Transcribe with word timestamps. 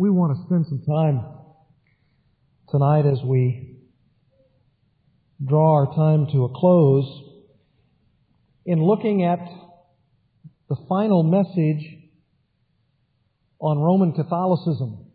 We 0.00 0.10
want 0.10 0.36
to 0.36 0.44
spend 0.46 0.64
some 0.66 0.82
time 0.86 1.26
tonight 2.70 3.04
as 3.04 3.18
we 3.24 3.78
draw 5.44 5.74
our 5.74 5.86
time 5.86 6.28
to 6.30 6.44
a 6.44 6.48
close 6.54 7.22
in 8.64 8.80
looking 8.80 9.24
at 9.24 9.40
the 10.68 10.76
final 10.88 11.24
message 11.24 11.84
on 13.58 13.80
Roman 13.80 14.12
Catholicism. 14.12 15.06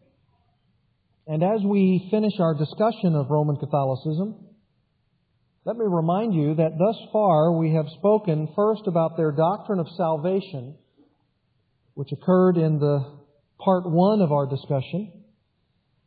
And 1.28 1.42
as 1.42 1.62
we 1.64 2.10
finish 2.12 2.34
our 2.42 2.54
discussion 2.54 3.16
of 3.16 3.30
Roman 3.30 3.56
Catholicism, 3.56 4.36
let 5.64 5.78
me 5.78 5.86
remind 5.88 6.34
you 6.34 6.56
that 6.56 6.78
thus 6.78 6.98
far 7.14 7.54
we 7.58 7.74
have 7.76 7.86
spoken 8.00 8.50
first 8.54 8.82
about 8.88 9.16
their 9.16 9.32
doctrine 9.32 9.80
of 9.80 9.88
salvation, 9.96 10.76
which 11.94 12.10
occurred 12.12 12.58
in 12.58 12.80
the 12.80 13.23
part 13.64 13.90
one 13.90 14.22
of 14.22 14.32
our 14.32 14.46
discussion. 14.46 15.12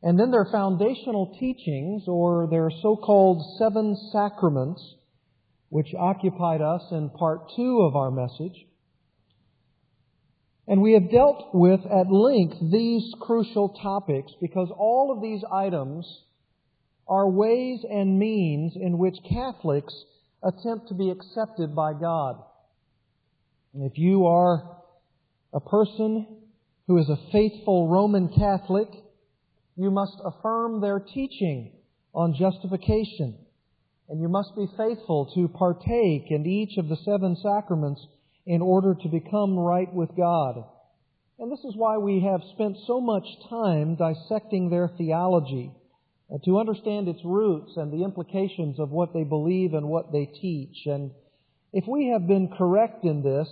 And 0.02 0.18
then 0.20 0.30
their 0.30 0.46
foundational 0.52 1.36
teachings, 1.40 2.04
or 2.06 2.46
their 2.50 2.70
so-called 2.82 3.58
seven 3.58 3.96
sacraments, 4.12 4.82
which 5.68 5.94
occupied 5.98 6.60
us 6.60 6.82
in 6.92 7.10
part 7.10 7.50
two 7.56 7.80
of 7.80 7.96
our 7.96 8.10
message. 8.10 8.66
And 10.68 10.82
we 10.82 10.92
have 10.92 11.10
dealt 11.10 11.54
with 11.54 11.80
at 11.86 12.10
length 12.10 12.56
these 12.60 13.12
crucial 13.20 13.70
topics 13.82 14.32
because 14.40 14.68
all 14.76 15.12
of 15.14 15.22
these 15.22 15.42
items 15.52 16.06
are 17.08 17.28
ways 17.28 17.80
and 17.88 18.18
means 18.18 18.74
in 18.74 18.98
which 18.98 19.16
Catholics 19.28 19.94
attempt 20.42 20.88
to 20.88 20.94
be 20.94 21.10
accepted 21.10 21.74
by 21.74 21.92
God. 21.92 22.42
And 23.74 23.90
if 23.90 23.96
you 23.96 24.26
are 24.26 24.76
a 25.52 25.60
person 25.60 26.26
who 26.86 26.98
is 26.98 27.08
a 27.08 27.30
faithful 27.32 27.88
Roman 27.88 28.28
Catholic, 28.28 28.88
you 29.76 29.90
must 29.90 30.16
affirm 30.24 30.80
their 30.80 31.00
teaching 31.00 31.72
on 32.14 32.34
justification. 32.38 33.36
And 34.08 34.20
you 34.20 34.28
must 34.28 34.54
be 34.54 34.68
faithful 34.76 35.32
to 35.34 35.48
partake 35.48 36.30
in 36.30 36.46
each 36.46 36.78
of 36.78 36.88
the 36.88 36.96
seven 37.04 37.36
sacraments 37.42 38.06
in 38.46 38.62
order 38.62 38.94
to 38.94 39.08
become 39.08 39.58
right 39.58 39.92
with 39.92 40.16
God. 40.16 40.64
And 41.38 41.50
this 41.50 41.64
is 41.64 41.74
why 41.76 41.98
we 41.98 42.20
have 42.20 42.40
spent 42.54 42.76
so 42.86 43.00
much 43.00 43.26
time 43.50 43.96
dissecting 43.96 44.70
their 44.70 44.88
theology, 44.96 45.72
uh, 46.32 46.38
to 46.44 46.58
understand 46.58 47.08
its 47.08 47.20
roots 47.24 47.72
and 47.76 47.92
the 47.92 48.04
implications 48.04 48.78
of 48.78 48.90
what 48.90 49.12
they 49.12 49.24
believe 49.24 49.74
and 49.74 49.88
what 49.88 50.12
they 50.12 50.26
teach. 50.26 50.86
And 50.86 51.10
if 51.72 51.84
we 51.86 52.10
have 52.12 52.26
been 52.26 52.48
correct 52.56 53.04
in 53.04 53.22
this, 53.22 53.48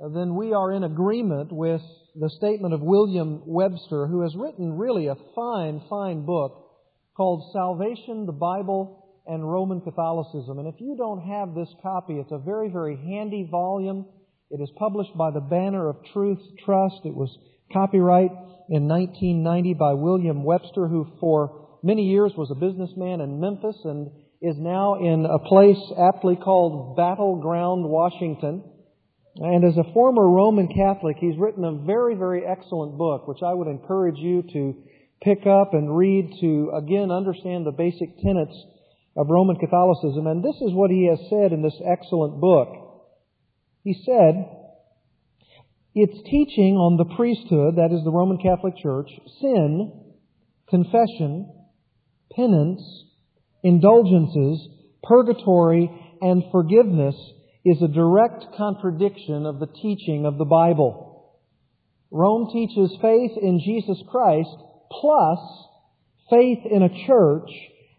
then 0.00 0.36
we 0.36 0.52
are 0.52 0.72
in 0.72 0.84
agreement 0.84 1.50
with 1.50 1.82
the 2.14 2.30
statement 2.38 2.74
of 2.74 2.80
William 2.80 3.42
Webster, 3.46 4.06
who 4.06 4.22
has 4.22 4.34
written 4.36 4.78
really 4.78 5.06
a 5.08 5.16
fine, 5.34 5.82
fine 5.88 6.24
book 6.24 6.66
called 7.16 7.50
Salvation, 7.52 8.26
the 8.26 8.32
Bible, 8.32 9.22
and 9.26 9.48
Roman 9.48 9.80
Catholicism. 9.80 10.58
And 10.58 10.68
if 10.68 10.80
you 10.80 10.96
don't 10.96 11.20
have 11.20 11.54
this 11.54 11.68
copy, 11.82 12.14
it's 12.14 12.32
a 12.32 12.38
very, 12.38 12.70
very 12.70 12.96
handy 12.96 13.46
volume. 13.50 14.06
It 14.50 14.62
is 14.62 14.70
published 14.78 15.16
by 15.16 15.30
the 15.32 15.40
Banner 15.40 15.88
of 15.88 15.96
Truth 16.12 16.40
Trust. 16.64 17.00
It 17.04 17.14
was 17.14 17.36
copyright 17.72 18.30
in 18.70 18.88
1990 18.88 19.74
by 19.74 19.94
William 19.94 20.44
Webster, 20.44 20.88
who 20.88 21.06
for 21.20 21.78
many 21.82 22.02
years 22.02 22.32
was 22.36 22.50
a 22.50 22.54
businessman 22.54 23.20
in 23.20 23.40
Memphis 23.40 23.76
and 23.84 24.10
is 24.40 24.56
now 24.56 24.94
in 24.94 25.26
a 25.26 25.38
place 25.38 25.82
aptly 25.98 26.36
called 26.36 26.96
Battleground, 26.96 27.84
Washington. 27.84 28.62
And 29.36 29.64
as 29.64 29.76
a 29.76 29.92
former 29.92 30.28
Roman 30.28 30.68
Catholic, 30.68 31.16
he's 31.18 31.38
written 31.38 31.64
a 31.64 31.84
very, 31.84 32.14
very 32.14 32.44
excellent 32.44 32.98
book, 32.98 33.28
which 33.28 33.42
I 33.42 33.54
would 33.54 33.68
encourage 33.68 34.18
you 34.18 34.42
to 34.52 34.74
pick 35.22 35.46
up 35.46 35.74
and 35.74 35.96
read 35.96 36.32
to 36.40 36.72
again 36.74 37.10
understand 37.10 37.66
the 37.66 37.72
basic 37.72 38.18
tenets 38.20 38.56
of 39.16 39.28
Roman 39.28 39.56
Catholicism. 39.56 40.26
And 40.26 40.42
this 40.42 40.56
is 40.56 40.72
what 40.72 40.90
he 40.90 41.06
has 41.06 41.18
said 41.30 41.52
in 41.52 41.62
this 41.62 41.80
excellent 41.84 42.40
book. 42.40 42.68
He 43.84 43.94
said, 44.04 44.46
its 45.94 46.16
teaching 46.30 46.76
on 46.76 46.96
the 46.96 47.16
priesthood, 47.16 47.76
that 47.76 47.92
is 47.92 48.04
the 48.04 48.12
Roman 48.12 48.38
Catholic 48.38 48.76
Church, 48.76 49.10
sin, 49.40 50.14
confession, 50.68 51.50
penance, 52.34 52.82
indulgences, 53.64 54.68
purgatory, 55.02 55.90
and 56.20 56.44
forgiveness 56.52 57.16
is 57.68 57.82
a 57.82 57.88
direct 57.88 58.46
contradiction 58.56 59.44
of 59.44 59.58
the 59.58 59.66
teaching 59.66 60.24
of 60.24 60.38
the 60.38 60.44
Bible. 60.44 61.36
Rome 62.10 62.48
teaches 62.52 62.96
faith 63.02 63.32
in 63.40 63.60
Jesus 63.64 64.02
Christ 64.10 64.56
plus 64.90 65.38
faith 66.30 66.60
in 66.70 66.82
a 66.82 67.06
church 67.06 67.50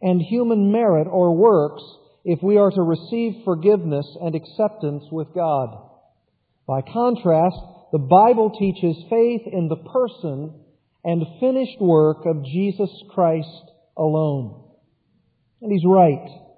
and 0.01 0.21
human 0.21 0.71
merit 0.71 1.07
or 1.07 1.35
works 1.35 1.83
if 2.25 2.39
we 2.41 2.57
are 2.57 2.71
to 2.71 2.81
receive 2.81 3.43
forgiveness 3.45 4.05
and 4.21 4.35
acceptance 4.35 5.03
with 5.11 5.27
God. 5.35 5.77
By 6.67 6.81
contrast, 6.81 7.57
the 7.91 7.99
Bible 7.99 8.51
teaches 8.57 9.03
faith 9.09 9.41
in 9.51 9.67
the 9.67 9.75
person 9.75 10.53
and 11.03 11.39
finished 11.39 11.79
work 11.79 12.25
of 12.25 12.43
Jesus 12.43 12.89
Christ 13.13 13.71
alone. 13.97 14.63
And 15.61 15.71
he's 15.71 15.85
right. 15.85 16.48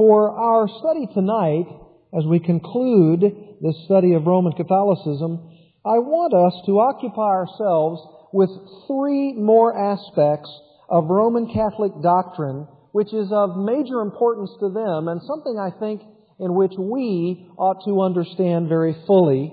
For 0.00 0.32
our 0.32 0.66
study 0.80 1.06
tonight, 1.12 1.68
as 2.16 2.24
we 2.24 2.40
conclude 2.40 3.20
this 3.60 3.84
study 3.84 4.14
of 4.14 4.24
Roman 4.24 4.54
Catholicism, 4.54 5.36
I 5.84 6.00
want 6.00 6.32
us 6.32 6.56
to 6.64 6.80
occupy 6.80 7.20
ourselves 7.20 8.00
with 8.32 8.48
three 8.88 9.34
more 9.36 9.76
aspects 9.76 10.48
of 10.88 11.10
Roman 11.10 11.52
Catholic 11.52 11.92
doctrine, 12.00 12.66
which 12.92 13.12
is 13.12 13.28
of 13.30 13.60
major 13.60 14.00
importance 14.00 14.48
to 14.60 14.72
them 14.72 15.08
and 15.12 15.20
something 15.20 15.60
I 15.60 15.68
think 15.78 16.00
in 16.40 16.54
which 16.54 16.72
we 16.78 17.44
ought 17.58 17.84
to 17.84 18.00
understand 18.00 18.72
very 18.72 18.96
fully. 19.06 19.52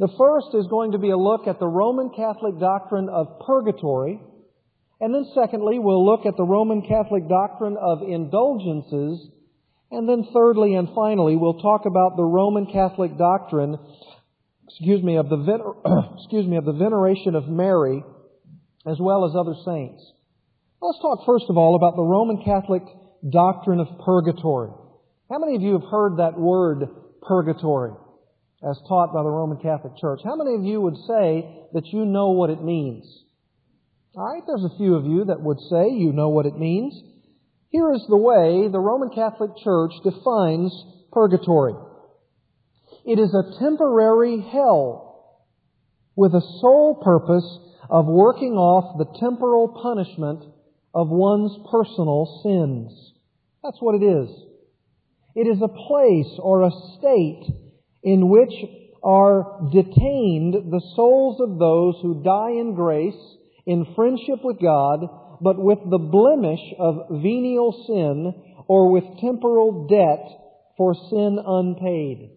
The 0.00 0.10
first 0.18 0.58
is 0.58 0.66
going 0.74 0.90
to 0.90 0.98
be 0.98 1.14
a 1.14 1.16
look 1.16 1.46
at 1.46 1.60
the 1.60 1.70
Roman 1.70 2.10
Catholic 2.10 2.58
doctrine 2.58 3.06
of 3.08 3.38
purgatory. 3.46 4.18
And 4.98 5.14
then 5.14 5.30
secondly, 5.36 5.78
we'll 5.78 6.04
look 6.04 6.26
at 6.26 6.34
the 6.36 6.50
Roman 6.50 6.82
Catholic 6.82 7.28
doctrine 7.28 7.76
of 7.78 8.02
indulgences 8.02 9.30
and 9.92 10.08
then 10.08 10.26
thirdly 10.32 10.74
and 10.74 10.88
finally, 10.94 11.36
we'll 11.36 11.60
talk 11.60 11.84
about 11.84 12.16
the 12.16 12.24
Roman 12.24 12.64
Catholic 12.64 13.18
doctrine, 13.18 13.78
excuse 14.66 15.02
me, 15.02 15.18
of 15.18 15.28
the, 15.28 15.36
excuse 16.18 16.46
me, 16.46 16.56
of 16.56 16.64
the 16.64 16.72
veneration 16.72 17.34
of 17.34 17.46
Mary 17.46 18.02
as 18.86 18.96
well 18.98 19.26
as 19.26 19.36
other 19.36 19.54
saints. 19.64 20.02
Let's 20.80 20.98
talk 21.00 21.20
first 21.26 21.44
of 21.50 21.58
all 21.58 21.76
about 21.76 21.94
the 21.96 22.02
Roman 22.02 22.42
Catholic 22.42 22.82
doctrine 23.30 23.80
of 23.80 23.86
purgatory. 24.04 24.70
How 25.30 25.38
many 25.38 25.56
of 25.56 25.62
you 25.62 25.74
have 25.74 25.88
heard 25.90 26.16
that 26.16 26.38
word 26.38 26.88
purgatory 27.20 27.92
as 28.66 28.80
taught 28.88 29.12
by 29.12 29.22
the 29.22 29.28
Roman 29.28 29.58
Catholic 29.58 29.92
Church? 30.00 30.20
How 30.24 30.36
many 30.36 30.54
of 30.56 30.64
you 30.64 30.80
would 30.80 30.96
say 31.06 31.68
that 31.74 31.86
you 31.92 32.06
know 32.06 32.30
what 32.30 32.48
it 32.48 32.64
means? 32.64 33.04
All 34.16 34.24
right, 34.24 34.42
there's 34.46 34.64
a 34.64 34.76
few 34.78 34.94
of 34.94 35.04
you 35.04 35.26
that 35.26 35.40
would 35.40 35.60
say 35.70 35.90
you 35.90 36.12
know 36.12 36.30
what 36.30 36.46
it 36.46 36.58
means. 36.58 37.11
Here 37.72 37.90
is 37.94 38.04
the 38.06 38.18
way 38.18 38.68
the 38.68 38.78
Roman 38.78 39.08
Catholic 39.08 39.52
Church 39.64 39.92
defines 40.04 40.72
purgatory. 41.10 41.72
It 43.06 43.18
is 43.18 43.34
a 43.34 43.58
temporary 43.58 44.42
hell 44.52 45.40
with 46.14 46.34
a 46.34 46.42
sole 46.60 47.00
purpose 47.02 47.58
of 47.88 48.04
working 48.04 48.52
off 48.52 48.98
the 48.98 49.18
temporal 49.18 49.68
punishment 49.82 50.44
of 50.94 51.08
one's 51.08 51.56
personal 51.70 52.42
sins. 52.42 52.92
That's 53.64 53.80
what 53.80 53.94
it 53.94 54.04
is. 54.04 54.28
It 55.34 55.46
is 55.46 55.62
a 55.62 55.68
place 55.68 56.38
or 56.40 56.64
a 56.64 56.70
state 56.98 57.44
in 58.02 58.28
which 58.28 58.52
are 59.02 59.70
detained 59.72 60.70
the 60.70 60.82
souls 60.94 61.40
of 61.40 61.58
those 61.58 61.94
who 62.02 62.22
die 62.22 62.50
in 62.50 62.74
grace, 62.74 63.14
in 63.64 63.94
friendship 63.96 64.44
with 64.44 64.60
God, 64.60 65.08
but 65.42 65.58
with 65.58 65.78
the 65.90 65.98
blemish 65.98 66.60
of 66.78 67.20
venial 67.20 67.72
sin 67.86 68.64
or 68.68 68.90
with 68.92 69.04
temporal 69.20 69.86
debt 69.88 70.24
for 70.76 70.94
sin 71.10 71.38
unpaid. 71.44 72.30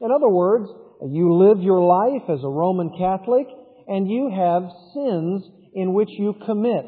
In 0.00 0.10
other 0.10 0.28
words, 0.28 0.68
you 1.06 1.34
live 1.34 1.62
your 1.62 1.80
life 1.80 2.28
as 2.28 2.42
a 2.42 2.48
Roman 2.48 2.90
Catholic 2.98 3.46
and 3.86 4.10
you 4.10 4.30
have 4.30 4.70
sins 4.92 5.44
in 5.74 5.94
which 5.94 6.10
you 6.10 6.34
commit. 6.44 6.86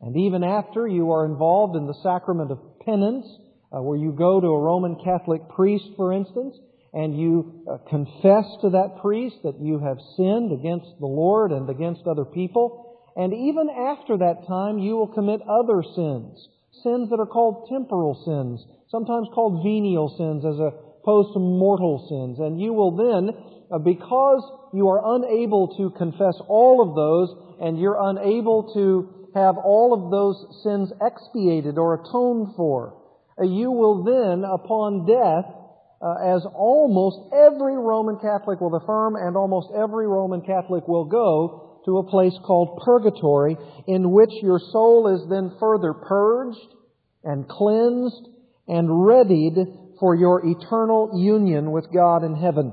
And 0.00 0.16
even 0.16 0.44
after 0.44 0.86
you 0.86 1.10
are 1.12 1.26
involved 1.26 1.76
in 1.76 1.86
the 1.86 1.98
sacrament 2.02 2.50
of 2.50 2.58
penance, 2.80 3.26
uh, 3.72 3.82
where 3.82 3.98
you 3.98 4.12
go 4.12 4.40
to 4.40 4.46
a 4.46 4.60
Roman 4.60 4.96
Catholic 5.02 5.48
priest, 5.48 5.84
for 5.96 6.12
instance, 6.12 6.56
and 6.92 7.18
you 7.18 7.64
uh, 7.68 7.78
confess 7.90 8.44
to 8.62 8.70
that 8.70 8.98
priest 9.02 9.36
that 9.42 9.60
you 9.60 9.80
have 9.80 9.98
sinned 10.16 10.52
against 10.52 10.86
the 11.00 11.06
Lord 11.06 11.50
and 11.50 11.68
against 11.68 12.06
other 12.06 12.24
people, 12.24 12.93
and 13.16 13.32
even 13.32 13.70
after 13.70 14.18
that 14.18 14.46
time, 14.46 14.78
you 14.78 14.96
will 14.96 15.12
commit 15.14 15.40
other 15.42 15.82
sins. 15.94 16.48
Sins 16.82 17.10
that 17.10 17.20
are 17.20 17.26
called 17.26 17.68
temporal 17.70 18.18
sins, 18.26 18.66
sometimes 18.90 19.28
called 19.32 19.62
venial 19.62 20.08
sins 20.18 20.44
as 20.44 20.58
pose 21.04 21.30
some 21.32 21.58
mortal 21.58 22.04
sins. 22.08 22.38
And 22.40 22.60
you 22.60 22.72
will 22.72 22.96
then, 22.96 23.30
uh, 23.70 23.78
because 23.78 24.42
you 24.72 24.88
are 24.88 25.16
unable 25.16 25.76
to 25.76 25.96
confess 25.96 26.34
all 26.48 26.82
of 26.82 26.96
those 26.96 27.30
and 27.60 27.78
you're 27.78 27.98
unable 28.00 28.74
to 28.74 29.30
have 29.38 29.56
all 29.58 29.94
of 29.94 30.10
those 30.10 30.62
sins 30.62 30.90
expiated 31.00 31.78
or 31.78 31.94
atoned 31.94 32.54
for, 32.56 33.00
uh, 33.38 33.44
you 33.44 33.70
will 33.70 34.02
then, 34.02 34.44
upon 34.44 35.06
death, 35.06 35.46
uh, 36.02 36.34
as 36.34 36.44
almost 36.54 37.32
every 37.32 37.78
Roman 37.78 38.18
Catholic 38.18 38.60
will 38.60 38.74
affirm 38.74 39.16
and 39.16 39.36
almost 39.36 39.70
every 39.74 40.06
Roman 40.06 40.42
Catholic 40.42 40.86
will 40.88 41.04
go 41.04 41.73
to 41.84 41.98
a 41.98 42.10
place 42.10 42.34
called 42.44 42.80
purgatory 42.84 43.56
in 43.86 44.10
which 44.10 44.30
your 44.42 44.58
soul 44.58 45.14
is 45.14 45.28
then 45.28 45.56
further 45.60 45.92
purged 45.92 46.74
and 47.22 47.48
cleansed 47.48 48.28
and 48.66 49.06
readied 49.06 49.56
for 50.00 50.14
your 50.14 50.42
eternal 50.44 51.10
union 51.14 51.72
with 51.72 51.86
God 51.92 52.24
in 52.24 52.34
heaven. 52.34 52.72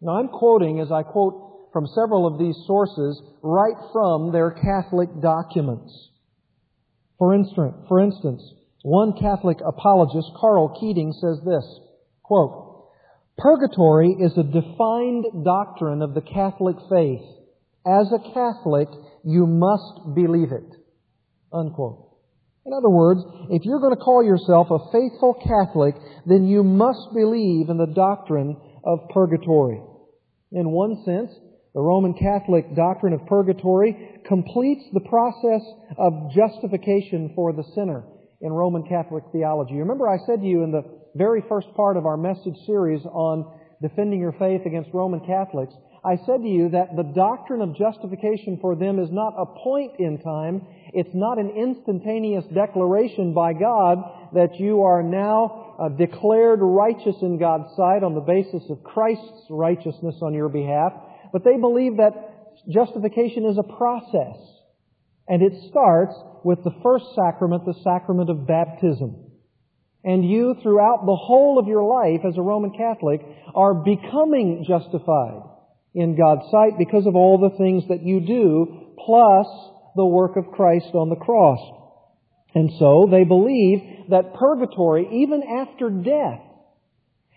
Now 0.00 0.18
I'm 0.18 0.28
quoting 0.28 0.80
as 0.80 0.90
I 0.90 1.02
quote 1.02 1.70
from 1.72 1.86
several 1.86 2.26
of 2.26 2.38
these 2.38 2.56
sources 2.66 3.20
right 3.42 3.76
from 3.92 4.32
their 4.32 4.50
Catholic 4.50 5.08
documents. 5.20 5.92
For 7.18 7.34
instance, 7.34 7.74
for 7.88 8.00
instance, 8.00 8.42
one 8.82 9.12
Catholic 9.20 9.58
apologist, 9.66 10.30
Karl 10.38 10.78
Keating, 10.80 11.12
says 11.12 11.38
this, 11.44 11.64
quote, 12.22 12.88
Purgatory 13.38 14.16
is 14.18 14.32
a 14.38 14.42
defined 14.42 15.44
doctrine 15.44 16.02
of 16.02 16.14
the 16.14 16.22
Catholic 16.22 16.76
faith. 16.88 17.20
As 17.86 18.10
a 18.12 18.18
Catholic, 18.34 18.88
you 19.24 19.46
must 19.46 20.14
believe 20.14 20.50
it. 20.50 20.76
Unquote. 21.52 22.02
In 22.66 22.72
other 22.72 22.90
words, 22.90 23.20
if 23.50 23.62
you're 23.64 23.78
going 23.78 23.94
to 23.94 24.02
call 24.02 24.24
yourself 24.24 24.66
a 24.70 24.90
faithful 24.90 25.34
Catholic, 25.34 25.94
then 26.26 26.46
you 26.46 26.64
must 26.64 27.14
believe 27.14 27.68
in 27.68 27.78
the 27.78 27.94
doctrine 27.94 28.56
of 28.84 29.08
purgatory. 29.14 29.80
In 30.50 30.70
one 30.70 31.02
sense, 31.04 31.30
the 31.74 31.80
Roman 31.80 32.14
Catholic 32.14 32.74
doctrine 32.74 33.12
of 33.12 33.24
purgatory 33.26 34.20
completes 34.26 34.82
the 34.92 35.06
process 35.08 35.62
of 35.96 36.32
justification 36.34 37.32
for 37.36 37.52
the 37.52 37.64
sinner 37.74 38.02
in 38.40 38.52
Roman 38.52 38.82
Catholic 38.88 39.24
theology. 39.30 39.74
Remember 39.74 40.08
I 40.08 40.18
said 40.26 40.40
to 40.40 40.46
you 40.46 40.64
in 40.64 40.72
the 40.72 40.82
very 41.14 41.44
first 41.48 41.68
part 41.76 41.96
of 41.96 42.04
our 42.04 42.16
message 42.16 42.56
series 42.66 43.04
on 43.06 43.60
defending 43.80 44.20
your 44.20 44.32
faith 44.32 44.62
against 44.66 44.90
Roman 44.92 45.20
Catholics 45.20 45.74
I 46.06 46.18
said 46.24 46.42
to 46.42 46.48
you 46.48 46.68
that 46.68 46.94
the 46.94 47.02
doctrine 47.02 47.60
of 47.60 47.74
justification 47.74 48.58
for 48.60 48.76
them 48.76 49.00
is 49.00 49.10
not 49.10 49.34
a 49.36 49.44
point 49.44 49.94
in 49.98 50.18
time. 50.22 50.64
It's 50.94 51.14
not 51.14 51.40
an 51.40 51.50
instantaneous 51.50 52.44
declaration 52.54 53.34
by 53.34 53.54
God 53.54 53.98
that 54.34 54.54
you 54.60 54.82
are 54.82 55.02
now 55.02 55.74
uh, 55.80 55.88
declared 55.88 56.60
righteous 56.62 57.16
in 57.22 57.40
God's 57.40 57.74
sight 57.74 58.04
on 58.04 58.14
the 58.14 58.20
basis 58.20 58.62
of 58.70 58.84
Christ's 58.84 59.50
righteousness 59.50 60.14
on 60.22 60.32
your 60.32 60.48
behalf. 60.48 60.92
But 61.32 61.42
they 61.42 61.56
believe 61.56 61.96
that 61.96 62.14
justification 62.70 63.44
is 63.44 63.58
a 63.58 63.64
process. 63.64 64.38
And 65.26 65.42
it 65.42 65.54
starts 65.70 66.14
with 66.44 66.62
the 66.62 66.74
first 66.84 67.06
sacrament, 67.16 67.64
the 67.66 67.82
sacrament 67.82 68.30
of 68.30 68.46
baptism. 68.46 69.24
And 70.04 70.24
you, 70.24 70.54
throughout 70.62 71.04
the 71.04 71.16
whole 71.16 71.58
of 71.58 71.66
your 71.66 71.82
life 71.82 72.24
as 72.24 72.38
a 72.38 72.42
Roman 72.42 72.70
Catholic, 72.70 73.22
are 73.56 73.74
becoming 73.74 74.64
justified 74.68 75.55
in 75.96 76.14
God's 76.14 76.50
sight 76.50 76.78
because 76.78 77.06
of 77.06 77.16
all 77.16 77.38
the 77.38 77.56
things 77.56 77.84
that 77.88 78.02
you 78.02 78.20
do, 78.20 78.92
plus 79.04 79.46
the 79.96 80.04
work 80.04 80.36
of 80.36 80.52
Christ 80.52 80.92
on 80.92 81.08
the 81.08 81.16
cross. 81.16 81.58
And 82.54 82.70
so 82.78 83.08
they 83.10 83.24
believe 83.24 84.10
that 84.10 84.34
purgatory, 84.34 85.08
even 85.24 85.42
after 85.42 85.88
death, 85.88 86.42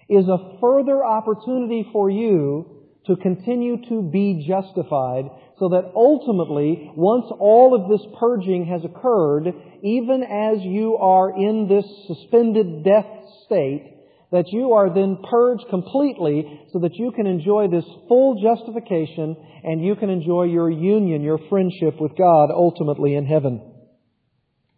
is 0.10 0.28
a 0.28 0.60
further 0.60 1.04
opportunity 1.04 1.88
for 1.94 2.10
you 2.10 2.80
to 3.08 3.16
continue 3.16 3.78
to 3.88 4.02
be 4.02 4.46
justified 4.46 5.30
so 5.58 5.70
that 5.70 5.92
ultimately, 5.96 6.92
once 6.96 7.26
all 7.40 7.74
of 7.74 7.90
this 7.90 8.06
purging 8.20 8.66
has 8.66 8.82
occurred, 8.84 9.54
even 9.84 10.24
as 10.24 10.62
you 10.64 10.98
are 10.98 11.32
in 11.32 11.68
this 11.70 11.86
suspended 12.08 12.84
death 12.84 13.08
state, 13.46 13.99
that 14.32 14.46
you 14.52 14.74
are 14.74 14.94
then 14.94 15.18
purged 15.30 15.66
completely 15.70 16.62
so 16.72 16.80
that 16.80 16.96
you 16.96 17.12
can 17.12 17.26
enjoy 17.26 17.68
this 17.68 17.86
full 18.08 18.40
justification 18.42 19.36
and 19.64 19.84
you 19.84 19.96
can 19.96 20.10
enjoy 20.10 20.44
your 20.44 20.70
union, 20.70 21.24
your 21.24 21.40
friendship 21.50 22.00
with 22.00 22.16
God 22.16 22.52
ultimately 22.52 23.16
in 23.16 23.26
heaven. 23.26 23.62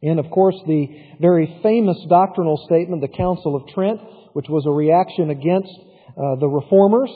And 0.01 0.19
of 0.19 0.29
course, 0.31 0.55
the 0.65 0.87
very 1.19 1.59
famous 1.61 1.97
doctrinal 2.09 2.63
statement, 2.65 3.01
the 3.01 3.17
Council 3.17 3.55
of 3.55 3.67
Trent, 3.73 3.99
which 4.33 4.47
was 4.49 4.65
a 4.65 4.71
reaction 4.71 5.29
against 5.29 5.73
uh, 6.09 6.39
the 6.39 6.47
reformers, 6.47 7.11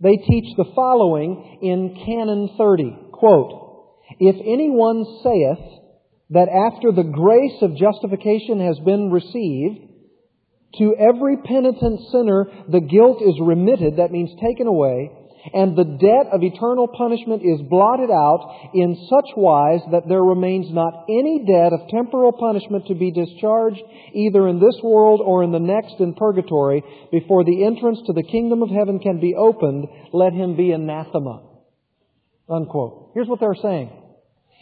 they 0.00 0.16
teach 0.16 0.56
the 0.56 0.70
following 0.76 1.58
in 1.62 2.04
Canon 2.06 2.54
30. 2.56 3.10
Quote, 3.12 3.96
If 4.20 4.36
anyone 4.36 5.04
saith 5.24 5.80
that 6.30 6.48
after 6.48 6.92
the 6.92 7.10
grace 7.10 7.58
of 7.62 7.76
justification 7.76 8.60
has 8.60 8.78
been 8.84 9.10
received, 9.10 9.87
to 10.76 10.94
every 10.98 11.36
penitent 11.38 12.00
sinner, 12.12 12.46
the 12.68 12.80
guilt 12.80 13.22
is 13.22 13.34
remitted, 13.40 13.96
that 13.96 14.12
means 14.12 14.30
taken 14.40 14.66
away, 14.66 15.10
and 15.54 15.76
the 15.76 15.84
debt 15.84 16.32
of 16.32 16.42
eternal 16.42 16.88
punishment 16.88 17.42
is 17.42 17.60
blotted 17.70 18.10
out 18.10 18.70
in 18.74 18.96
such 19.08 19.36
wise 19.36 19.80
that 19.92 20.08
there 20.08 20.22
remains 20.22 20.66
not 20.70 21.06
any 21.08 21.44
debt 21.46 21.72
of 21.72 21.88
temporal 21.88 22.32
punishment 22.32 22.86
to 22.86 22.94
be 22.94 23.10
discharged 23.10 23.80
either 24.12 24.48
in 24.48 24.60
this 24.60 24.76
world 24.82 25.20
or 25.24 25.42
in 25.42 25.52
the 25.52 25.58
next 25.58 25.94
in 26.00 26.14
purgatory 26.14 26.82
before 27.10 27.44
the 27.44 27.64
entrance 27.64 27.98
to 28.06 28.12
the 28.12 28.22
kingdom 28.22 28.62
of 28.62 28.68
heaven 28.68 28.98
can 28.98 29.20
be 29.20 29.34
opened, 29.34 29.86
let 30.12 30.32
him 30.32 30.56
be 30.56 30.72
anathema. 30.72 31.42
Unquote. 32.48 33.12
Here's 33.14 33.28
what 33.28 33.40
they're 33.40 33.54
saying. 33.54 33.90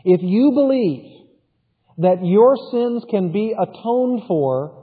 If 0.04 0.20
you 0.22 0.52
believe 0.54 1.16
that 1.98 2.24
your 2.24 2.56
sins 2.70 3.04
can 3.10 3.32
be 3.32 3.54
atoned 3.58 4.22
for 4.28 4.75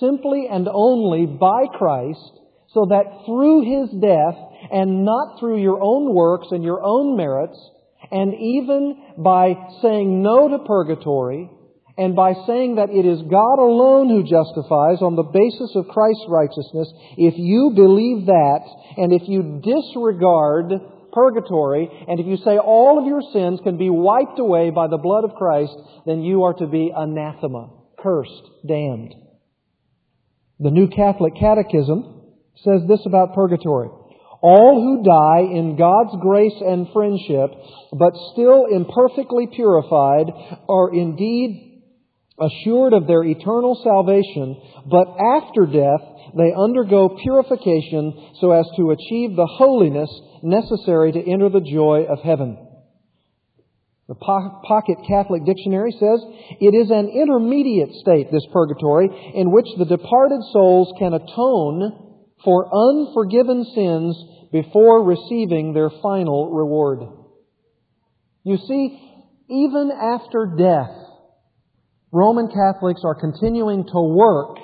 simply 0.00 0.46
and 0.50 0.68
only 0.72 1.26
by 1.26 1.66
Christ, 1.72 2.40
so 2.68 2.86
that 2.90 3.24
through 3.26 3.62
His 3.62 3.90
death, 4.00 4.36
and 4.70 5.04
not 5.04 5.38
through 5.38 5.62
your 5.62 5.80
own 5.80 6.14
works 6.14 6.48
and 6.50 6.62
your 6.62 6.82
own 6.82 7.16
merits, 7.16 7.58
and 8.10 8.34
even 8.34 9.14
by 9.18 9.54
saying 9.82 10.22
no 10.22 10.48
to 10.48 10.58
purgatory, 10.64 11.50
and 11.98 12.14
by 12.14 12.34
saying 12.46 12.76
that 12.76 12.90
it 12.90 13.06
is 13.06 13.22
God 13.22 13.58
alone 13.58 14.10
who 14.10 14.22
justifies 14.22 15.00
on 15.00 15.16
the 15.16 15.22
basis 15.22 15.72
of 15.74 15.88
Christ's 15.88 16.26
righteousness, 16.28 16.92
if 17.16 17.34
you 17.38 17.72
believe 17.74 18.26
that, 18.26 18.60
and 18.98 19.12
if 19.12 19.22
you 19.28 19.62
disregard 19.64 20.72
purgatory, 21.12 21.88
and 22.06 22.20
if 22.20 22.26
you 22.26 22.36
say 22.36 22.58
all 22.58 22.98
of 23.00 23.06
your 23.06 23.22
sins 23.32 23.60
can 23.64 23.78
be 23.78 23.88
wiped 23.88 24.38
away 24.38 24.68
by 24.68 24.86
the 24.88 24.98
blood 24.98 25.24
of 25.24 25.34
Christ, 25.36 25.72
then 26.04 26.20
you 26.20 26.44
are 26.44 26.54
to 26.54 26.66
be 26.66 26.92
anathema, 26.94 27.70
cursed, 27.98 28.44
damned. 28.68 29.14
The 30.58 30.70
New 30.70 30.88
Catholic 30.88 31.34
Catechism 31.38 32.22
says 32.64 32.80
this 32.88 33.04
about 33.04 33.34
purgatory. 33.34 33.88
All 34.40 34.80
who 34.80 35.02
die 35.02 35.52
in 35.52 35.76
God's 35.76 36.16
grace 36.20 36.56
and 36.60 36.88
friendship, 36.92 37.50
but 37.92 38.12
still 38.32 38.66
imperfectly 38.66 39.48
purified, 39.54 40.26
are 40.68 40.94
indeed 40.94 41.82
assured 42.40 42.92
of 42.92 43.06
their 43.06 43.24
eternal 43.24 43.78
salvation, 43.82 44.60
but 44.90 45.08
after 45.18 45.66
death 45.66 46.00
they 46.36 46.52
undergo 46.56 47.16
purification 47.22 48.32
so 48.40 48.52
as 48.52 48.66
to 48.76 48.90
achieve 48.90 49.36
the 49.36 49.48
holiness 49.50 50.10
necessary 50.42 51.12
to 51.12 51.30
enter 51.30 51.48
the 51.48 51.60
joy 51.60 52.04
of 52.08 52.20
heaven. 52.20 52.65
The 54.08 54.14
Pocket 54.14 54.98
Catholic 55.08 55.44
Dictionary 55.44 55.90
says 55.90 56.22
it 56.60 56.74
is 56.74 56.90
an 56.90 57.08
intermediate 57.08 57.92
state, 57.94 58.30
this 58.30 58.46
purgatory, 58.52 59.08
in 59.34 59.50
which 59.50 59.66
the 59.78 59.84
departed 59.84 60.40
souls 60.52 60.92
can 60.98 61.12
atone 61.12 62.24
for 62.44 62.70
unforgiven 62.72 63.64
sins 63.74 64.16
before 64.52 65.02
receiving 65.02 65.72
their 65.72 65.90
final 66.02 66.50
reward. 66.52 67.00
You 68.44 68.58
see, 68.58 69.00
even 69.50 69.90
after 69.90 70.54
death, 70.56 70.94
Roman 72.12 72.48
Catholics 72.48 73.02
are 73.04 73.20
continuing 73.20 73.84
to 73.84 74.14
work 74.14 74.58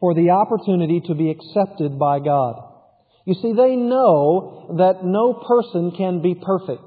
for 0.00 0.14
the 0.14 0.30
opportunity 0.30 1.00
to 1.06 1.14
be 1.14 1.30
accepted 1.30 1.96
by 1.96 2.18
God. 2.18 2.56
You 3.24 3.34
see, 3.34 3.52
they 3.52 3.76
know 3.76 4.74
that 4.78 5.04
no 5.04 5.34
person 5.46 5.92
can 5.96 6.20
be 6.20 6.34
perfect. 6.34 6.82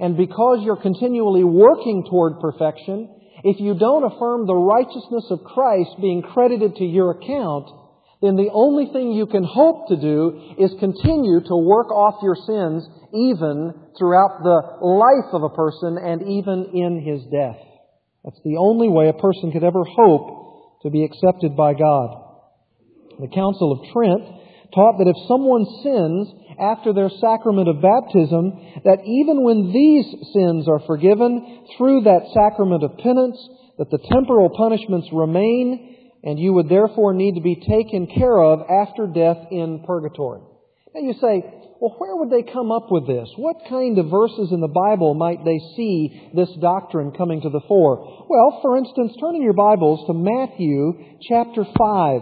And 0.00 0.16
because 0.16 0.60
you're 0.62 0.80
continually 0.80 1.44
working 1.44 2.04
toward 2.08 2.40
perfection, 2.40 3.08
if 3.44 3.60
you 3.60 3.78
don't 3.78 4.04
affirm 4.04 4.46
the 4.46 4.54
righteousness 4.54 5.26
of 5.30 5.44
Christ 5.44 5.90
being 6.00 6.22
credited 6.22 6.76
to 6.76 6.84
your 6.84 7.12
account, 7.12 7.68
then 8.22 8.36
the 8.36 8.50
only 8.52 8.90
thing 8.92 9.12
you 9.12 9.26
can 9.26 9.44
hope 9.44 9.88
to 9.88 9.96
do 9.96 10.54
is 10.58 10.72
continue 10.80 11.40
to 11.40 11.56
work 11.56 11.90
off 11.92 12.22
your 12.22 12.36
sins 12.36 12.88
even 13.12 13.74
throughout 13.98 14.42
the 14.42 14.58
life 14.82 15.32
of 15.32 15.42
a 15.42 15.54
person 15.54 15.98
and 16.00 16.22
even 16.22 16.72
in 16.72 17.04
his 17.04 17.22
death. 17.30 17.60
That's 18.24 18.40
the 18.44 18.56
only 18.58 18.88
way 18.88 19.08
a 19.08 19.20
person 19.20 19.52
could 19.52 19.64
ever 19.64 19.84
hope 19.84 20.82
to 20.82 20.90
be 20.90 21.04
accepted 21.04 21.56
by 21.56 21.74
God. 21.74 22.24
The 23.20 23.28
Council 23.28 23.72
of 23.72 23.92
Trent 23.92 24.24
taught 24.74 24.98
that 24.98 25.08
if 25.08 25.28
someone 25.28 25.66
sins 25.82 26.28
after 26.58 26.92
their 26.92 27.10
sacrament 27.20 27.68
of 27.68 27.82
baptism, 27.82 28.82
that 28.84 29.04
even 29.04 29.44
when 29.44 29.72
these 29.72 30.06
sins 30.32 30.68
are 30.68 30.80
forgiven 30.86 31.66
through 31.76 32.02
that 32.02 32.32
sacrament 32.32 32.82
of 32.82 32.96
penance, 32.98 33.36
that 33.78 33.90
the 33.90 34.00
temporal 34.10 34.50
punishments 34.56 35.08
remain, 35.12 35.96
and 36.24 36.38
you 36.38 36.52
would 36.54 36.68
therefore 36.68 37.12
need 37.12 37.34
to 37.34 37.42
be 37.42 37.56
taken 37.56 38.06
care 38.06 38.40
of 38.40 38.60
after 38.70 39.06
death 39.06 39.38
in 39.50 39.84
purgatory. 39.86 40.40
Now 40.94 41.00
you 41.02 41.12
say, 41.20 41.44
well, 41.78 41.94
where 41.98 42.16
would 42.16 42.30
they 42.30 42.50
come 42.50 42.72
up 42.72 42.90
with 42.90 43.06
this? 43.06 43.28
What 43.36 43.68
kind 43.68 43.98
of 43.98 44.08
verses 44.08 44.48
in 44.50 44.60
the 44.60 44.68
Bible 44.68 45.12
might 45.12 45.44
they 45.44 45.60
see 45.76 46.30
this 46.34 46.48
doctrine 46.58 47.12
coming 47.12 47.42
to 47.42 47.50
the 47.50 47.60
fore? 47.68 48.24
Well, 48.30 48.60
for 48.62 48.78
instance, 48.78 49.12
turn 49.20 49.36
in 49.36 49.42
your 49.42 49.52
Bibles 49.52 50.06
to 50.06 50.14
Matthew 50.14 51.18
chapter 51.28 51.64
5. 51.64 52.20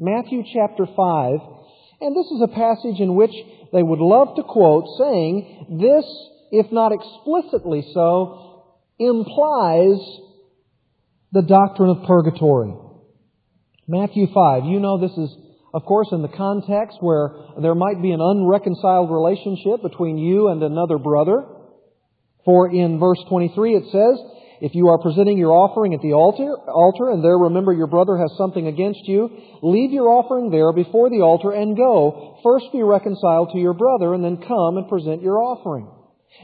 Matthew 0.00 0.42
chapter 0.54 0.86
5. 0.86 1.57
And 2.00 2.14
this 2.16 2.26
is 2.26 2.40
a 2.42 2.48
passage 2.48 3.00
in 3.00 3.14
which 3.14 3.34
they 3.72 3.82
would 3.82 3.98
love 3.98 4.36
to 4.36 4.42
quote, 4.42 4.84
saying, 4.98 5.78
this, 5.80 6.04
if 6.50 6.70
not 6.72 6.92
explicitly 6.92 7.84
so, 7.92 8.64
implies 8.98 9.98
the 11.32 11.42
doctrine 11.42 11.90
of 11.90 12.06
purgatory. 12.06 12.74
Matthew 13.86 14.26
5. 14.32 14.64
You 14.64 14.80
know 14.80 15.00
this 15.00 15.16
is 15.16 15.36
of 15.74 15.84
course, 15.84 16.08
in 16.12 16.22
the 16.22 16.28
context 16.28 16.98
where 17.00 17.34
there 17.60 17.74
might 17.74 18.00
be 18.00 18.12
an 18.12 18.20
unreconciled 18.20 19.10
relationship 19.10 19.82
between 19.82 20.16
you 20.16 20.48
and 20.48 20.62
another 20.62 20.98
brother. 20.98 21.44
For 22.44 22.70
in 22.70 22.98
verse 22.98 23.22
23 23.28 23.76
it 23.76 23.84
says, 23.92 24.18
if 24.60 24.74
you 24.74 24.88
are 24.88 24.98
presenting 24.98 25.38
your 25.38 25.52
offering 25.52 25.94
at 25.94 26.02
the 26.02 26.12
altar, 26.12 26.56
altar 26.68 27.10
and 27.10 27.22
there 27.22 27.38
remember 27.38 27.72
your 27.72 27.86
brother 27.86 28.16
has 28.16 28.30
something 28.36 28.66
against 28.66 29.00
you, 29.04 29.30
leave 29.62 29.92
your 29.92 30.08
offering 30.08 30.50
there 30.50 30.72
before 30.72 31.10
the 31.10 31.22
altar 31.22 31.52
and 31.52 31.76
go. 31.76 32.38
First 32.42 32.66
be 32.72 32.82
reconciled 32.82 33.50
to 33.52 33.58
your 33.58 33.74
brother 33.74 34.14
and 34.14 34.24
then 34.24 34.42
come 34.42 34.76
and 34.76 34.88
present 34.88 35.22
your 35.22 35.38
offering. 35.38 35.88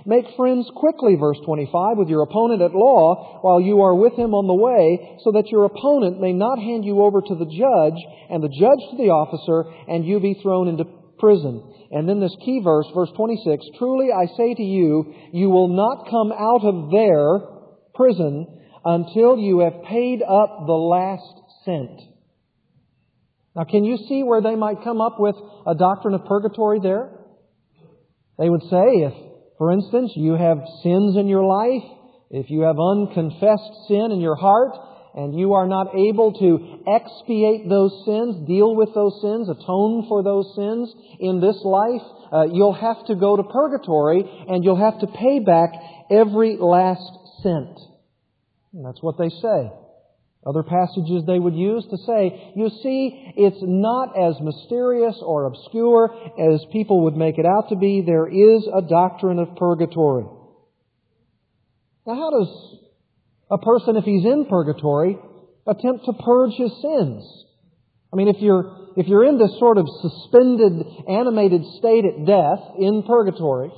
Make 0.06 0.26
friends 0.37 0.68
quickly, 0.75 1.16
verse 1.16 1.38
25, 1.44 1.99
with 1.99 2.09
your 2.09 2.23
opponent 2.23 2.62
at 2.62 2.75
law 2.75 3.40
while 3.42 3.61
you 3.61 3.83
are 3.83 3.94
with 3.94 4.14
him 4.14 4.35
on 4.35 4.47
the 4.47 4.54
way, 4.54 5.18
so 5.23 5.33
that 5.33 5.49
your 5.50 5.64
opponent 5.64 6.21
may 6.21 6.33
not 6.33 6.59
hand 6.59 6.85
you 6.85 7.00
over 7.00 7.21
to 7.21 7.35
the 7.35 7.47
judge, 7.47 7.99
and 8.28 8.42
the 8.42 8.52
judge 8.52 8.83
to 8.90 8.97
the 8.99 9.14
officer, 9.14 9.64
and 9.88 10.04
you 10.04 10.21
be 10.21 10.35
thrown 10.42 10.68
into 10.68 10.85
prison. 11.18 11.62
And 11.90 12.09
then 12.09 12.18
this 12.18 12.35
key 12.44 12.61
verse, 12.62 12.87
verse 12.94 13.11
26, 13.16 13.64
Truly 13.78 14.09
I 14.11 14.26
say 14.37 14.54
to 14.54 14.62
you, 14.62 15.14
you 15.33 15.49
will 15.49 15.68
not 15.68 16.11
come 16.11 16.33
out 16.33 16.64
of 16.66 16.90
their 16.90 17.53
prison 17.94 18.60
until 18.84 19.38
you 19.38 19.60
have 19.60 19.84
paid 19.84 20.22
up 20.22 20.66
the 20.66 20.72
last 20.72 21.40
cent. 21.64 22.00
Now 23.56 23.64
can 23.64 23.84
you 23.84 23.96
see 24.08 24.22
where 24.22 24.42
they 24.42 24.56
might 24.56 24.82
come 24.84 25.00
up 25.00 25.18
with 25.18 25.36
a 25.66 25.74
doctrine 25.74 26.14
of 26.14 26.26
purgatory 26.26 26.80
there? 26.80 27.10
They 28.38 28.50
would 28.50 28.62
say 28.62 29.04
if 29.06 29.14
for 29.58 29.70
instance, 29.70 30.12
you 30.16 30.32
have 30.32 30.58
sins 30.82 31.16
in 31.16 31.28
your 31.28 31.44
life, 31.44 31.82
if 32.30 32.50
you 32.50 32.62
have 32.62 32.76
unconfessed 32.78 33.86
sin 33.86 34.10
in 34.10 34.20
your 34.20 34.34
heart, 34.34 34.74
and 35.14 35.38
you 35.38 35.54
are 35.54 35.68
not 35.68 35.94
able 35.94 36.32
to 36.32 36.82
expiate 36.90 37.68
those 37.68 37.92
sins, 38.04 38.48
deal 38.48 38.74
with 38.74 38.92
those 38.94 39.20
sins, 39.22 39.48
atone 39.48 40.06
for 40.08 40.24
those 40.24 40.52
sins 40.56 40.92
in 41.20 41.40
this 41.40 41.56
life, 41.62 42.02
uh, 42.32 42.46
you'll 42.50 42.74
have 42.74 43.06
to 43.06 43.14
go 43.14 43.36
to 43.36 43.44
purgatory 43.44 44.24
and 44.48 44.64
you'll 44.64 44.74
have 44.74 44.98
to 44.98 45.06
pay 45.06 45.38
back 45.38 45.70
every 46.10 46.56
last 46.58 47.24
cent. 47.44 47.78
And 48.72 48.84
that's 48.84 49.00
what 49.00 49.16
they 49.18 49.28
say. 49.28 49.70
Other 50.46 50.62
passages 50.62 51.22
they 51.26 51.38
would 51.38 51.54
use 51.54 51.86
to 51.88 51.96
say, 52.04 52.52
you 52.54 52.68
see, 52.82 53.32
it's 53.36 53.62
not 53.62 54.12
as 54.18 54.34
mysterious 54.40 55.16
or 55.22 55.46
obscure 55.46 56.12
as 56.38 56.60
people 56.70 57.04
would 57.04 57.16
make 57.16 57.38
it 57.38 57.46
out 57.46 57.70
to 57.70 57.76
be. 57.76 58.02
There 58.04 58.26
is 58.26 58.66
a 58.66 58.82
doctrine 58.82 59.38
of 59.38 59.56
purgatory. 59.56 60.26
Now 62.06 62.14
how 62.14 62.30
does 62.30 62.76
a 63.50 63.58
person, 63.58 63.96
if 63.96 64.04
he's 64.04 64.24
in 64.26 64.44
purgatory, 64.50 65.16
attempt 65.66 66.04
to 66.04 66.12
purge 66.12 66.52
his 66.58 66.72
sins? 66.82 67.44
I 68.12 68.16
mean, 68.16 68.28
if 68.28 68.36
you're, 68.40 68.92
if 68.98 69.06
you're 69.06 69.24
in 69.24 69.38
this 69.38 69.58
sort 69.58 69.78
of 69.78 69.86
suspended, 70.02 70.72
animated 71.08 71.62
state 71.78 72.04
at 72.04 72.26
death 72.26 72.60
in 72.78 73.02
purgatory, 73.06 73.70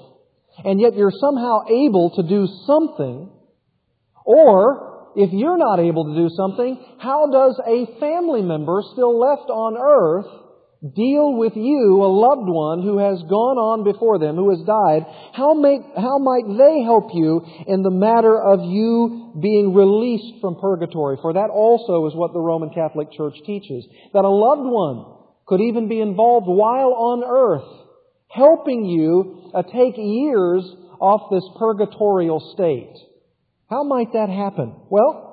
and 0.64 0.80
yet 0.80 0.96
you're 0.96 1.12
somehow 1.20 1.60
able 1.70 2.10
to 2.16 2.22
do 2.24 2.48
something, 2.66 3.30
or 4.26 5.12
if 5.16 5.30
you're 5.32 5.56
not 5.56 5.80
able 5.80 6.04
to 6.04 6.14
do 6.14 6.28
something, 6.28 6.76
how 6.98 7.30
does 7.30 7.58
a 7.64 7.98
family 7.98 8.42
member 8.42 8.82
still 8.92 9.18
left 9.18 9.48
on 9.48 9.78
earth 9.80 10.26
deal 10.94 11.32
with 11.34 11.56
you, 11.56 12.04
a 12.04 12.10
loved 12.10 12.44
one 12.50 12.82
who 12.82 12.98
has 12.98 13.22
gone 13.22 13.56
on 13.56 13.82
before 13.82 14.18
them, 14.18 14.36
who 14.36 14.50
has 14.50 14.60
died? 14.66 15.06
How, 15.32 15.56
how 15.96 16.18
might 16.18 16.44
they 16.44 16.84
help 16.84 17.14
you 17.14 17.40
in 17.66 17.82
the 17.82 17.90
matter 17.90 18.36
of 18.36 18.60
you 18.60 19.32
being 19.40 19.72
released 19.72 20.40
from 20.42 20.60
purgatory? 20.60 21.16
For 21.22 21.32
that 21.32 21.48
also 21.48 22.06
is 22.06 22.14
what 22.14 22.34
the 22.34 22.44
Roman 22.44 22.70
Catholic 22.70 23.08
Church 23.12 23.40
teaches. 23.46 23.86
That 24.12 24.26
a 24.26 24.28
loved 24.28 24.68
one 24.68 25.16
could 25.46 25.62
even 25.62 25.88
be 25.88 26.00
involved 26.00 26.46
while 26.46 26.92
on 26.92 27.24
earth, 27.24 27.70
helping 28.28 28.84
you 28.84 29.50
uh, 29.54 29.62
take 29.62 29.96
years 29.96 30.66
off 31.00 31.30
this 31.30 31.48
purgatorial 31.58 32.52
state. 32.52 32.92
How 33.68 33.82
might 33.82 34.12
that 34.12 34.28
happen? 34.28 34.74
Well, 34.90 35.26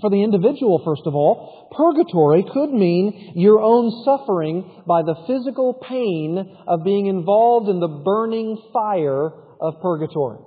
for 0.00 0.10
the 0.10 0.22
individual, 0.22 0.82
first 0.84 1.02
of 1.06 1.14
all, 1.14 1.68
purgatory 1.74 2.44
could 2.52 2.70
mean 2.70 3.32
your 3.34 3.60
own 3.60 4.04
suffering 4.04 4.82
by 4.86 5.02
the 5.02 5.16
physical 5.26 5.74
pain 5.74 6.58
of 6.66 6.84
being 6.84 7.06
involved 7.06 7.68
in 7.68 7.80
the 7.80 8.02
burning 8.04 8.62
fire 8.72 9.32
of 9.60 9.80
purgatory. 9.80 10.38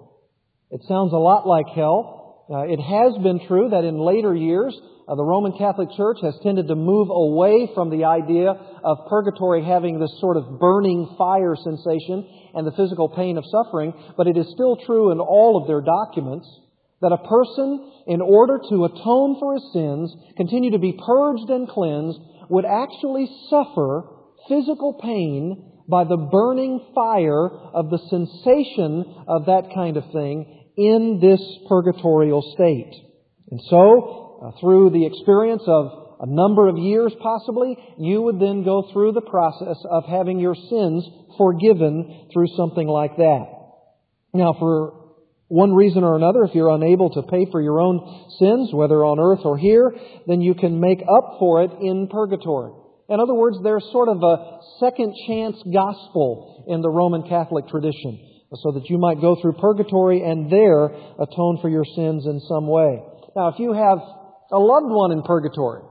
It 0.72 0.82
sounds 0.88 1.12
a 1.12 1.18
lot 1.18 1.48
like 1.48 1.66
hell. 1.76 2.46
Uh, 2.50 2.72
it 2.72 2.80
has 2.80 3.22
been 3.22 3.46
true 3.48 3.70
that 3.70 3.84
in 3.84 4.00
later 4.00 4.34
years, 4.34 4.80
uh, 5.08 5.16
the 5.16 5.24
Roman 5.24 5.58
Catholic 5.58 5.90
Church 5.98 6.20
has 6.22 6.38
tended 6.42 6.68
to 6.68 6.76
move 6.76 7.10
away 7.10 7.70
from 7.74 7.90
the 7.90 8.06
idea 8.06 8.54
of 8.84 8.98
purgatory 9.10 9.66
having 9.66 10.00
this 10.00 10.16
sort 10.22 10.38
of 10.38 10.60
burning 10.60 11.16
fire 11.18 11.56
sensation 11.56 12.26
and 12.54 12.66
the 12.66 12.76
physical 12.78 13.10
pain 13.10 13.38
of 13.38 13.44
suffering, 13.50 13.94
but 14.16 14.28
it 14.28 14.38
is 14.38 14.48
still 14.54 14.78
true 14.86 15.12
in 15.12 15.20
all 15.20 15.60
of 15.60 15.68
their 15.68 15.82
documents 15.82 16.48
that 17.02 17.12
a 17.12 17.28
person, 17.28 17.92
in 18.08 18.22
order 18.22 18.60
to 18.70 18.86
atone 18.86 19.38
for 19.40 19.54
his 19.54 19.64
sins, 19.74 20.14
continue 20.36 20.72
to 20.72 20.80
be 20.80 21.00
purged 21.06 21.50
and 21.50 21.68
cleansed, 21.68 22.20
would 22.50 22.66
actually 22.66 23.30
suffer 23.50 24.04
physical 24.48 24.94
pain 25.02 25.72
by 25.88 26.04
the 26.04 26.18
burning 26.18 26.86
fire 26.94 27.50
of 27.50 27.90
the 27.90 27.98
sensation 28.10 29.24
of 29.28 29.46
that 29.46 29.74
kind 29.74 29.98
of 29.98 30.04
thing 30.12 30.72
in 30.78 31.20
this 31.22 31.42
purgatorial 31.68 32.42
state. 32.54 32.94
And 33.52 33.62
so, 33.70 34.42
uh, 34.44 34.60
through 34.60 34.92
the 34.92 35.06
experience 35.06 35.64
of 35.68 36.10
a 36.22 36.28
number 36.28 36.68
of 36.68 36.78
years 36.78 37.14
possibly, 37.22 37.78
you 37.98 38.22
would 38.22 38.40
then 38.40 38.64
go 38.64 38.90
through 38.92 39.14
the 39.14 39.22
process 39.22 39.78
of 39.90 40.06
having 40.06 40.40
your 40.40 40.56
sins 40.56 41.08
forgiven 41.38 42.28
through 42.34 42.48
something 42.56 42.88
like 42.88 43.16
that. 43.18 43.46
Now, 44.34 44.54
for 44.60 44.99
one 45.50 45.74
reason 45.74 46.04
or 46.04 46.16
another, 46.16 46.44
if 46.44 46.54
you're 46.54 46.70
unable 46.70 47.10
to 47.10 47.24
pay 47.24 47.48
for 47.52 47.60
your 47.60 47.82
own 47.82 48.28
sins, 48.40 48.70
whether 48.72 49.04
on 49.04 49.20
earth 49.20 49.44
or 49.44 49.58
here, 49.58 49.92
then 50.28 50.42
you 50.42 50.54
can 50.54 50.80
make 50.80 51.02
up 51.02 51.38
for 51.40 51.64
it 51.64 51.72
in 51.82 52.08
purgatory. 52.08 52.72
In 53.10 53.20
other 53.20 53.34
words, 53.34 53.58
there's 53.64 53.84
sort 53.92 54.10
of 54.10 54.22
a 54.22 54.60
second 54.80 55.16
chance 55.26 55.58
gospel 55.74 56.66
in 56.68 56.82
the 56.82 56.90
Roman 56.90 57.24
Catholic 57.28 57.68
tradition, 57.68 58.46
so 58.54 58.72
that 58.74 58.90
you 58.90 59.00
might 59.00 59.20
go 59.22 59.36
through 59.42 59.54
purgatory 59.54 60.22
and 60.22 60.52
there 60.52 60.86
atone 60.86 61.58
for 61.62 61.70
your 61.70 61.86
sins 61.96 62.28
in 62.28 62.40
some 62.48 62.68
way. 62.68 63.02
Now, 63.36 63.50
if 63.50 63.58
you 63.58 63.74
have 63.74 63.98
a 64.52 64.60
loved 64.60 64.90
one 64.90 65.12
in 65.12 65.24
purgatory, 65.24 65.82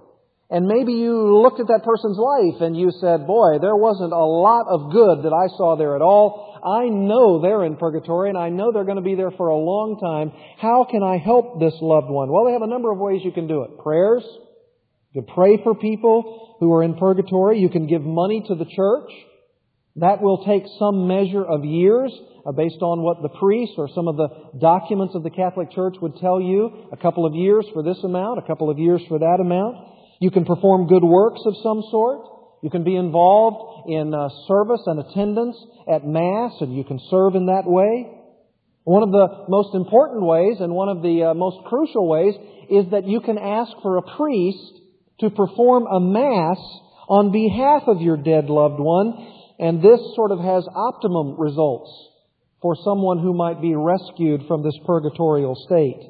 and 0.50 0.66
maybe 0.66 0.94
you 0.94 1.42
looked 1.42 1.60
at 1.60 1.68
that 1.68 1.84
person's 1.84 2.16
life 2.16 2.62
and 2.62 2.74
you 2.74 2.90
said, 3.00 3.26
boy, 3.26 3.58
there 3.60 3.76
wasn't 3.76 4.12
a 4.12 4.24
lot 4.24 4.64
of 4.66 4.90
good 4.90 5.24
that 5.24 5.36
I 5.36 5.52
saw 5.58 5.76
there 5.76 5.94
at 5.94 6.00
all. 6.00 6.56
I 6.64 6.88
know 6.88 7.42
they're 7.42 7.64
in 7.64 7.76
purgatory 7.76 8.30
and 8.30 8.38
I 8.38 8.48
know 8.48 8.72
they're 8.72 8.88
going 8.88 8.96
to 8.96 9.02
be 9.02 9.14
there 9.14 9.30
for 9.30 9.48
a 9.48 9.56
long 9.56 10.00
time. 10.00 10.32
How 10.58 10.86
can 10.90 11.02
I 11.02 11.18
help 11.18 11.60
this 11.60 11.74
loved 11.82 12.08
one? 12.08 12.32
Well, 12.32 12.46
they 12.46 12.52
have 12.52 12.62
a 12.62 12.66
number 12.66 12.90
of 12.90 12.98
ways 12.98 13.20
you 13.22 13.32
can 13.32 13.46
do 13.46 13.62
it. 13.62 13.78
Prayers. 13.82 14.24
You 15.12 15.22
pray 15.34 15.60
for 15.62 15.74
people 15.74 16.56
who 16.60 16.72
are 16.72 16.82
in 16.82 16.96
purgatory. 16.96 17.58
You 17.60 17.68
can 17.68 17.86
give 17.86 18.02
money 18.02 18.42
to 18.48 18.54
the 18.54 18.64
church. 18.64 19.10
That 19.96 20.22
will 20.22 20.44
take 20.44 20.64
some 20.78 21.08
measure 21.08 21.44
of 21.44 21.64
years 21.64 22.12
uh, 22.46 22.52
based 22.52 22.80
on 22.80 23.02
what 23.02 23.20
the 23.20 23.36
priest 23.38 23.72
or 23.76 23.88
some 23.94 24.08
of 24.08 24.16
the 24.16 24.28
documents 24.58 25.14
of 25.14 25.24
the 25.24 25.30
Catholic 25.30 25.72
Church 25.72 25.96
would 26.00 26.16
tell 26.16 26.40
you. 26.40 26.88
A 26.92 26.96
couple 26.96 27.26
of 27.26 27.34
years 27.34 27.66
for 27.74 27.82
this 27.82 27.98
amount, 28.02 28.38
a 28.38 28.46
couple 28.46 28.70
of 28.70 28.78
years 28.78 29.02
for 29.08 29.18
that 29.18 29.38
amount. 29.40 29.76
You 30.20 30.30
can 30.30 30.44
perform 30.44 30.88
good 30.88 31.04
works 31.04 31.40
of 31.46 31.54
some 31.62 31.82
sort. 31.90 32.26
You 32.62 32.70
can 32.70 32.82
be 32.82 32.96
involved 32.96 33.88
in 33.88 34.12
uh, 34.12 34.28
service 34.48 34.82
and 34.86 34.98
attendance 34.98 35.56
at 35.88 36.06
Mass, 36.06 36.52
and 36.60 36.76
you 36.76 36.84
can 36.84 37.00
serve 37.10 37.36
in 37.36 37.46
that 37.46 37.64
way. 37.66 38.14
One 38.82 39.02
of 39.02 39.12
the 39.12 39.44
most 39.48 39.74
important 39.74 40.24
ways 40.24 40.56
and 40.60 40.72
one 40.72 40.88
of 40.88 41.02
the 41.02 41.30
uh, 41.30 41.34
most 41.34 41.64
crucial 41.66 42.08
ways 42.08 42.34
is 42.70 42.90
that 42.90 43.06
you 43.06 43.20
can 43.20 43.38
ask 43.38 43.70
for 43.82 43.98
a 43.98 44.16
priest 44.16 44.80
to 45.20 45.30
perform 45.30 45.86
a 45.86 46.00
Mass 46.00 46.58
on 47.08 47.32
behalf 47.32 47.82
of 47.86 48.02
your 48.02 48.16
dead 48.16 48.50
loved 48.50 48.80
one, 48.80 49.12
and 49.58 49.82
this 49.82 50.00
sort 50.14 50.32
of 50.32 50.40
has 50.40 50.66
optimum 50.74 51.38
results 51.38 51.90
for 52.60 52.76
someone 52.84 53.18
who 53.18 53.34
might 53.34 53.62
be 53.62 53.74
rescued 53.74 54.42
from 54.48 54.62
this 54.62 54.76
purgatorial 54.84 55.54
state. 55.54 56.00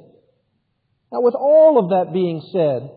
Now, 1.13 1.21
with 1.21 1.35
all 1.35 1.79
of 1.79 1.91
that 1.91 2.13
being 2.13 2.43
said, 2.53 2.91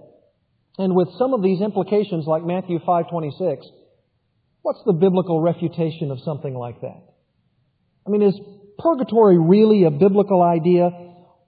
and 0.77 0.95
with 0.95 1.09
some 1.17 1.33
of 1.33 1.41
these 1.41 1.61
implications 1.61 2.25
like 2.25 2.43
Matthew 2.43 2.79
5:26, 2.79 3.65
what's 4.61 4.81
the 4.85 4.93
biblical 4.93 5.41
refutation 5.41 6.11
of 6.11 6.19
something 6.21 6.55
like 6.55 6.81
that? 6.81 7.01
I 8.05 8.09
mean, 8.09 8.21
is 8.21 8.39
purgatory 8.79 9.37
really 9.37 9.83
a 9.83 9.91
biblical 9.91 10.41
idea? 10.41 10.89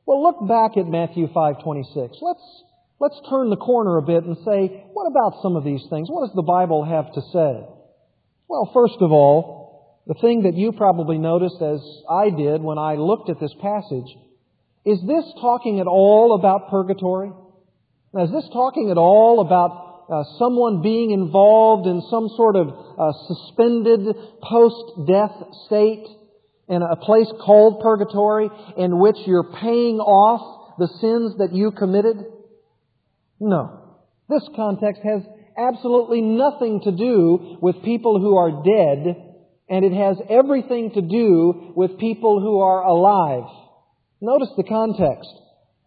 Well, 0.05 0.21
look 0.21 0.47
back 0.47 0.77
at 0.77 0.87
Matthew 0.87 1.27
5:26. 1.27 2.21
Let's 2.21 2.63
let's 2.99 3.19
turn 3.29 3.49
the 3.49 3.57
corner 3.57 3.97
a 3.97 4.01
bit 4.01 4.23
and 4.23 4.37
say, 4.45 4.85
what 4.93 5.07
about 5.07 5.41
some 5.41 5.55
of 5.55 5.63
these 5.63 5.85
things? 5.89 6.09
What 6.09 6.27
does 6.27 6.35
the 6.35 6.41
Bible 6.41 6.83
have 6.85 7.11
to 7.13 7.21
say? 7.21 7.67
Well, 8.47 8.69
first 8.73 9.01
of 9.01 9.11
all, 9.11 10.01
the 10.05 10.13
thing 10.15 10.43
that 10.43 10.55
you 10.55 10.73
probably 10.73 11.17
noticed 11.17 11.61
as 11.61 11.81
I 12.09 12.29
did 12.29 12.61
when 12.61 12.77
I 12.77 12.95
looked 12.95 13.29
at 13.29 13.39
this 13.39 13.53
passage 13.61 14.17
is 14.85 14.99
this 15.07 15.23
talking 15.39 15.79
at 15.79 15.87
all 15.87 16.35
about 16.35 16.69
purgatory? 16.69 17.31
Now, 18.13 18.25
is 18.25 18.31
this 18.31 18.47
talking 18.53 18.91
at 18.91 18.97
all 18.97 19.41
about 19.41 20.05
uh, 20.11 20.23
someone 20.37 20.83
being 20.83 21.11
involved 21.11 21.87
in 21.87 22.01
some 22.11 22.29
sort 22.35 22.55
of 22.55 22.67
uh, 22.69 23.11
suspended 23.27 24.15
post-death 24.41 25.31
state 25.65 26.05
in 26.69 26.81
a 26.83 26.95
place 26.95 27.31
called 27.43 27.81
purgatory 27.81 28.49
in 28.77 28.99
which 28.99 29.17
you're 29.25 29.51
paying 29.59 29.97
off 29.97 30.77
the 30.77 30.87
sins 31.01 31.37
that 31.39 31.53
you 31.53 31.71
committed? 31.71 32.17
No. 33.39 33.79
This 34.29 34.47
context 34.55 35.01
has 35.03 35.23
absolutely 35.57 36.21
nothing 36.21 36.81
to 36.83 36.91
do 36.91 37.57
with 37.61 37.83
people 37.83 38.19
who 38.19 38.37
are 38.37 38.63
dead, 38.63 39.15
and 39.69 39.85
it 39.85 39.93
has 39.93 40.17
everything 40.29 40.91
to 40.91 41.01
do 41.01 41.73
with 41.75 41.97
people 41.97 42.39
who 42.39 42.59
are 42.59 42.83
alive. 42.83 43.49
Notice 44.21 44.49
the 44.55 44.63
context. 44.63 45.29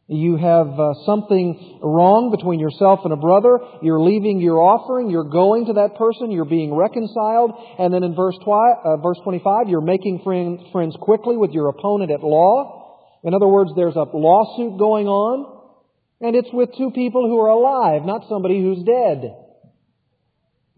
You 0.08 0.36
have 0.36 0.70
uh, 0.78 0.94
something 1.04 1.80
wrong 1.82 2.30
between 2.30 2.60
yourself 2.60 3.00
and 3.02 3.12
a 3.12 3.18
brother. 3.18 3.58
You're 3.82 4.00
leaving 4.00 4.38
your 4.38 4.62
offering. 4.62 5.10
You're 5.10 5.26
going 5.26 5.66
to 5.66 5.82
that 5.82 5.98
person. 5.98 6.30
You're 6.30 6.46
being 6.46 6.72
reconciled. 6.72 7.50
And 7.80 7.92
then 7.92 8.04
in 8.04 8.14
verse, 8.14 8.38
twi- 8.38 8.78
uh, 8.86 9.02
verse 9.02 9.18
25, 9.24 9.66
you're 9.66 9.82
making 9.82 10.22
friend, 10.22 10.62
friends 10.70 10.94
quickly 11.00 11.36
with 11.36 11.50
your 11.50 11.68
opponent 11.68 12.12
at 12.12 12.22
law. 12.22 13.18
In 13.24 13.34
other 13.34 13.48
words, 13.48 13.72
there's 13.74 13.96
a 13.96 14.06
lawsuit 14.14 14.78
going 14.78 15.08
on. 15.08 15.74
And 16.20 16.36
it's 16.36 16.52
with 16.52 16.70
two 16.78 16.92
people 16.94 17.26
who 17.26 17.40
are 17.42 17.50
alive, 17.50 18.06
not 18.06 18.28
somebody 18.28 18.62
who's 18.62 18.86
dead. 18.86 19.26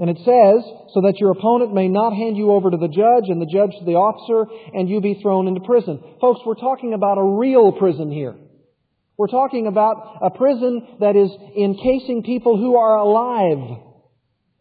And 0.01 0.09
it 0.09 0.17
says, 0.25 0.65
so 0.97 1.05
that 1.05 1.21
your 1.21 1.33
opponent 1.33 1.75
may 1.75 1.89
not 1.89 2.17
hand 2.17 2.39
you 2.39 2.53
over 2.53 2.71
to 2.71 2.77
the 2.79 2.89
judge 2.89 3.29
and 3.29 3.43
the 3.43 3.51
judge 3.53 3.77
to 3.79 3.85
the 3.85 4.01
officer 4.01 4.49
and 4.73 4.89
you 4.89 5.03
be 5.03 5.21
thrown 5.21 5.49
into 5.49 5.61
prison. 5.61 6.01
Folks, 6.19 6.41
we're 6.47 6.55
talking 6.55 6.95
about 6.95 7.19
a 7.19 7.37
real 7.37 7.73
prison 7.73 8.11
here. 8.11 8.35
We're 9.19 9.27
talking 9.27 9.67
about 9.67 10.21
a 10.23 10.31
prison 10.31 10.97
that 11.01 11.17
is 11.17 11.29
encasing 11.59 12.23
people 12.23 12.57
who 12.57 12.77
are 12.77 12.99
alive. 12.99 13.83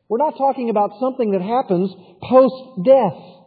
We're 0.10 0.18
not 0.18 0.36
talking 0.36 0.72
about 0.72 1.00
something 1.00 1.32
that 1.32 1.44
happens 1.44 1.94
post-death. 2.24 3.38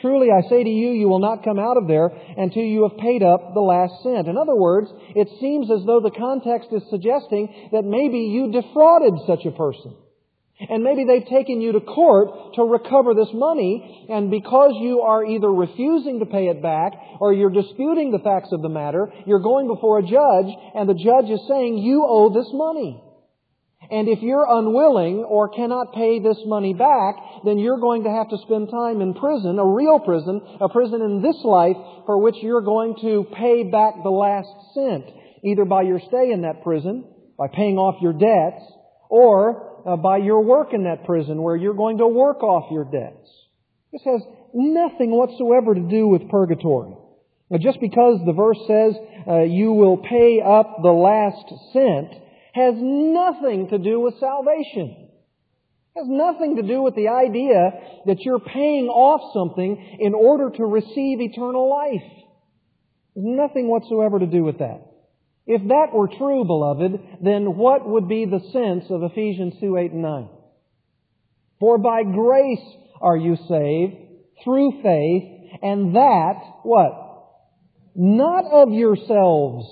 Truly, 0.00 0.26
I 0.32 0.42
say 0.48 0.64
to 0.64 0.68
you, 0.68 0.90
you 0.90 1.08
will 1.08 1.20
not 1.20 1.44
come 1.44 1.60
out 1.60 1.76
of 1.76 1.86
there 1.86 2.10
until 2.36 2.64
you 2.64 2.82
have 2.82 2.98
paid 2.98 3.22
up 3.22 3.54
the 3.54 3.60
last 3.60 4.02
cent. 4.02 4.26
In 4.26 4.36
other 4.36 4.56
words, 4.56 4.90
it 5.14 5.28
seems 5.38 5.70
as 5.70 5.86
though 5.86 6.00
the 6.00 6.10
context 6.10 6.70
is 6.72 6.82
suggesting 6.90 7.70
that 7.70 7.84
maybe 7.84 8.26
you 8.26 8.50
defrauded 8.50 9.14
such 9.28 9.46
a 9.46 9.54
person. 9.54 9.94
And 10.60 10.84
maybe 10.84 11.04
they've 11.04 11.26
taken 11.26 11.60
you 11.60 11.72
to 11.72 11.80
court 11.80 12.54
to 12.54 12.62
recover 12.62 13.14
this 13.14 13.32
money, 13.32 14.06
and 14.08 14.30
because 14.30 14.72
you 14.80 15.00
are 15.00 15.24
either 15.24 15.50
refusing 15.50 16.20
to 16.20 16.26
pay 16.26 16.48
it 16.48 16.62
back 16.62 16.92
or 17.20 17.32
you're 17.32 17.50
disputing 17.50 18.12
the 18.12 18.22
facts 18.22 18.52
of 18.52 18.62
the 18.62 18.68
matter, 18.68 19.12
you're 19.26 19.40
going 19.40 19.66
before 19.66 19.98
a 19.98 20.02
judge, 20.02 20.54
and 20.74 20.88
the 20.88 20.94
judge 20.94 21.30
is 21.30 21.40
saying, 21.48 21.78
you 21.78 22.04
owe 22.06 22.32
this 22.32 22.48
money. 22.52 23.02
And 23.90 24.08
if 24.08 24.22
you're 24.22 24.46
unwilling 24.48 25.18
or 25.18 25.48
cannot 25.48 25.92
pay 25.94 26.20
this 26.20 26.38
money 26.46 26.72
back, 26.72 27.16
then 27.44 27.58
you're 27.58 27.80
going 27.80 28.04
to 28.04 28.10
have 28.10 28.28
to 28.30 28.38
spend 28.38 28.70
time 28.70 29.00
in 29.00 29.14
prison, 29.14 29.58
a 29.58 29.66
real 29.66 29.98
prison, 29.98 30.40
a 30.60 30.68
prison 30.68 31.02
in 31.02 31.20
this 31.22 31.36
life 31.44 31.76
for 32.06 32.18
which 32.18 32.36
you're 32.40 32.62
going 32.62 32.94
to 33.02 33.26
pay 33.34 33.64
back 33.64 33.94
the 34.02 34.10
last 34.10 34.48
cent, 34.74 35.04
either 35.44 35.64
by 35.64 35.82
your 35.82 35.98
stay 35.98 36.30
in 36.30 36.42
that 36.42 36.62
prison, 36.62 37.04
by 37.36 37.48
paying 37.52 37.76
off 37.76 38.00
your 38.00 38.12
debts, 38.12 38.64
or 39.10 39.71
uh, 39.86 39.96
by 39.96 40.18
your 40.18 40.42
work 40.42 40.72
in 40.72 40.84
that 40.84 41.04
prison 41.04 41.42
where 41.42 41.56
you're 41.56 41.74
going 41.74 41.98
to 41.98 42.06
work 42.06 42.42
off 42.42 42.70
your 42.70 42.84
debts. 42.84 43.28
This 43.92 44.02
has 44.04 44.22
nothing 44.54 45.10
whatsoever 45.10 45.74
to 45.74 45.80
do 45.80 46.08
with 46.08 46.28
purgatory. 46.28 46.96
Now, 47.50 47.58
just 47.58 47.80
because 47.80 48.20
the 48.24 48.32
verse 48.32 48.58
says 48.66 48.94
uh, 49.28 49.42
you 49.42 49.72
will 49.72 49.98
pay 49.98 50.40
up 50.40 50.78
the 50.82 50.90
last 50.90 51.52
cent 51.72 52.22
has 52.54 52.74
nothing 52.76 53.68
to 53.68 53.78
do 53.78 54.00
with 54.00 54.18
salvation. 54.18 55.08
It 55.94 55.98
has 55.98 56.06
nothing 56.08 56.56
to 56.56 56.62
do 56.62 56.82
with 56.82 56.94
the 56.94 57.08
idea 57.08 57.72
that 58.06 58.20
you're 58.20 58.40
paying 58.40 58.88
off 58.88 59.32
something 59.34 59.98
in 60.00 60.14
order 60.14 60.50
to 60.50 60.64
receive 60.64 61.20
eternal 61.20 61.68
life. 61.68 62.24
Nothing 63.14 63.68
whatsoever 63.68 64.18
to 64.18 64.26
do 64.26 64.42
with 64.44 64.58
that. 64.58 64.91
If 65.46 65.66
that 65.68 65.92
were 65.92 66.08
true, 66.08 66.44
beloved, 66.44 67.00
then 67.22 67.56
what 67.56 67.88
would 67.88 68.08
be 68.08 68.24
the 68.24 68.40
sense 68.52 68.84
of 68.90 69.02
Ephesians 69.02 69.54
2, 69.60 69.76
8, 69.76 69.92
and 69.92 70.02
9? 70.02 70.28
For 71.58 71.78
by 71.78 72.02
grace 72.04 72.64
are 73.00 73.16
you 73.16 73.36
saved 73.48 73.96
through 74.44 74.82
faith, 74.82 75.58
and 75.62 75.96
that, 75.96 76.40
what? 76.62 76.92
Not 77.94 78.44
of 78.52 78.72
yourselves. 78.72 79.66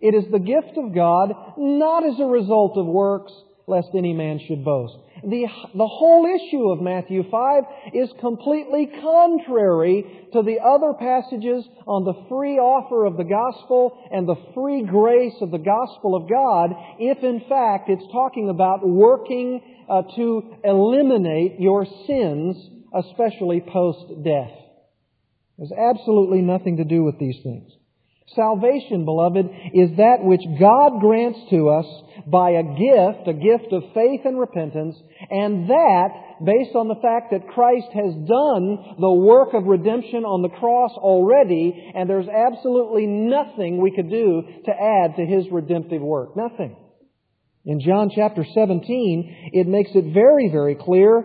It 0.00 0.14
is 0.14 0.30
the 0.30 0.38
gift 0.38 0.76
of 0.76 0.94
God, 0.94 1.30
not 1.58 2.06
as 2.06 2.20
a 2.20 2.24
result 2.24 2.78
of 2.78 2.86
works, 2.86 3.32
lest 3.66 3.88
any 3.94 4.12
man 4.12 4.40
should 4.46 4.64
boast. 4.64 4.96
The, 5.22 5.46
the 5.74 5.86
whole 5.86 6.26
issue 6.26 6.70
of 6.70 6.80
Matthew 6.80 7.24
5 7.28 7.62
is 7.94 8.08
completely 8.20 8.86
contrary 9.00 10.28
to 10.32 10.42
the 10.42 10.58
other 10.60 10.94
passages 10.94 11.64
on 11.86 12.04
the 12.04 12.26
free 12.28 12.58
offer 12.58 13.04
of 13.04 13.16
the 13.16 13.24
gospel 13.24 13.98
and 14.12 14.28
the 14.28 14.36
free 14.54 14.82
grace 14.82 15.34
of 15.40 15.50
the 15.50 15.58
gospel 15.58 16.14
of 16.14 16.28
God, 16.28 16.70
if 16.98 17.22
in 17.24 17.40
fact 17.48 17.88
it's 17.88 18.12
talking 18.12 18.48
about 18.48 18.86
working 18.86 19.60
uh, 19.88 20.02
to 20.16 20.54
eliminate 20.64 21.58
your 21.58 21.84
sins, 22.06 22.56
especially 22.94 23.60
post-death. 23.60 24.54
There's 25.56 25.72
absolutely 25.72 26.42
nothing 26.42 26.76
to 26.76 26.84
do 26.84 27.02
with 27.02 27.18
these 27.18 27.36
things. 27.42 27.72
Salvation, 28.34 29.04
beloved, 29.04 29.46
is 29.72 29.96
that 29.96 30.20
which 30.20 30.42
God 30.60 31.00
grants 31.00 31.38
to 31.50 31.70
us 31.70 31.86
by 32.26 32.50
a 32.50 32.62
gift, 32.62 33.26
a 33.26 33.32
gift 33.32 33.72
of 33.72 33.82
faith 33.94 34.20
and 34.24 34.38
repentance, 34.38 34.96
and 35.30 35.70
that 35.70 36.08
based 36.44 36.76
on 36.76 36.88
the 36.88 37.00
fact 37.00 37.32
that 37.32 37.48
Christ 37.48 37.88
has 37.94 38.12
done 38.28 38.96
the 39.00 39.12
work 39.12 39.54
of 39.54 39.64
redemption 39.64 40.24
on 40.24 40.42
the 40.42 40.54
cross 40.60 40.92
already, 40.96 41.92
and 41.94 42.08
there's 42.08 42.28
absolutely 42.28 43.06
nothing 43.06 43.80
we 43.80 43.94
could 43.94 44.10
do 44.10 44.42
to 44.66 44.72
add 44.72 45.16
to 45.16 45.24
His 45.24 45.50
redemptive 45.50 46.02
work. 46.02 46.36
Nothing. 46.36 46.76
In 47.64 47.80
John 47.80 48.10
chapter 48.14 48.44
17, 48.44 49.50
it 49.52 49.66
makes 49.66 49.90
it 49.94 50.12
very, 50.12 50.48
very 50.50 50.74
clear 50.74 51.24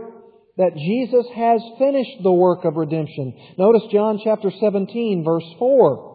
that 0.58 0.76
Jesus 0.76 1.26
has 1.36 1.62
finished 1.80 2.22
the 2.22 2.32
work 2.32 2.63
of 2.63 2.76
redemption. 2.76 3.34
Notice 3.58 3.84
John 3.92 4.20
chapter 4.24 4.52
17 4.60 5.24
verse 5.26 5.46
4 5.58 6.12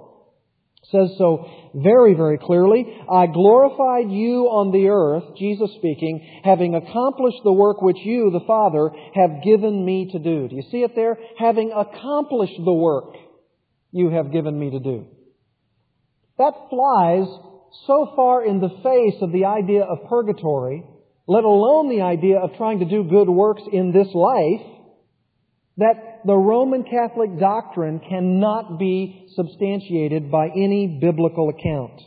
says 0.90 1.11
so 1.18 1.70
very, 1.74 2.14
very 2.14 2.38
clearly. 2.38 2.87
I 3.11 3.27
glorified 3.27 4.11
you 4.11 4.48
on 4.48 4.72
the 4.72 4.88
earth, 4.88 5.37
Jesus 5.38 5.70
speaking, 5.77 6.40
having 6.44 6.74
accomplished 6.74 7.40
the 7.44 7.53
work 7.53 7.83
which 7.83 7.98
you, 8.03 8.31
the 8.31 8.46
Father, 8.46 8.90
have 9.14 9.42
given 9.44 9.85
me 9.85 10.11
to 10.12 10.18
do. 10.18 10.48
Do 10.48 10.57
you 10.57 10.64
see 10.70 10.83
it 10.83 10.94
there? 10.94 11.18
Having 11.38 11.72
accomplished 11.72 12.59
the 12.64 12.72
work 12.72 13.14
you 13.92 14.11
have 14.11 14.33
given 14.33 14.59
me 14.59 14.70
to 14.70 14.81
do. 14.81 15.07
That 16.38 16.55
flies 16.70 17.27
so 17.87 18.12
far 18.16 18.44
in 18.44 18.61
the 18.61 18.70
face 18.83 19.20
of 19.20 19.33
the 19.33 19.44
idea 19.44 19.83
of 19.83 20.09
purgatory, 20.09 20.85
let 21.27 21.44
alone 21.44 21.90
the 21.90 22.03
idea 22.03 22.38
of 22.38 22.57
trying 22.57 22.79
to 22.79 22.87
do 22.87 23.05
good 23.05 23.29
works 23.29 23.62
in 23.70 23.92
this 23.92 24.09
life, 24.14 24.77
that 25.78 26.20
the 26.26 26.36
Roman 26.36 26.84
Catholic 26.84 27.38
doctrine 27.38 28.00
cannot 28.00 28.78
be 28.78 29.28
substantiated 29.34 30.30
by 30.30 30.48
any 30.48 30.98
biblical 31.00 31.48
account. 31.48 32.00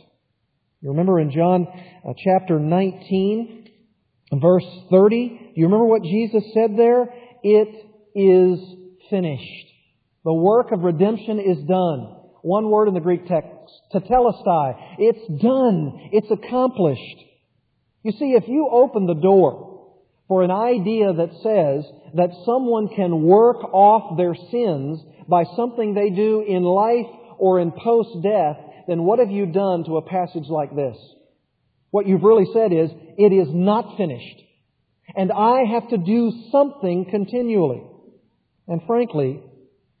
You 0.82 0.90
remember 0.90 1.18
in 1.18 1.30
John 1.30 1.66
uh, 2.06 2.12
chapter 2.22 2.60
19, 2.60 3.68
verse 4.40 4.66
30, 4.90 5.52
you 5.54 5.64
remember 5.64 5.86
what 5.86 6.02
Jesus 6.02 6.44
said 6.52 6.76
there? 6.76 7.14
It 7.42 7.68
is 8.14 8.58
finished. 9.08 9.66
The 10.24 10.34
work 10.34 10.70
of 10.72 10.80
redemption 10.80 11.40
is 11.40 11.58
done. 11.66 12.18
One 12.42 12.70
word 12.70 12.88
in 12.88 12.94
the 12.94 13.00
Greek 13.00 13.26
text, 13.26 13.48
tetelestai. 13.94 14.96
It's 14.98 15.42
done. 15.42 16.10
It's 16.12 16.30
accomplished. 16.30 17.24
You 18.02 18.12
see, 18.12 18.32
if 18.32 18.48
you 18.48 18.68
open 18.70 19.06
the 19.06 19.14
door 19.14 19.71
for 20.32 20.42
an 20.42 20.50
idea 20.50 21.12
that 21.12 21.28
says 21.42 21.84
that 22.14 22.30
someone 22.46 22.88
can 22.88 23.22
work 23.24 23.62
off 23.74 24.16
their 24.16 24.34
sins 24.34 24.98
by 25.28 25.44
something 25.56 25.92
they 25.92 26.08
do 26.08 26.42
in 26.48 26.62
life 26.62 27.04
or 27.36 27.60
in 27.60 27.70
post-death, 27.70 28.56
then 28.88 29.02
what 29.02 29.18
have 29.18 29.30
you 29.30 29.44
done 29.44 29.84
to 29.84 29.98
a 29.98 30.08
passage 30.08 30.48
like 30.48 30.74
this? 30.74 30.96
What 31.90 32.06
you've 32.06 32.22
really 32.22 32.46
said 32.50 32.72
is, 32.72 32.88
it 33.18 33.30
is 33.30 33.48
not 33.50 33.98
finished. 33.98 34.40
And 35.14 35.30
I 35.30 35.64
have 35.70 35.90
to 35.90 35.98
do 35.98 36.32
something 36.50 37.08
continually. 37.10 37.82
And 38.66 38.80
frankly, 38.86 39.38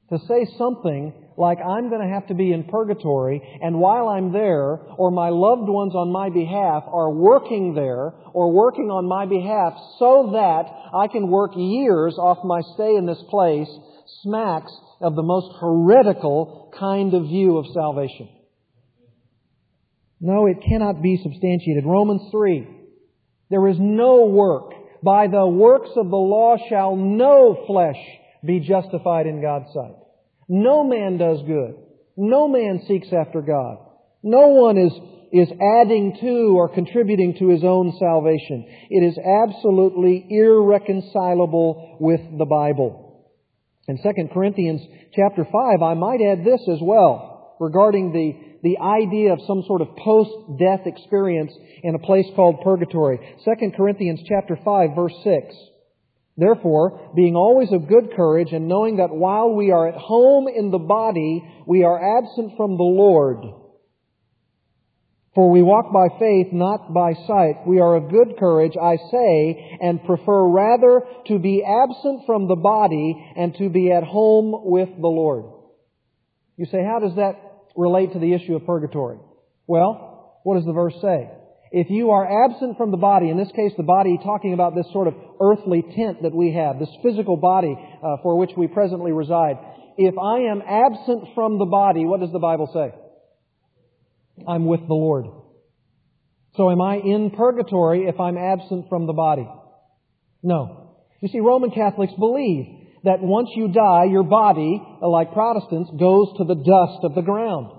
to 0.08 0.18
say 0.26 0.46
something 0.56 1.12
like 1.36 1.58
I'm 1.58 1.88
going 1.88 2.06
to 2.06 2.12
have 2.12 2.26
to 2.28 2.34
be 2.34 2.52
in 2.52 2.64
purgatory 2.64 3.40
and 3.62 3.78
while 3.78 4.08
I'm 4.08 4.32
there 4.32 4.80
or 4.96 5.10
my 5.10 5.28
loved 5.28 5.68
ones 5.68 5.94
on 5.94 6.12
my 6.12 6.30
behalf 6.30 6.84
are 6.86 7.10
working 7.10 7.74
there 7.74 8.12
or 8.32 8.52
working 8.52 8.90
on 8.90 9.06
my 9.06 9.26
behalf 9.26 9.74
so 9.98 10.30
that 10.32 10.64
I 10.96 11.08
can 11.08 11.28
work 11.28 11.52
years 11.56 12.14
off 12.18 12.44
my 12.44 12.60
stay 12.74 12.96
in 12.96 13.06
this 13.06 13.22
place 13.30 13.68
smacks 14.22 14.72
of 15.00 15.14
the 15.16 15.22
most 15.22 15.56
heretical 15.60 16.72
kind 16.78 17.14
of 17.14 17.24
view 17.24 17.58
of 17.58 17.66
salvation. 17.72 18.28
No, 20.20 20.46
it 20.46 20.58
cannot 20.66 21.02
be 21.02 21.18
substantiated. 21.22 21.84
Romans 21.84 22.30
3. 22.30 22.68
There 23.50 23.66
is 23.68 23.76
no 23.80 24.26
work. 24.26 24.72
By 25.02 25.26
the 25.26 25.46
works 25.46 25.90
of 25.96 26.08
the 26.08 26.16
law 26.16 26.56
shall 26.68 26.94
no 26.94 27.64
flesh 27.66 27.98
be 28.44 28.60
justified 28.60 29.26
in 29.26 29.42
God's 29.42 29.72
sight. 29.74 30.01
No 30.48 30.84
man 30.84 31.18
does 31.18 31.38
good. 31.46 31.74
No 32.16 32.48
man 32.48 32.82
seeks 32.86 33.08
after 33.12 33.40
God. 33.40 33.78
No 34.22 34.48
one 34.48 34.76
is, 34.78 34.92
is 35.32 35.48
adding 35.50 36.16
to 36.20 36.56
or 36.56 36.68
contributing 36.68 37.36
to 37.38 37.48
his 37.48 37.64
own 37.64 37.96
salvation. 37.98 38.66
It 38.90 39.04
is 39.04 39.18
absolutely 39.18 40.26
irreconcilable 40.28 41.96
with 42.00 42.20
the 42.38 42.44
Bible. 42.44 43.30
In 43.88 43.96
2 43.96 44.28
Corinthians 44.32 44.80
chapter 45.14 45.44
5, 45.44 45.82
I 45.82 45.94
might 45.94 46.20
add 46.20 46.44
this 46.44 46.60
as 46.68 46.78
well 46.80 47.56
regarding 47.58 48.12
the, 48.12 48.32
the 48.62 48.78
idea 48.78 49.32
of 49.32 49.40
some 49.46 49.62
sort 49.66 49.82
of 49.82 49.96
post-death 49.96 50.86
experience 50.86 51.52
in 51.82 51.94
a 51.94 51.98
place 51.98 52.26
called 52.36 52.60
purgatory. 52.62 53.18
2 53.44 53.70
Corinthians 53.76 54.20
chapter 54.28 54.58
5 54.64 54.90
verse 54.94 55.14
6. 55.24 55.54
Therefore, 56.36 57.12
being 57.14 57.36
always 57.36 57.72
of 57.72 57.88
good 57.88 58.14
courage 58.16 58.52
and 58.52 58.66
knowing 58.66 58.96
that 58.96 59.10
while 59.10 59.54
we 59.54 59.70
are 59.70 59.88
at 59.88 59.94
home 59.94 60.48
in 60.48 60.70
the 60.70 60.78
body, 60.78 61.44
we 61.66 61.84
are 61.84 62.18
absent 62.18 62.56
from 62.56 62.76
the 62.76 62.82
Lord. 62.82 63.44
For 65.34 65.50
we 65.50 65.62
walk 65.62 65.92
by 65.92 66.08
faith, 66.18 66.48
not 66.52 66.92
by 66.92 67.14
sight. 67.26 67.66
We 67.66 67.80
are 67.80 67.96
of 67.96 68.10
good 68.10 68.36
courage, 68.38 68.74
I 68.80 68.96
say, 69.10 69.78
and 69.80 70.04
prefer 70.04 70.46
rather 70.46 71.02
to 71.28 71.38
be 71.38 71.64
absent 71.64 72.26
from 72.26 72.48
the 72.48 72.56
body 72.56 73.32
and 73.36 73.54
to 73.56 73.70
be 73.70 73.90
at 73.92 74.04
home 74.04 74.52
with 74.64 74.88
the 74.88 75.08
Lord. 75.08 75.44
You 76.56 76.66
say, 76.66 76.84
how 76.84 76.98
does 76.98 77.16
that 77.16 77.34
relate 77.76 78.12
to 78.12 78.18
the 78.18 78.34
issue 78.34 78.56
of 78.56 78.66
purgatory? 78.66 79.18
Well, 79.66 80.40
what 80.44 80.56
does 80.56 80.66
the 80.66 80.72
verse 80.72 80.94
say? 81.00 81.30
If 81.72 81.88
you 81.88 82.10
are 82.10 82.44
absent 82.44 82.76
from 82.76 82.90
the 82.90 82.98
body, 82.98 83.30
in 83.30 83.38
this 83.38 83.50
case 83.56 83.72
the 83.78 83.82
body 83.82 84.18
talking 84.22 84.52
about 84.52 84.74
this 84.74 84.86
sort 84.92 85.08
of 85.08 85.14
earthly 85.40 85.82
tent 85.96 86.22
that 86.22 86.34
we 86.34 86.52
have, 86.52 86.78
this 86.78 86.94
physical 87.02 87.38
body 87.38 87.74
uh, 87.74 88.16
for 88.22 88.36
which 88.36 88.50
we 88.56 88.66
presently 88.66 89.10
reside, 89.10 89.56
if 89.96 90.14
I 90.18 90.40
am 90.50 90.60
absent 90.60 91.34
from 91.34 91.58
the 91.58 91.64
body, 91.64 92.04
what 92.04 92.20
does 92.20 92.30
the 92.30 92.38
Bible 92.38 92.68
say? 92.74 92.94
I'm 94.46 94.66
with 94.66 94.80
the 94.86 94.94
Lord. 94.94 95.26
So 96.56 96.70
am 96.70 96.82
I 96.82 96.96
in 96.96 97.30
purgatory 97.30 98.04
if 98.06 98.20
I'm 98.20 98.36
absent 98.36 98.90
from 98.90 99.06
the 99.06 99.14
body? 99.14 99.48
No. 100.42 100.96
You 101.22 101.28
see, 101.28 101.40
Roman 101.40 101.70
Catholics 101.70 102.12
believe 102.18 102.66
that 103.04 103.22
once 103.22 103.48
you 103.54 103.68
die, 103.68 104.04
your 104.10 104.24
body, 104.24 104.82
like 105.00 105.32
Protestants, 105.32 105.90
goes 105.98 106.28
to 106.36 106.44
the 106.44 106.54
dust 106.54 107.04
of 107.04 107.14
the 107.14 107.22
ground. 107.22 107.72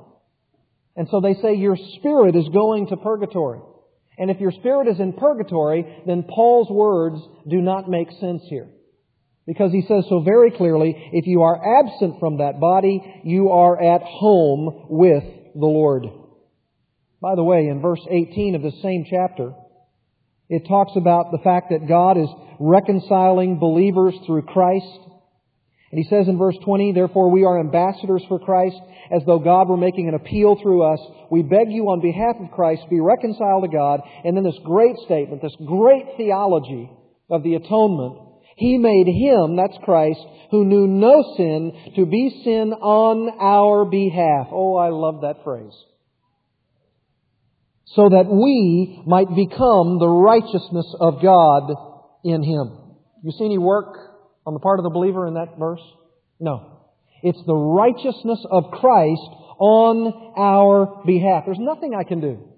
And 0.95 1.08
so 1.12 1.21
they 1.21 1.36
say 1.36 1.56
your 1.56 1.77
spirit 1.97 2.36
is 2.36 2.47
going 2.49 2.88
to 2.88 2.97
purgatory. 2.97 3.60
And 4.17 4.30
if 4.30 4.39
your 4.39 4.52
spirit 4.52 4.88
is 4.88 4.99
in 4.99 5.13
purgatory, 5.13 6.04
then 6.06 6.23
Paul's 6.23 6.69
words 6.69 7.19
do 7.47 7.62
not 7.62 7.89
make 7.89 8.10
sense 8.19 8.43
here. 8.47 8.69
Because 9.45 9.71
he 9.71 9.82
says 9.88 10.06
so 10.08 10.21
very 10.21 10.52
clearly, 10.52 11.10
if 11.12 11.28
you 11.28 11.41
are 11.41 11.80
absent 11.80 12.19
from 12.19 12.38
that 12.38 12.60
body, 12.60 13.21
you 13.26 13.49
are 13.49 13.82
at 13.82 14.02
home 14.02 14.86
with 14.89 15.23
the 15.56 15.65
Lord. 15.65 16.06
By 17.21 17.36
the 17.36 17.43
way, 17.43 17.67
in 17.67 17.82
verse 17.82 18.06
18 18.10 18.56
of 18.56 18.62
the 18.62 18.71
same 18.82 19.06
chapter, 19.10 19.54
it 20.49 20.67
talks 20.67 20.93
about 20.95 21.32
the 21.32 21.39
fact 21.43 21.71
that 21.71 21.88
God 21.88 22.17
is 22.17 22.30
reconciling 22.60 23.60
believers 23.60 24.13
through 24.26 24.43
Christ. 24.43 24.99
And 25.93 26.03
he 26.03 26.10
says 26.10 26.27
in 26.27 26.39
verse 26.39 26.56
20, 26.65 26.93
Therefore 26.93 27.29
we 27.29 27.45
are 27.45 27.60
ambassadors 27.60 28.23
for 28.27 28.39
Christ, 28.39 28.77
as 29.15 29.21
though 29.27 29.38
God 29.38 29.69
were 29.69 29.77
making 29.77 30.08
an 30.08 30.15
appeal 30.15 30.58
through 30.60 30.82
us. 30.82 30.99
We 31.29 31.43
beg 31.43 31.69
you 31.69 31.84
on 31.84 32.01
behalf 32.01 32.36
of 32.41 32.49
Christ, 32.49 32.89
be 32.89 32.99
reconciled 32.99 33.62
to 33.62 33.69
God. 33.69 33.99
And 34.23 34.36
then 34.36 34.43
this 34.43 34.58
great 34.63 34.95
statement, 35.06 35.43
this 35.43 35.56
great 35.63 36.17
theology 36.17 36.89
of 37.29 37.43
the 37.43 37.53
atonement. 37.53 38.17
He 38.58 38.79
made 38.79 39.06
him, 39.06 39.56
that's 39.56 39.77
Christ, 39.86 40.19
who 40.49 40.65
knew 40.65 40.88
no 40.88 41.36
sin, 41.38 41.93
to 41.95 42.08
be 42.08 42.41
sin 42.43 42.73
on 42.73 43.29
our 43.39 43.86
behalf. 43.86 44.47
Oh, 44.49 44.75
I 44.75 44.89
love 44.89 45.21
that 45.21 45.43
phrase. 45.43 45.77
So 47.86 48.10
that 48.10 48.25
we 48.32 49.03
might 49.06 49.29
become 49.29 49.99
the 49.99 50.10
righteousness 50.10 50.91
of 50.99 51.21
God 51.21 51.69
in 52.23 52.41
him. 52.41 52.79
You 53.21 53.32
see 53.38 53.45
any 53.45 53.60
work 53.60 54.12
on 54.45 54.53
the 54.53 54.60
part 54.60 54.79
of 54.79 54.84
the 54.84 54.89
believer 54.89 55.27
in 55.27 55.36
that 55.36 55.58
verse? 55.58 55.82
No. 56.39 56.82
It's 57.21 57.41
the 57.45 57.56
righteousness 57.56 58.45
of 58.49 58.71
Christ 58.71 59.29
on 59.60 60.34
our 60.38 61.03
behalf. 61.06 61.43
There's 61.45 61.58
nothing 61.60 61.93
I 61.95 62.03
can 62.03 62.19
do. 62.19 62.49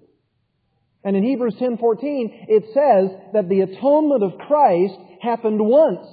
And 1.04 1.16
in 1.16 1.22
Hebrews 1.22 1.54
10:14 1.60 2.46
it 2.48 2.64
says 2.74 3.16
that 3.32 3.48
the 3.48 3.60
atonement 3.60 4.24
of 4.24 4.38
Christ 4.38 4.98
happened 5.22 5.60
once 5.60 6.06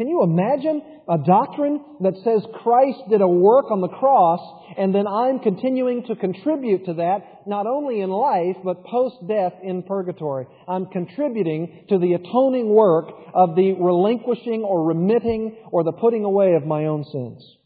can 0.00 0.08
you 0.08 0.22
imagine 0.22 0.80
a 1.10 1.18
doctrine 1.18 1.84
that 2.00 2.14
says 2.22 2.46
Christ 2.62 3.00
did 3.10 3.20
a 3.20 3.26
work 3.26 3.72
on 3.72 3.80
the 3.80 3.88
cross 3.88 4.40
and 4.78 4.94
then 4.94 5.08
I'm 5.08 5.40
continuing 5.40 6.04
to 6.04 6.14
contribute 6.14 6.86
to 6.86 6.94
that, 6.94 7.42
not 7.48 7.66
only 7.66 8.00
in 8.00 8.10
life, 8.10 8.56
but 8.64 8.84
post-death 8.84 9.54
in 9.64 9.82
purgatory? 9.82 10.46
I'm 10.68 10.86
contributing 10.86 11.86
to 11.88 11.98
the 11.98 12.12
atoning 12.12 12.68
work 12.68 13.10
of 13.34 13.56
the 13.56 13.72
relinquishing 13.72 14.62
or 14.62 14.86
remitting 14.86 15.56
or 15.72 15.82
the 15.82 15.92
putting 15.92 16.24
away 16.24 16.54
of 16.54 16.64
my 16.64 16.86
own 16.86 17.04
sins. 17.04 17.56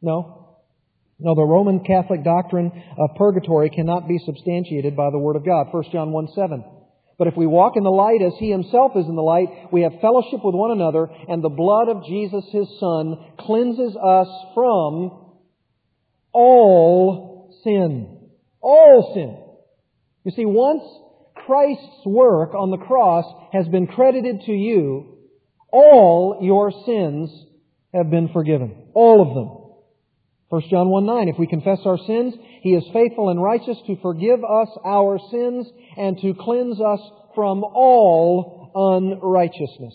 No? 0.00 0.56
No, 1.18 1.34
the 1.34 1.44
Roman 1.44 1.84
Catholic 1.84 2.24
doctrine 2.24 2.72
of 2.98 3.16
purgatory 3.16 3.68
cannot 3.68 4.08
be 4.08 4.18
substantiated 4.24 4.96
by 4.96 5.10
the 5.10 5.18
Word 5.18 5.36
of 5.36 5.44
God. 5.44 5.66
1 5.70 5.84
John 5.92 6.10
1 6.10 6.28
7. 6.34 6.64
But 7.18 7.28
if 7.28 7.36
we 7.36 7.46
walk 7.46 7.76
in 7.76 7.84
the 7.84 7.90
light 7.90 8.22
as 8.22 8.32
He 8.38 8.50
Himself 8.50 8.92
is 8.96 9.06
in 9.06 9.16
the 9.16 9.22
light, 9.22 9.48
we 9.72 9.82
have 9.82 10.00
fellowship 10.00 10.40
with 10.42 10.54
one 10.54 10.72
another, 10.72 11.08
and 11.28 11.42
the 11.42 11.48
blood 11.48 11.88
of 11.88 12.04
Jesus, 12.06 12.44
His 12.50 12.68
Son, 12.80 13.16
cleanses 13.38 13.96
us 13.96 14.28
from 14.54 15.34
all 16.32 17.54
sin. 17.62 18.28
All 18.60 19.12
sin. 19.14 19.38
You 20.24 20.30
see, 20.32 20.46
once 20.46 20.82
Christ's 21.46 22.06
work 22.06 22.54
on 22.54 22.70
the 22.70 22.78
cross 22.78 23.24
has 23.52 23.68
been 23.68 23.86
credited 23.86 24.42
to 24.46 24.52
you, 24.52 25.18
all 25.70 26.38
your 26.40 26.70
sins 26.86 27.30
have 27.92 28.10
been 28.10 28.28
forgiven. 28.28 28.88
All 28.94 29.20
of 29.22 29.34
them. 29.34 29.61
1 30.52 30.62
John 30.68 30.90
1 30.90 31.06
9, 31.06 31.28
if 31.28 31.38
we 31.38 31.46
confess 31.46 31.78
our 31.86 31.96
sins, 31.96 32.34
He 32.60 32.74
is 32.74 32.84
faithful 32.92 33.30
and 33.30 33.42
righteous 33.42 33.78
to 33.86 33.96
forgive 34.02 34.44
us 34.44 34.68
our 34.84 35.18
sins 35.30 35.66
and 35.96 36.18
to 36.18 36.34
cleanse 36.38 36.78
us 36.78 37.00
from 37.34 37.64
all 37.64 38.70
unrighteousness. 38.74 39.94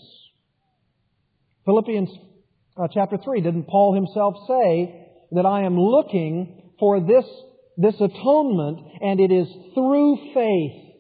Philippians 1.64 2.10
uh, 2.76 2.88
chapter 2.92 3.20
3, 3.24 3.42
didn't 3.42 3.68
Paul 3.68 3.94
himself 3.94 4.34
say 4.48 5.08
that 5.34 5.46
I 5.46 5.62
am 5.62 5.80
looking 5.80 6.72
for 6.80 7.02
this, 7.02 7.26
this 7.78 8.02
atonement 8.02 8.80
and 9.00 9.20
it 9.20 9.32
is 9.32 9.48
through 9.76 10.18
faith? 10.34 10.96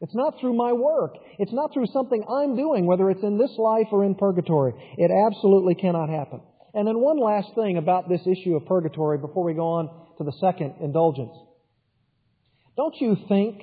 It's 0.00 0.14
not 0.16 0.40
through 0.40 0.56
my 0.56 0.72
work. 0.72 1.14
It's 1.38 1.52
not 1.52 1.72
through 1.72 1.86
something 1.92 2.24
I'm 2.28 2.56
doing, 2.56 2.86
whether 2.86 3.08
it's 3.10 3.22
in 3.22 3.38
this 3.38 3.54
life 3.58 3.86
or 3.92 4.04
in 4.04 4.16
purgatory. 4.16 4.72
It 4.98 5.12
absolutely 5.12 5.76
cannot 5.76 6.08
happen. 6.08 6.40
And 6.74 6.86
then 6.86 7.00
one 7.00 7.18
last 7.18 7.48
thing 7.54 7.76
about 7.76 8.08
this 8.08 8.22
issue 8.22 8.56
of 8.56 8.66
purgatory 8.66 9.18
before 9.18 9.44
we 9.44 9.54
go 9.54 9.66
on 9.66 9.88
to 10.18 10.24
the 10.24 10.32
second 10.40 10.74
indulgence. 10.80 11.34
Don't 12.76 12.94
you 13.00 13.16
think 13.28 13.62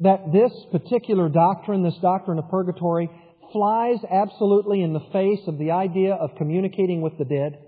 that 0.00 0.32
this 0.32 0.52
particular 0.70 1.28
doctrine, 1.28 1.82
this 1.82 1.98
doctrine 2.00 2.38
of 2.38 2.48
purgatory, 2.48 3.10
flies 3.52 3.98
absolutely 4.10 4.82
in 4.82 4.92
the 4.92 5.06
face 5.12 5.40
of 5.46 5.58
the 5.58 5.72
idea 5.72 6.14
of 6.14 6.30
communicating 6.36 7.00
with 7.00 7.18
the 7.18 7.24
dead? 7.24 7.58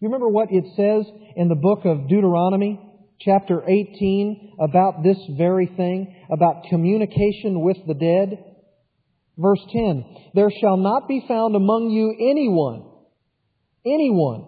You 0.00 0.08
remember 0.08 0.28
what 0.28 0.48
it 0.50 0.64
says 0.76 1.06
in 1.36 1.48
the 1.48 1.54
book 1.54 1.84
of 1.84 2.08
Deuteronomy? 2.08 2.80
chapter 3.20 3.62
18 3.66 4.56
about 4.60 5.02
this 5.02 5.16
very 5.36 5.66
thing, 5.66 6.14
about 6.30 6.64
communication 6.68 7.60
with 7.60 7.78
the 7.86 7.94
dead. 7.94 8.55
Verse 9.38 9.60
10, 9.70 10.04
There 10.34 10.50
shall 10.60 10.76
not 10.76 11.08
be 11.08 11.24
found 11.28 11.56
among 11.56 11.90
you 11.90 12.14
anyone, 12.18 12.84
anyone, 13.84 14.46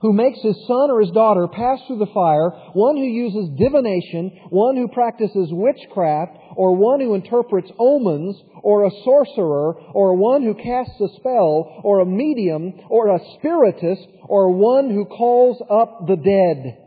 who 0.00 0.12
makes 0.12 0.38
his 0.42 0.56
son 0.68 0.90
or 0.90 1.00
his 1.00 1.10
daughter 1.10 1.48
pass 1.48 1.80
through 1.86 1.98
the 1.98 2.12
fire, 2.12 2.50
one 2.74 2.96
who 2.96 3.04
uses 3.04 3.58
divination, 3.58 4.30
one 4.50 4.76
who 4.76 4.86
practices 4.86 5.48
witchcraft, 5.50 6.36
or 6.56 6.76
one 6.76 7.00
who 7.00 7.14
interprets 7.14 7.70
omens, 7.78 8.36
or 8.62 8.84
a 8.84 8.90
sorcerer, 9.02 9.74
or 9.94 10.14
one 10.14 10.42
who 10.42 10.54
casts 10.54 11.00
a 11.00 11.08
spell, 11.16 11.80
or 11.82 12.00
a 12.00 12.06
medium, 12.06 12.74
or 12.90 13.08
a 13.08 13.18
spiritist, 13.38 14.06
or 14.28 14.52
one 14.52 14.90
who 14.90 15.06
calls 15.06 15.60
up 15.70 16.06
the 16.06 16.16
dead. 16.16 16.78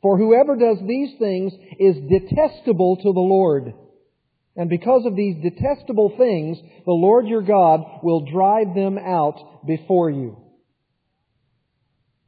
For 0.00 0.16
whoever 0.16 0.56
does 0.56 0.78
these 0.86 1.18
things 1.18 1.52
is 1.78 1.96
detestable 2.08 2.96
to 2.96 3.12
the 3.12 3.20
Lord. 3.20 3.74
And 4.60 4.68
because 4.68 5.06
of 5.06 5.16
these 5.16 5.36
detestable 5.42 6.12
things, 6.18 6.58
the 6.84 6.92
Lord 6.92 7.26
your 7.26 7.40
God 7.40 7.80
will 8.02 8.26
drive 8.30 8.74
them 8.74 8.98
out 8.98 9.64
before 9.66 10.10
you. 10.10 10.36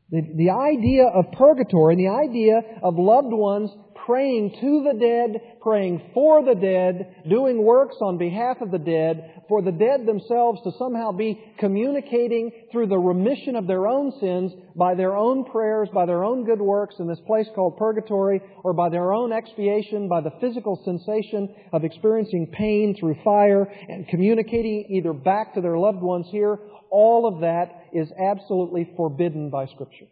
The, 0.09 0.23
the 0.37 0.49
idea 0.49 1.09
of 1.09 1.31
purgatory 1.33 1.93
and 1.93 2.03
the 2.03 2.09
idea 2.09 2.63
of 2.83 2.95
loved 2.97 3.35
ones 3.35 3.71
praying 4.05 4.57
to 4.61 4.85
the 4.91 4.99
dead, 4.99 5.61
praying 5.61 6.11
for 6.13 6.45
the 6.45 6.55
dead, 6.55 7.25
doing 7.29 7.63
works 7.63 7.97
on 8.01 8.19
behalf 8.19 8.57
of 8.61 8.71
the 8.71 8.79
dead, 8.79 9.43
for 9.49 9.63
the 9.63 9.71
dead 9.71 10.07
themselves 10.07 10.61
to 10.65 10.73
somehow 10.79 11.13
be 11.13 11.41
communicating 11.59 12.51
through 12.71 12.87
the 12.87 12.99
remission 12.99 13.55
of 13.55 13.67
their 13.67 13.87
own 13.87 14.13
sins 14.19 14.53
by 14.75 14.95
their 14.95 15.15
own 15.15 15.45
prayers, 15.45 15.89
by 15.95 16.05
their 16.07 16.25
own 16.25 16.45
good 16.45 16.61
works 16.61 16.97
in 16.99 17.07
this 17.07 17.21
place 17.27 17.47
called 17.55 17.77
purgatory, 17.77 18.41
or 18.65 18.73
by 18.73 18.89
their 18.89 19.13
own 19.13 19.33
expiation, 19.33 20.09
by 20.09 20.21
the 20.21 20.33
physical 20.41 20.81
sensation 20.85 21.55
of 21.73 21.85
experiencing 21.85 22.51
pain 22.53 22.97
through 22.99 23.17
fire 23.23 23.65
and 23.89 24.09
communicating 24.09 24.87
either 24.91 25.13
back 25.13 25.55
to 25.55 25.61
their 25.61 25.79
loved 25.79 26.03
ones 26.03 26.27
here. 26.31 26.59
All 26.91 27.27
of 27.27 27.41
that 27.41 27.85
is 27.93 28.09
absolutely 28.19 28.91
forbidden 28.97 29.49
by 29.51 29.67
Scripture. 29.67 30.07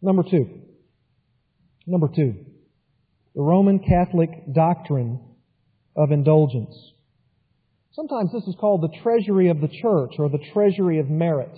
Number 0.00 0.22
two. 0.22 0.67
Number 1.88 2.08
two, 2.14 2.34
the 3.34 3.40
Roman 3.40 3.78
Catholic 3.78 4.52
doctrine 4.52 5.20
of 5.96 6.12
indulgence. 6.12 6.76
Sometimes 7.92 8.30
this 8.30 8.46
is 8.46 8.54
called 8.60 8.82
the 8.82 9.00
treasury 9.02 9.48
of 9.48 9.62
the 9.62 9.68
church 9.68 10.12
or 10.18 10.28
the 10.28 10.44
treasury 10.52 10.98
of 10.98 11.08
merit. 11.08 11.50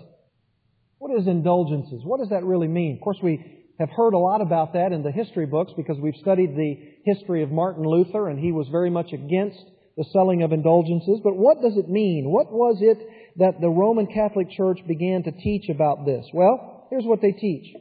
What 0.99 1.19
is 1.19 1.27
indulgences? 1.27 2.03
What 2.05 2.21
does 2.21 2.29
that 2.29 2.45
really 2.45 2.69
mean? 2.69 2.95
Of 2.95 3.03
course, 3.03 3.19
we 3.21 3.45
have 3.81 3.91
heard 3.91 4.15
a 4.15 4.19
lot 4.19 4.41
about 4.41 4.75
that 4.75 4.93
in 4.93 5.03
the 5.03 5.11
history 5.11 5.47
books 5.47 5.73
because 5.77 5.99
we've 5.99 6.15
studied 6.21 6.55
the 6.55 6.77
history 7.05 7.43
of 7.43 7.51
Martin 7.51 7.83
Luther 7.83 8.29
and 8.29 8.39
he 8.39 8.53
was 8.53 8.69
very 8.71 8.91
much 8.91 9.13
against 9.13 9.65
the 9.97 10.05
selling 10.13 10.43
of 10.43 10.53
indulgences. 10.53 11.19
But 11.25 11.37
what 11.37 11.61
does 11.61 11.77
it 11.77 11.89
mean? 11.89 12.31
What 12.31 12.53
was 12.53 12.79
it 12.81 12.99
that 13.39 13.61
the 13.61 13.69
Roman 13.69 14.07
Catholic 14.07 14.49
Church 14.53 14.79
began 14.87 15.25
to 15.25 15.33
teach 15.33 15.69
about 15.69 16.07
this? 16.07 16.25
Well, 16.33 16.87
here's 16.89 17.05
what 17.05 17.21
they 17.21 17.33
teach. 17.33 17.75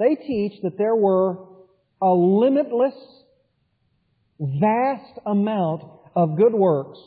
They 0.00 0.16
teach 0.16 0.60
that 0.64 0.76
there 0.76 0.96
were 0.96 1.53
a 2.00 2.10
limitless, 2.10 2.94
vast 4.38 5.18
amount 5.26 5.82
of 6.14 6.36
good 6.36 6.54
works 6.54 6.98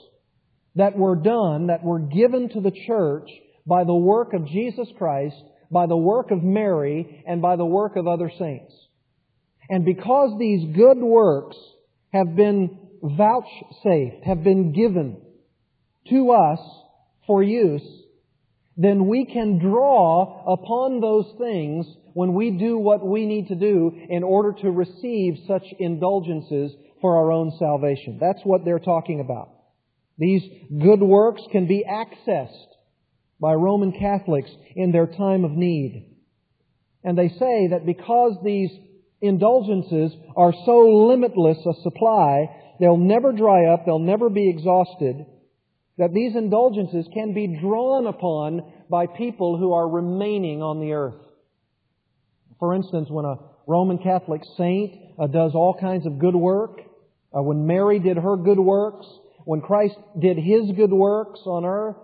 that 0.76 0.98
were 0.98 1.16
done, 1.16 1.68
that 1.68 1.84
were 1.84 2.00
given 2.00 2.50
to 2.50 2.62
the 2.62 2.72
church 2.86 3.30
by 3.66 3.84
the 3.84 3.96
work 3.96 4.34
of 4.34 4.48
Jesus 4.48 4.88
Christ, 4.98 5.36
by 5.70 5.86
the 5.88 5.98
work 5.98 6.32
of 6.32 6.44
Mary, 6.44 7.24
and 7.28 7.42
by 7.42 7.56
the 7.56 7.66
work 7.66 7.96
of 7.96 8.08
other 8.08 8.32
saints. 8.38 8.74
And 9.70 9.84
because 9.84 10.38
these 10.40 10.76
good 10.76 10.98
works 10.98 11.58
have 12.14 12.36
been 12.36 12.78
vouchsafed, 13.02 14.24
have 14.24 14.44
been 14.44 14.72
given 14.72 15.22
to 16.10 16.32
us 16.32 16.60
for 17.26 17.44
use, 17.44 17.84
then 18.78 19.08
we 19.08 19.26
can 19.26 19.58
draw 19.58 20.54
upon 20.54 21.02
those 21.02 21.26
things 21.40 21.88
when 22.14 22.34
we 22.34 22.52
do 22.52 22.78
what 22.78 23.06
we 23.06 23.26
need 23.26 23.48
to 23.48 23.56
do 23.56 23.92
in 24.10 24.24
order 24.24 24.54
to 24.62 24.72
receive 24.72 25.40
such 25.48 25.64
indulgences 25.80 26.72
for 27.02 27.18
our 27.18 27.32
own 27.32 27.52
salvation. 27.58 28.18
That's 28.22 28.42
what 28.44 28.64
they're 28.64 28.80
talking 28.80 29.20
about. 29.20 29.50
These 30.20 30.44
good 30.82 31.02
works 31.02 31.42
can 31.52 31.68
be 31.68 31.84
accessed 31.90 32.68
by 33.40 33.54
Roman 33.54 33.92
Catholics 33.92 34.50
in 34.76 34.92
their 34.92 35.08
time 35.08 35.44
of 35.44 35.52
need. 35.52 36.16
And 37.04 37.18
they 37.18 37.30
say 37.30 37.68
that 37.72 37.86
because 37.86 38.38
these 38.44 38.72
indulgences 39.22 40.12
are 40.36 40.54
so 40.66 41.08
limitless 41.08 41.58
a 41.66 41.82
supply, 41.82 42.48
they'll 42.80 42.98
never 42.98 43.32
dry 43.32 43.66
up, 43.74 43.86
they'll 43.86 44.00
never 44.00 44.30
be 44.30 44.50
exhausted, 44.50 45.26
that 45.98 46.14
these 46.14 46.36
indulgences 46.36 47.08
can 47.14 47.34
be 47.34 47.60
drawn 47.60 48.08
upon 48.08 48.62
by 48.90 49.08
people 49.08 49.58
who 49.58 49.74
are 49.74 49.88
remaining 49.88 50.62
on 50.62 50.80
the 50.80 50.94
earth. 50.94 51.20
For 52.60 52.76
instance, 52.76 53.10
when 53.10 53.26
a 53.26 53.38
Roman 53.68 53.98
Catholic 53.98 54.42
saint 54.58 54.96
uh, 55.20 55.28
does 55.28 55.52
all 55.54 55.76
kinds 55.80 56.06
of 56.06 56.20
good 56.20 56.36
work, 56.36 56.80
uh, 57.36 57.42
when 57.42 57.68
Mary 57.68 58.00
did 58.00 58.18
her 58.18 58.38
good 58.38 58.60
works, 58.60 59.06
when 59.46 59.62
Christ 59.62 59.96
did 60.20 60.38
his 60.38 60.72
good 60.76 60.92
works 60.92 61.40
on 61.46 61.66
earth, 61.66 61.98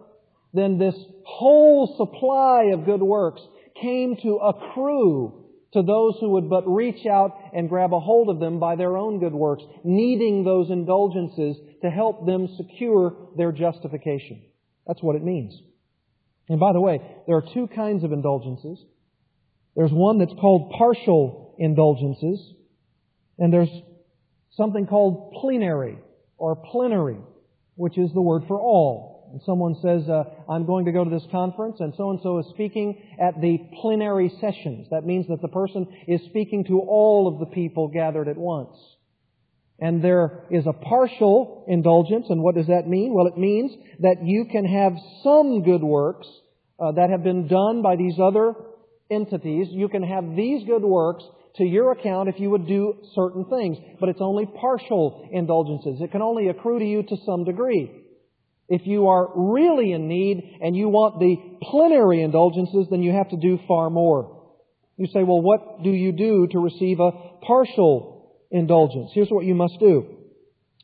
then 0.54 0.78
this 0.78 0.96
whole 1.26 1.96
supply 1.98 2.72
of 2.74 2.86
good 2.86 3.02
works 3.02 3.42
came 3.82 4.16
to 4.22 4.38
accrue 4.38 5.43
to 5.74 5.82
those 5.82 6.16
who 6.20 6.30
would 6.32 6.50
but 6.50 6.68
reach 6.68 7.06
out 7.06 7.38
and 7.54 7.70
grab 7.70 7.94
a 7.94 8.00
hold 8.00 8.30
of 8.30 8.40
them 8.40 8.60
by 8.60 8.76
their 8.76 8.96
own 8.96 9.20
good 9.20 9.34
works, 9.34 9.64
needing 9.84 10.44
those 10.44 10.70
indulgences 10.70 11.58
to 11.82 11.90
help 11.90 12.26
them 12.26 12.48
secure 12.58 13.16
their 13.36 13.52
justification. 13.52 14.42
That's 14.88 15.02
what 15.02 15.16
it 15.16 15.24
means. 15.24 15.60
And 16.50 16.60
by 16.60 16.74
the 16.74 16.82
way, 16.82 17.00
there 17.26 17.38
are 17.38 17.46
two 17.54 17.68
kinds 17.68 18.04
of 18.04 18.12
indulgences. 18.12 18.80
There's 19.76 19.92
one 19.92 20.20
that's 20.20 20.34
called 20.40 20.74
partial 20.78 21.56
indulgences, 21.58 22.54
and 23.40 23.52
there's 23.52 23.70
something 24.52 24.86
called 24.86 25.34
plenary 25.42 25.98
or 26.38 26.56
plenary, 26.56 27.18
which 27.76 27.98
is 27.98 28.12
the 28.14 28.22
word 28.22 28.44
for 28.48 28.60
all. 28.60 29.13
And 29.34 29.42
someone 29.46 29.76
says, 29.82 30.08
uh, 30.08 30.24
I'm 30.48 30.66
going 30.66 30.86
to 30.86 30.92
go 30.92 31.04
to 31.04 31.10
this 31.10 31.28
conference, 31.32 31.78
and 31.80 31.94
so 31.98 32.12
and 32.12 32.20
so 32.22 32.38
is 32.38 32.46
speaking 32.52 33.02
at 33.20 33.42
the 33.42 33.58
plenary 33.82 34.32
sessions. 34.40 34.88
That 34.92 35.06
means 35.06 35.26
that 35.28 35.42
the 35.42 35.48
person 35.48 35.88
is 36.08 36.22
speaking 36.30 36.64
to 36.66 36.80
all 36.80 37.28
of 37.28 37.40
the 37.40 37.54
people 37.54 37.88
gathered 37.88 38.28
at 38.28 38.38
once. 38.38 38.78
And 39.80 40.04
there 40.04 40.44
is 40.52 40.68
a 40.68 40.74
partial 40.74 41.66
indulgence, 41.68 42.28
and 42.30 42.44
what 42.44 42.54
does 42.54 42.68
that 42.68 42.88
mean? 42.88 43.12
Well, 43.12 43.26
it 43.26 43.38
means 43.38 43.72
that 44.02 44.18
you 44.24 44.46
can 44.52 44.66
have 44.66 44.94
some 45.24 45.64
good 45.64 45.82
works 45.84 46.28
uh, 46.80 46.92
that 46.92 47.10
have 47.10 47.24
been 47.24 47.48
done 47.48 47.82
by 47.82 47.96
these 47.96 48.20
other 48.22 48.54
entities, 49.10 49.68
you 49.72 49.90
can 49.90 50.04
have 50.04 50.36
these 50.36 50.66
good 50.68 50.84
works 50.84 51.24
to 51.56 51.64
your 51.64 51.92
account 51.92 52.30
if 52.30 52.40
you 52.40 52.50
would 52.50 52.68
do 52.68 52.96
certain 53.14 53.46
things. 53.46 53.78
But 54.00 54.10
it's 54.10 54.22
only 54.22 54.46
partial 54.46 55.28
indulgences. 55.32 56.02
It 56.02 56.12
can 56.12 56.22
only 56.22 56.50
accrue 56.50 56.80
to 56.80 56.86
you 56.86 57.04
to 57.04 57.18
some 57.26 57.44
degree. 57.44 58.03
If 58.70 58.88
you 58.88 59.08
are 59.08 59.30
really 59.36 59.92
in 59.92 60.08
need 60.08 60.60
and 60.62 60.76
you 60.76 60.90
want 60.90 61.20
the 61.20 61.36
plenary 61.62 62.22
indulgences, 62.22 62.88
then 62.90 63.04
you 63.04 63.12
have 63.12 63.30
to 63.30 63.38
do 63.38 63.60
far 63.68 63.90
more. 63.90 64.42
You 64.98 65.08
say, 65.08 65.24
well, 65.24 65.42
what 65.42 65.84
do 65.84 65.90
you 65.90 66.12
do 66.12 66.48
to 66.52 66.60
receive 66.60 67.00
a 67.00 67.12
partial 67.46 68.32
indulgence? 68.52 69.12
Here's 69.14 69.30
what 69.30 69.46
you 69.46 69.56
must 69.56 69.80
do. 69.80 70.18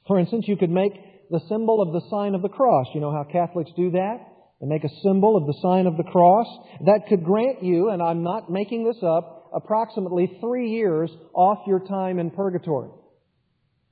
For 0.07 0.19
instance, 0.19 0.45
you 0.47 0.57
could 0.57 0.71
make 0.71 0.93
the 1.29 1.41
symbol 1.47 1.81
of 1.81 1.93
the 1.93 2.09
sign 2.09 2.35
of 2.35 2.41
the 2.41 2.49
cross. 2.49 2.87
You 2.93 3.01
know 3.01 3.11
how 3.11 3.23
Catholics 3.23 3.71
do 3.75 3.91
that? 3.91 4.29
and 4.61 4.69
make 4.69 4.83
a 4.83 4.89
symbol 5.03 5.37
of 5.37 5.45
the 5.45 5.57
sign 5.61 5.87
of 5.87 5.97
the 5.97 6.03
cross, 6.03 6.47
that 6.85 7.07
could 7.07 7.23
grant 7.23 7.63
you, 7.63 7.89
and 7.89 8.01
I'm 8.01 8.23
not 8.23 8.51
making 8.51 8.85
this 8.85 9.01
up, 9.03 9.49
approximately 9.53 10.37
three 10.41 10.69
years 10.71 11.09
off 11.33 11.59
your 11.65 11.79
time 11.79 12.19
in 12.19 12.29
purgatory. 12.29 12.89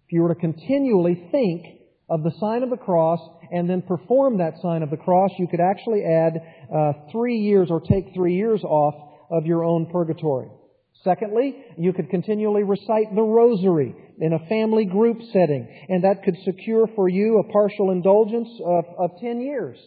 If 0.06 0.12
you 0.12 0.22
were 0.22 0.34
to 0.34 0.40
continually 0.40 1.30
think 1.32 1.66
of 2.10 2.24
the 2.24 2.32
sign 2.40 2.64
of 2.64 2.70
the 2.70 2.78
cross 2.78 3.20
and 3.52 3.70
then 3.70 3.82
perform 3.82 4.38
that 4.38 4.54
sign 4.62 4.84
of 4.84 4.90
the 4.90 4.98
cross, 4.98 5.32
you 5.38 5.48
could 5.48 5.60
actually 5.60 6.04
add 6.04 6.42
uh, 6.74 6.94
three 7.12 7.38
years 7.38 7.70
or 7.70 7.82
take 7.82 8.14
three 8.14 8.36
years 8.36 8.64
off 8.64 8.96
of 9.30 9.46
your 9.46 9.64
own 9.64 9.88
purgatory. 9.92 10.50
Secondly, 11.04 11.56
you 11.78 11.94
could 11.94 12.10
continually 12.10 12.64
recite 12.64 13.14
the 13.14 13.22
rosary 13.22 13.96
in 14.20 14.34
a 14.34 14.48
family 14.48 14.86
group 14.86 15.20
setting, 15.32 15.68
and 15.90 16.04
that 16.04 16.24
could 16.24 16.36
secure 16.44 16.88
for 16.96 17.08
you 17.08 17.40
a 17.40 17.52
partial 17.52 17.92
indulgence 17.92 18.50
of, 18.66 18.86
of 18.98 19.12
10 19.22 19.42
years. 19.42 19.78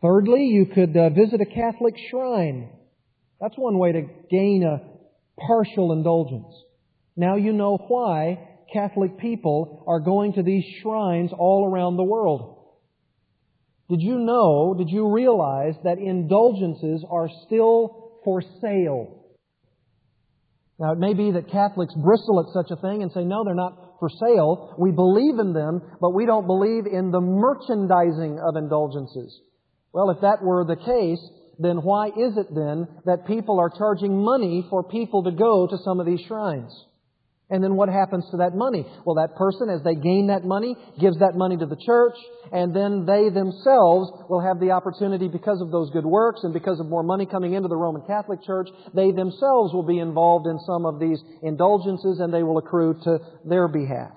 Thirdly, 0.00 0.46
you 0.46 0.66
could 0.66 0.96
uh, 0.96 1.10
visit 1.10 1.40
a 1.40 1.46
Catholic 1.46 1.94
shrine. 2.10 2.70
That's 3.40 3.56
one 3.56 3.78
way 3.78 3.92
to 3.92 4.02
gain 4.30 4.64
a 4.64 4.80
partial 5.46 5.92
indulgence. 5.92 6.52
Now 7.16 7.36
you 7.36 7.52
know 7.52 7.76
why 7.76 8.53
Catholic 8.74 9.18
people 9.18 9.84
are 9.86 10.00
going 10.00 10.34
to 10.34 10.42
these 10.42 10.64
shrines 10.82 11.30
all 11.32 11.66
around 11.66 11.96
the 11.96 12.04
world. 12.04 12.50
Did 13.88 14.02
you 14.02 14.18
know, 14.18 14.74
did 14.76 14.90
you 14.90 15.10
realize 15.12 15.74
that 15.84 15.98
indulgences 15.98 17.04
are 17.08 17.28
still 17.46 18.18
for 18.24 18.42
sale? 18.60 19.24
Now, 20.78 20.92
it 20.92 20.98
may 20.98 21.14
be 21.14 21.30
that 21.30 21.52
Catholics 21.52 21.94
bristle 21.94 22.40
at 22.40 22.52
such 22.52 22.76
a 22.76 22.80
thing 22.80 23.02
and 23.02 23.12
say, 23.12 23.24
no, 23.24 23.44
they're 23.44 23.54
not 23.54 23.96
for 24.00 24.08
sale. 24.08 24.74
We 24.76 24.90
believe 24.90 25.38
in 25.38 25.52
them, 25.52 25.80
but 26.00 26.10
we 26.10 26.26
don't 26.26 26.46
believe 26.46 26.86
in 26.86 27.12
the 27.12 27.20
merchandising 27.20 28.40
of 28.40 28.56
indulgences. 28.56 29.40
Well, 29.92 30.10
if 30.10 30.20
that 30.22 30.42
were 30.42 30.64
the 30.64 30.74
case, 30.74 31.20
then 31.60 31.76
why 31.76 32.08
is 32.08 32.36
it 32.36 32.48
then 32.52 32.88
that 33.04 33.28
people 33.28 33.60
are 33.60 33.70
charging 33.70 34.24
money 34.24 34.66
for 34.68 34.82
people 34.82 35.22
to 35.24 35.30
go 35.30 35.68
to 35.68 35.78
some 35.84 36.00
of 36.00 36.06
these 36.06 36.22
shrines? 36.26 36.72
And 37.50 37.62
then 37.62 37.76
what 37.76 37.90
happens 37.90 38.24
to 38.30 38.38
that 38.38 38.54
money? 38.54 38.86
Well, 39.04 39.16
that 39.16 39.36
person, 39.36 39.68
as 39.68 39.82
they 39.84 39.94
gain 39.94 40.28
that 40.28 40.44
money, 40.44 40.76
gives 40.98 41.18
that 41.18 41.36
money 41.36 41.58
to 41.58 41.66
the 41.66 41.76
church, 41.76 42.14
and 42.50 42.74
then 42.74 43.04
they 43.04 43.28
themselves 43.28 44.10
will 44.30 44.40
have 44.40 44.60
the 44.60 44.70
opportunity, 44.70 45.28
because 45.28 45.60
of 45.60 45.70
those 45.70 45.90
good 45.90 46.06
works 46.06 46.40
and 46.42 46.54
because 46.54 46.80
of 46.80 46.86
more 46.86 47.02
money 47.02 47.26
coming 47.26 47.52
into 47.52 47.68
the 47.68 47.76
Roman 47.76 48.00
Catholic 48.06 48.42
Church, 48.42 48.68
they 48.94 49.12
themselves 49.12 49.74
will 49.74 49.86
be 49.86 49.98
involved 49.98 50.46
in 50.46 50.58
some 50.60 50.86
of 50.86 50.98
these 50.98 51.20
indulgences 51.42 52.18
and 52.18 52.32
they 52.32 52.42
will 52.42 52.56
accrue 52.56 52.94
to 53.04 53.18
their 53.44 53.68
behalf. 53.68 54.12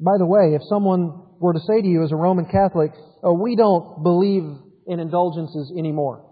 By 0.00 0.16
the 0.18 0.26
way, 0.26 0.54
if 0.54 0.62
someone 0.68 1.26
were 1.40 1.52
to 1.52 1.60
say 1.60 1.82
to 1.82 1.86
you 1.86 2.04
as 2.04 2.12
a 2.12 2.16
Roman 2.16 2.46
Catholic, 2.46 2.92
oh, 3.22 3.34
we 3.34 3.54
don't 3.54 4.02
believe 4.02 4.44
in 4.86 4.98
indulgences 4.98 5.72
anymore. 5.78 6.24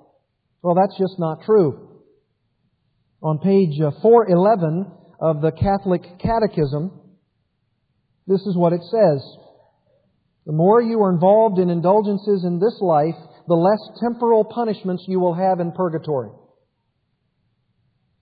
Well, 0.62 0.74
that's 0.74 0.98
just 0.98 1.18
not 1.18 1.42
true. 1.44 1.88
On 3.22 3.38
page 3.38 3.80
uh, 3.80 3.92
411 4.00 4.90
of 5.22 5.40
the 5.40 5.52
Catholic 5.52 6.02
Catechism, 6.18 6.90
this 8.26 8.40
is 8.40 8.56
what 8.56 8.72
it 8.72 8.82
says. 8.82 9.22
The 10.46 10.52
more 10.52 10.82
you 10.82 11.00
are 11.00 11.12
involved 11.12 11.60
in 11.60 11.70
indulgences 11.70 12.44
in 12.44 12.58
this 12.58 12.76
life, 12.80 13.14
the 13.46 13.54
less 13.54 14.00
temporal 14.00 14.44
punishments 14.44 15.04
you 15.06 15.20
will 15.20 15.34
have 15.34 15.60
in 15.60 15.70
purgatory. 15.70 16.30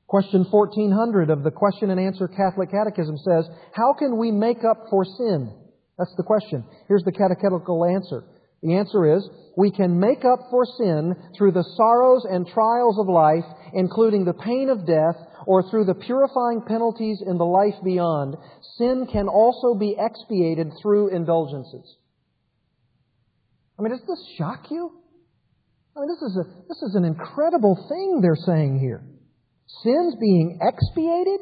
Question 0.06 0.44
1400 0.50 1.30
of 1.30 1.42
the 1.42 1.50
Question 1.50 1.88
and 1.88 1.98
Answer 1.98 2.28
Catholic 2.28 2.70
Catechism 2.70 3.16
says, 3.16 3.48
How 3.72 3.94
can 3.98 4.18
we 4.18 4.30
make 4.30 4.62
up 4.62 4.84
for 4.90 5.04
sin? 5.04 5.54
That's 5.96 6.14
the 6.18 6.22
question. 6.22 6.64
Here's 6.88 7.04
the 7.04 7.12
catechetical 7.12 7.86
answer. 7.86 8.24
The 8.62 8.76
answer 8.76 9.16
is, 9.16 9.26
we 9.56 9.70
can 9.70 9.98
make 9.98 10.24
up 10.24 10.48
for 10.50 10.64
sin 10.76 11.14
through 11.36 11.52
the 11.52 11.64
sorrows 11.76 12.26
and 12.28 12.46
trials 12.46 12.98
of 12.98 13.08
life, 13.08 13.44
including 13.72 14.24
the 14.24 14.34
pain 14.34 14.68
of 14.68 14.86
death, 14.86 15.16
or 15.50 15.68
through 15.68 15.84
the 15.84 15.94
purifying 15.94 16.62
penalties 16.62 17.20
in 17.26 17.36
the 17.36 17.44
life 17.44 17.74
beyond. 17.82 18.36
Sin 18.78 19.04
can 19.10 19.26
also 19.26 19.74
be 19.74 19.96
expiated 19.98 20.70
through 20.80 21.08
indulgences. 21.08 21.96
I 23.76 23.82
mean, 23.82 23.90
does 23.90 24.06
this 24.06 24.24
shock 24.38 24.70
you? 24.70 24.92
I 25.96 26.00
mean, 26.00 26.08
this 26.08 26.22
is, 26.22 26.36
a, 26.36 26.44
this 26.68 26.80
is 26.82 26.94
an 26.94 27.04
incredible 27.04 27.74
thing 27.88 28.20
they're 28.22 28.38
saying 28.46 28.78
here. 28.78 29.02
Sins 29.82 30.14
being 30.20 30.60
expiated? 30.62 31.40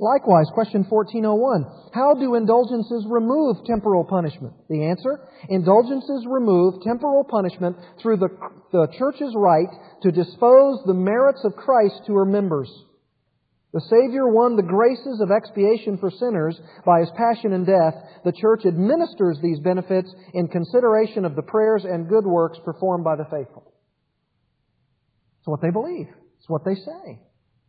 Likewise, 0.00 0.46
question 0.54 0.84
1401. 0.84 1.90
How 1.92 2.14
do 2.14 2.36
indulgences 2.36 3.04
remove 3.08 3.56
temporal 3.66 4.04
punishment? 4.04 4.54
The 4.68 4.84
answer, 4.84 5.18
indulgences 5.48 6.24
remove 6.24 6.82
temporal 6.84 7.24
punishment 7.24 7.76
through 8.00 8.18
the, 8.18 8.28
the 8.70 8.86
church's 8.96 9.34
right 9.34 9.68
to 10.02 10.12
dispose 10.12 10.78
the 10.86 10.94
merits 10.94 11.40
of 11.44 11.56
Christ 11.56 12.02
to 12.06 12.14
her 12.14 12.24
members. 12.24 12.70
The 13.72 13.82
Savior 13.90 14.28
won 14.28 14.54
the 14.54 14.62
graces 14.62 15.20
of 15.20 15.32
expiation 15.32 15.98
for 15.98 16.12
sinners 16.12 16.58
by 16.86 17.00
His 17.00 17.10
passion 17.16 17.52
and 17.52 17.66
death. 17.66 17.94
The 18.24 18.32
church 18.32 18.66
administers 18.66 19.38
these 19.42 19.58
benefits 19.58 20.08
in 20.32 20.46
consideration 20.46 21.24
of 21.24 21.34
the 21.34 21.42
prayers 21.42 21.84
and 21.84 22.08
good 22.08 22.24
works 22.24 22.58
performed 22.64 23.04
by 23.04 23.16
the 23.16 23.24
faithful. 23.24 23.74
It's 25.40 25.48
what 25.48 25.60
they 25.60 25.70
believe. 25.70 26.06
It's 26.38 26.48
what 26.48 26.64
they 26.64 26.76
say. 26.76 27.20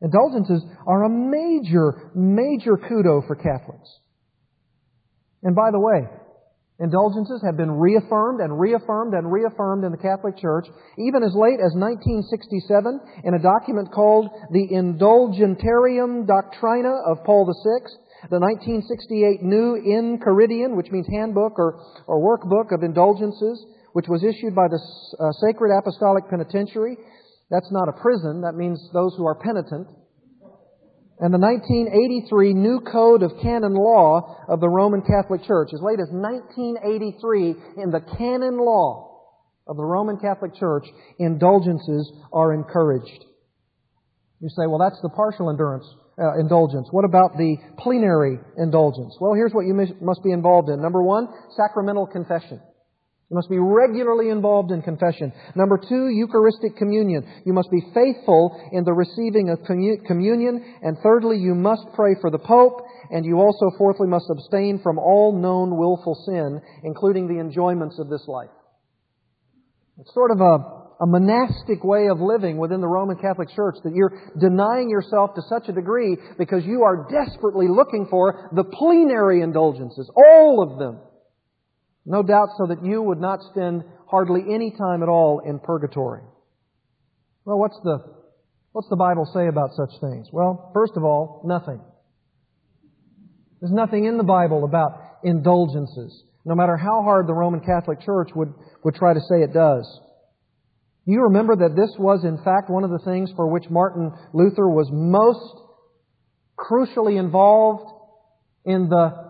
Indulgences 0.01 0.63
are 0.87 1.03
a 1.03 1.09
major, 1.09 2.11
major 2.15 2.77
kudo 2.77 3.25
for 3.27 3.35
Catholics. 3.35 3.89
And 5.43 5.55
by 5.55 5.71
the 5.71 5.79
way, 5.79 6.07
indulgences 6.79 7.41
have 7.45 7.57
been 7.57 7.71
reaffirmed 7.71 8.39
and 8.39 8.59
reaffirmed 8.59 9.13
and 9.13 9.31
reaffirmed 9.31 9.83
in 9.83 9.91
the 9.91 9.97
Catholic 9.97 10.37
Church, 10.37 10.67
even 10.97 11.23
as 11.23 11.35
late 11.35 11.59
as 11.59 11.75
1967 11.75 12.99
in 13.23 13.33
a 13.33 13.39
document 13.39 13.91
called 13.91 14.29
the 14.51 14.67
Indulgentiarum 14.71 16.27
Doctrina 16.27 16.95
of 17.05 17.23
Paul 17.25 17.45
VI, 17.45 17.91
the 18.31 18.39
1968 18.39 19.43
New 19.43 19.79
Enchiridion, 19.79 20.75
which 20.75 20.91
means 20.91 21.07
handbook 21.11 21.59
or, 21.59 21.79
or 22.07 22.19
workbook 22.19 22.73
of 22.73 22.83
indulgences, 22.83 23.65
which 23.93 24.07
was 24.07 24.23
issued 24.23 24.55
by 24.55 24.67
the 24.67 24.79
uh, 25.19 25.31
Sacred 25.43 25.75
Apostolic 25.75 26.29
Penitentiary, 26.29 26.97
that's 27.49 27.71
not 27.71 27.89
a 27.89 27.93
prison, 27.93 28.41
that 28.41 28.53
means 28.53 28.79
those 28.93 29.15
who 29.17 29.25
are 29.25 29.35
penitent. 29.35 29.87
And 31.19 31.33
the 31.33 31.39
1983 31.39 32.53
New 32.53 32.79
Code 32.79 33.23
of 33.23 33.31
Canon 33.41 33.73
Law 33.73 34.45
of 34.47 34.61
the 34.61 34.69
Roman 34.69 35.01
Catholic 35.01 35.43
Church, 35.43 35.69
as 35.73 35.81
late 35.81 35.99
as 35.99 36.07
1983, 36.11 37.83
in 37.83 37.91
the 37.91 37.99
canon 38.17 38.57
law 38.57 39.09
of 39.67 39.75
the 39.75 39.83
Roman 39.83 40.17
Catholic 40.17 40.55
Church, 40.55 40.85
indulgences 41.19 42.09
are 42.31 42.53
encouraged. 42.53 43.25
You 44.39 44.47
say, 44.49 44.65
well, 44.67 44.79
that's 44.79 45.01
the 45.01 45.09
partial 45.09 45.49
endurance, 45.49 45.85
uh, 46.17 46.39
indulgence. 46.39 46.87
What 46.91 47.03
about 47.03 47.35
the 47.35 47.57
plenary 47.79 48.39
indulgence? 48.57 49.17
Well, 49.19 49.33
here's 49.33 49.51
what 49.51 49.65
you 49.65 49.73
must 49.99 50.23
be 50.23 50.31
involved 50.31 50.69
in. 50.69 50.81
Number 50.81 51.03
one, 51.03 51.27
sacramental 51.57 52.07
confession. 52.07 52.61
You 53.29 53.35
must 53.35 53.49
be 53.49 53.59
regularly 53.59 54.29
involved 54.29 54.71
in 54.71 54.81
confession. 54.81 55.31
Number 55.55 55.77
two, 55.77 56.09
Eucharistic 56.09 56.75
communion. 56.77 57.23
You 57.45 57.53
must 57.53 57.69
be 57.69 57.81
faithful 57.93 58.59
in 58.71 58.83
the 58.83 58.93
receiving 58.93 59.51
of 59.51 59.63
communion. 59.65 60.65
And 60.81 60.97
thirdly, 61.03 61.37
you 61.37 61.53
must 61.53 61.85
pray 61.93 62.15
for 62.21 62.31
the 62.31 62.39
Pope. 62.39 62.81
And 63.11 63.23
you 63.23 63.37
also, 63.37 63.69
fourthly, 63.77 64.07
must 64.07 64.25
abstain 64.31 64.79
from 64.81 64.97
all 64.97 65.39
known 65.39 65.77
willful 65.77 66.15
sin, 66.25 66.59
including 66.83 67.27
the 67.27 67.39
enjoyments 67.39 67.99
of 67.99 68.09
this 68.09 68.25
life. 68.27 68.49
It's 69.99 70.13
sort 70.15 70.31
of 70.31 70.41
a, 70.41 71.03
a 71.03 71.05
monastic 71.05 71.83
way 71.83 72.07
of 72.07 72.19
living 72.19 72.57
within 72.57 72.81
the 72.81 72.87
Roman 72.87 73.17
Catholic 73.17 73.49
Church 73.55 73.75
that 73.83 73.93
you're 73.93 74.31
denying 74.39 74.89
yourself 74.89 75.35
to 75.35 75.43
such 75.47 75.69
a 75.69 75.73
degree 75.73 76.17
because 76.39 76.65
you 76.65 76.81
are 76.81 77.05
desperately 77.11 77.67
looking 77.67 78.07
for 78.09 78.49
the 78.53 78.63
plenary 78.63 79.41
indulgences, 79.41 80.09
all 80.15 80.63
of 80.63 80.79
them. 80.79 81.01
No 82.09 82.23
doubt 82.23 82.49
so 82.57 82.65
that 82.65 82.83
you 82.83 83.03
would 83.03 83.21
not 83.21 83.39
spend 83.51 83.83
hardly 84.07 84.41
any 84.51 84.71
time 84.71 85.03
at 85.03 85.09
all 85.09 85.41
in 85.45 85.59
purgatory. 85.59 86.23
Well, 87.45 87.59
what's 87.59 87.79
the, 87.83 87.99
what's 88.71 88.89
the 88.89 88.95
Bible 88.95 89.29
say 89.31 89.47
about 89.47 89.75
such 89.75 89.91
things? 90.01 90.27
Well, 90.31 90.71
first 90.73 90.93
of 90.95 91.03
all, 91.03 91.43
nothing. 91.45 91.79
There's 93.61 93.71
nothing 93.71 94.05
in 94.05 94.17
the 94.17 94.23
Bible 94.23 94.63
about 94.63 95.19
indulgences, 95.23 96.23
no 96.45 96.55
matter 96.55 96.77
how 96.77 97.03
hard 97.03 97.27
the 97.27 97.33
Roman 97.33 97.59
Catholic 97.59 98.01
Church 98.01 98.31
would, 98.35 98.55
would 98.83 98.95
try 98.95 99.13
to 99.13 99.21
say 99.29 99.43
it 99.43 99.53
does. 99.53 99.85
You 101.05 101.21
remember 101.25 101.57
that 101.57 101.75
this 101.75 101.91
was, 101.99 102.23
in 102.23 102.37
fact, 102.43 102.71
one 102.71 102.83
of 102.83 102.89
the 102.89 103.05
things 103.05 103.31
for 103.35 103.47
which 103.47 103.69
Martin 103.69 104.11
Luther 104.33 104.67
was 104.67 104.89
most 104.91 105.61
crucially 106.57 107.19
involved 107.19 107.91
in 108.65 108.89
the 108.89 109.28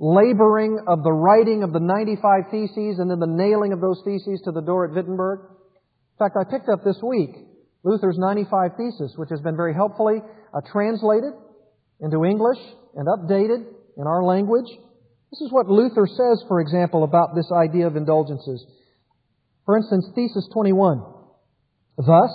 laboring 0.00 0.80
of 0.88 1.04
the 1.04 1.12
writing 1.12 1.62
of 1.62 1.72
the 1.72 1.78
95 1.78 2.50
Theses 2.50 2.98
and 2.98 3.10
then 3.10 3.20
the 3.20 3.28
nailing 3.28 3.72
of 3.72 3.80
those 3.80 4.00
Theses 4.04 4.40
to 4.44 4.50
the 4.50 4.62
door 4.62 4.88
at 4.88 4.94
Wittenberg. 4.96 5.40
In 5.40 6.18
fact, 6.18 6.36
I 6.40 6.50
picked 6.50 6.68
up 6.72 6.82
this 6.82 6.98
week 7.04 7.36
Luther's 7.84 8.16
95 8.18 8.72
Thesis, 8.76 9.12
which 9.16 9.28
has 9.28 9.40
been 9.40 9.56
very 9.56 9.74
helpfully 9.74 10.24
uh, 10.54 10.60
translated 10.72 11.32
into 12.00 12.24
English 12.24 12.58
and 12.96 13.06
updated 13.06 13.68
in 13.96 14.06
our 14.06 14.24
language. 14.24 14.66
This 15.30 15.42
is 15.42 15.52
what 15.52 15.68
Luther 15.68 16.08
says, 16.08 16.42
for 16.48 16.60
example, 16.60 17.04
about 17.04 17.36
this 17.36 17.52
idea 17.52 17.86
of 17.86 17.94
indulgences. 17.94 18.64
For 19.66 19.76
instance, 19.76 20.08
Thesis 20.14 20.48
21. 20.52 21.04
Thus, 21.98 22.32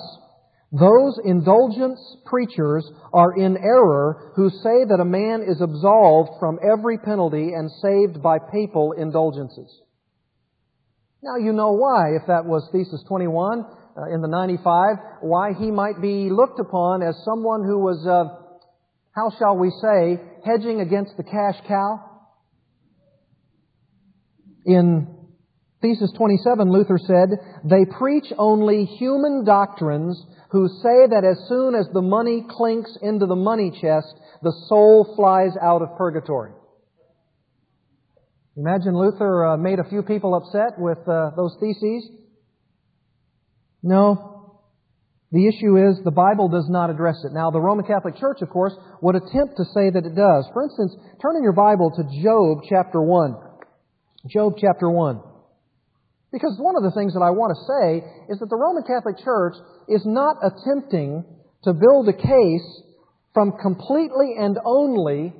those 0.77 1.19
indulgence 1.23 1.99
preachers 2.25 2.89
are 3.13 3.33
in 3.37 3.55
error 3.55 4.33
who 4.35 4.49
say 4.49 4.83
that 4.89 4.99
a 4.99 5.05
man 5.05 5.41
is 5.47 5.61
absolved 5.61 6.31
from 6.39 6.59
every 6.61 6.97
penalty 6.97 7.53
and 7.53 7.71
saved 7.81 8.21
by 8.21 8.39
papal 8.39 8.91
indulgences. 8.91 9.71
Now 11.23 11.37
you 11.37 11.53
know 11.53 11.71
why, 11.71 12.15
if 12.21 12.27
that 12.27 12.45
was 12.45 12.67
Thesis 12.71 13.03
21 13.07 13.65
uh, 13.97 14.13
in 14.13 14.21
the 14.21 14.27
95, 14.27 14.97
why 15.21 15.53
he 15.57 15.71
might 15.71 16.01
be 16.01 16.29
looked 16.29 16.59
upon 16.59 17.01
as 17.01 17.15
someone 17.23 17.63
who 17.63 17.79
was, 17.79 18.05
uh, 18.05 18.35
how 19.15 19.31
shall 19.39 19.57
we 19.57 19.71
say, 19.81 20.19
hedging 20.45 20.81
against 20.81 21.15
the 21.15 21.23
cash 21.23 21.55
cow. 21.67 22.11
In 24.65 25.14
Thesis 25.85 26.11
27, 26.17 26.71
Luther 26.71 26.97
said, 26.97 27.29
they 27.63 27.85
preach 27.85 28.25
only 28.39 28.85
human 28.85 29.45
doctrines 29.45 30.19
who 30.49 30.67
say 30.67 31.05
that 31.11 31.23
as 31.23 31.47
soon 31.47 31.75
as 31.75 31.85
the 31.93 32.01
money 32.01 32.43
clinks 32.49 32.97
into 33.03 33.27
the 33.27 33.35
money 33.35 33.69
chest, 33.69 34.15
the 34.41 34.53
soul 34.67 35.13
flies 35.15 35.51
out 35.61 35.83
of 35.83 35.95
purgatory. 35.95 36.53
Imagine 38.57 38.97
Luther 38.97 39.45
uh, 39.45 39.57
made 39.57 39.77
a 39.77 39.87
few 39.87 40.01
people 40.01 40.33
upset 40.33 40.79
with 40.79 40.97
uh, 41.07 41.29
those 41.37 41.55
theses. 41.59 42.09
No. 43.83 44.57
The 45.31 45.47
issue 45.47 45.77
is 45.77 46.03
the 46.03 46.09
Bible 46.09 46.49
does 46.49 46.67
not 46.67 46.89
address 46.89 47.17
it. 47.25 47.31
Now, 47.31 47.51
the 47.51 47.61
Roman 47.61 47.85
Catholic 47.85 48.17
Church, 48.17 48.41
of 48.41 48.49
course, 48.49 48.73
would 49.03 49.15
attempt 49.15 49.57
to 49.57 49.65
say 49.65 49.91
that 49.91 50.03
it 50.03 50.15
does. 50.15 50.49
For 50.51 50.63
instance, 50.63 50.95
turn 51.21 51.35
in 51.35 51.43
your 51.43 51.53
Bible 51.53 51.91
to 51.91 52.23
Job 52.23 52.63
chapter 52.67 53.03
1. 53.03 53.35
Job 54.31 54.53
chapter 54.59 54.89
1. 54.89 55.34
Because 56.35 56.59
one 56.59 56.75
of 56.75 56.83
the 56.83 56.91
things 56.91 57.13
that 57.13 57.23
I 57.23 57.31
want 57.31 57.55
to 57.55 57.63
say 57.63 58.03
is 58.27 58.43
that 58.43 58.51
the 58.51 58.59
Roman 58.59 58.83
Catholic 58.83 59.15
Church 59.23 59.55
is 59.87 60.03
not 60.03 60.35
attempting 60.43 61.23
to 61.63 61.71
build 61.71 62.11
a 62.11 62.13
case 62.13 62.67
from 63.33 63.55
completely 63.63 64.35
and 64.35 64.59
only 64.67 65.31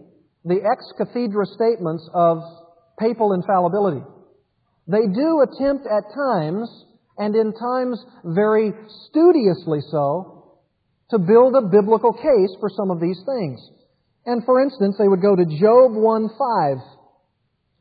the 0.46 0.64
ex 0.64 0.88
cathedra 0.96 1.52
statements 1.52 2.08
of 2.16 2.40
papal 2.98 3.34
infallibility. 3.36 4.08
They 4.88 5.04
do 5.12 5.44
attempt 5.44 5.84
at 5.84 6.16
times, 6.16 6.72
and 7.18 7.36
in 7.36 7.52
times 7.52 8.00
very 8.24 8.72
studiously 9.12 9.84
so, 9.92 10.64
to 11.12 11.20
build 11.20 11.60
a 11.60 11.68
biblical 11.68 12.14
case 12.14 12.56
for 12.62 12.72
some 12.72 12.90
of 12.90 13.02
these 13.02 13.20
things. 13.28 13.60
And 14.26 14.46
for 14.46 14.64
instance, 14.64 14.96
they 14.98 15.10
would 15.10 15.22
go 15.22 15.36
to 15.36 15.44
Job 15.44 15.92
1 15.92 16.30
5. 16.40 16.78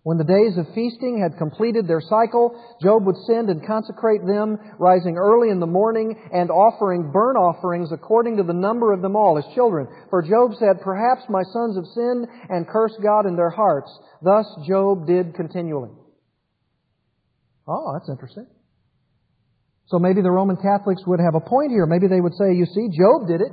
When 0.05 0.19
the 0.19 0.25
days 0.25 0.59
of 0.59 0.67
feasting 0.75 1.19
had 1.19 1.39
completed 1.39 1.89
their 1.89 2.03
cycle, 2.03 2.53
Job 2.83 3.07
would 3.07 3.17
send 3.27 3.49
and 3.49 3.67
consecrate 3.67 4.21
them, 4.27 4.59
rising 4.79 5.17
early 5.17 5.49
in 5.49 5.61
the 5.61 5.67
morning 5.67 6.15
and 6.31 6.51
offering 6.51 7.11
burnt 7.11 7.39
offerings 7.39 7.91
according 7.91 8.37
to 8.37 8.43
the 8.43 8.53
number 8.53 8.93
of 8.93 9.01
them 9.01 9.17
all, 9.17 9.37
his 9.37 9.55
children. 9.55 9.89
For 10.11 10.21
Job 10.21 10.53
said, 10.59 10.83
Perhaps 10.85 11.23
my 11.31 11.43
sons 11.43 11.77
have 11.77 11.87
sinned 11.95 12.29
and 12.51 12.69
cursed 12.69 13.01
God 13.03 13.25
in 13.25 13.35
their 13.35 13.49
hearts. 13.49 13.91
Thus 14.21 14.45
Job 14.69 15.07
did 15.07 15.35
continually. 15.35 15.91
Oh, 17.67 17.95
that's 17.95 18.11
interesting. 18.11 18.47
So 19.87 19.99
maybe 19.99 20.21
the 20.21 20.31
Roman 20.31 20.57
Catholics 20.57 21.01
would 21.07 21.21
have 21.21 21.35
a 21.35 21.41
point 21.41 21.71
here. 21.71 21.87
Maybe 21.87 22.09
they 22.09 22.21
would 22.21 22.35
say, 22.35 22.53
you 22.53 22.67
see, 22.67 22.89
Job 22.93 23.27
did 23.27 23.41
it. 23.41 23.53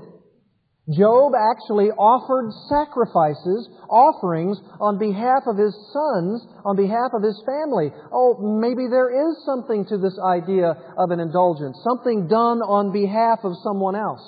Job 0.89 1.33
actually 1.37 1.93
offered 1.93 2.49
sacrifices, 2.65 3.69
offerings 3.87 4.57
on 4.81 4.97
behalf 4.97 5.45
of 5.45 5.55
his 5.55 5.77
sons, 5.93 6.41
on 6.65 6.75
behalf 6.75 7.13
of 7.13 7.21
his 7.21 7.37
family. 7.45 7.93
Oh, 8.11 8.41
maybe 8.41 8.89
there 8.89 9.13
is 9.13 9.45
something 9.45 9.85
to 9.85 9.97
this 10.01 10.17
idea 10.17 10.73
of 10.97 11.11
an 11.11 11.19
indulgence, 11.19 11.77
something 11.85 12.27
done 12.27 12.65
on 12.65 12.91
behalf 12.91 13.39
of 13.43 13.53
someone 13.61 13.95
else. 13.95 14.25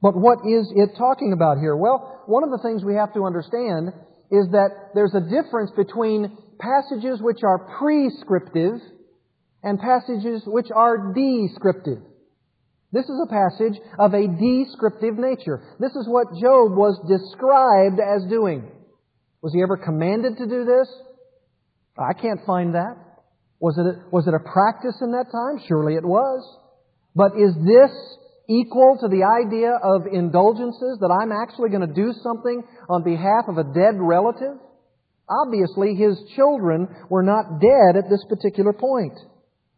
But 0.00 0.16
what 0.16 0.48
is 0.48 0.72
it 0.74 0.96
talking 0.96 1.32
about 1.32 1.58
here? 1.58 1.76
Well, 1.76 2.24
one 2.26 2.42
of 2.42 2.50
the 2.50 2.60
things 2.64 2.82
we 2.82 2.94
have 2.96 3.12
to 3.14 3.24
understand 3.24 3.92
is 4.32 4.48
that 4.52 4.92
there's 4.94 5.14
a 5.14 5.20
difference 5.20 5.72
between 5.76 6.36
passages 6.58 7.20
which 7.20 7.44
are 7.44 7.68
prescriptive 7.78 8.80
and 9.62 9.78
passages 9.78 10.42
which 10.46 10.68
are 10.74 11.12
descriptive. 11.12 12.00
This 12.94 13.10
is 13.10 13.18
a 13.18 13.26
passage 13.26 13.74
of 13.98 14.14
a 14.14 14.30
descriptive 14.38 15.18
nature. 15.18 15.60
This 15.80 15.90
is 15.98 16.06
what 16.06 16.30
Job 16.38 16.78
was 16.78 16.94
described 17.10 17.98
as 17.98 18.22
doing. 18.30 18.70
Was 19.42 19.52
he 19.52 19.62
ever 19.62 19.76
commanded 19.76 20.38
to 20.38 20.46
do 20.46 20.64
this? 20.64 20.86
I 21.98 22.14
can't 22.14 22.46
find 22.46 22.74
that. 22.74 22.94
Was 23.58 23.74
it 23.78 23.82
a, 23.82 23.94
was 24.14 24.28
it 24.28 24.34
a 24.34 24.38
practice 24.38 24.94
in 25.02 25.10
that 25.10 25.26
time? 25.34 25.58
Surely 25.66 25.94
it 25.94 26.04
was. 26.04 26.46
But 27.16 27.34
is 27.34 27.54
this 27.66 27.90
equal 28.48 28.98
to 29.02 29.08
the 29.08 29.26
idea 29.26 29.74
of 29.74 30.06
indulgences 30.06 31.02
that 31.02 31.10
I'm 31.10 31.32
actually 31.32 31.70
going 31.70 31.86
to 31.86 31.94
do 31.94 32.14
something 32.22 32.62
on 32.88 33.02
behalf 33.02 33.50
of 33.50 33.58
a 33.58 33.66
dead 33.74 33.98
relative? 33.98 34.54
Obviously, 35.26 35.96
his 35.96 36.14
children 36.36 36.86
were 37.10 37.24
not 37.24 37.58
dead 37.58 37.98
at 37.98 38.06
this 38.08 38.22
particular 38.28 38.72
point. 38.72 39.18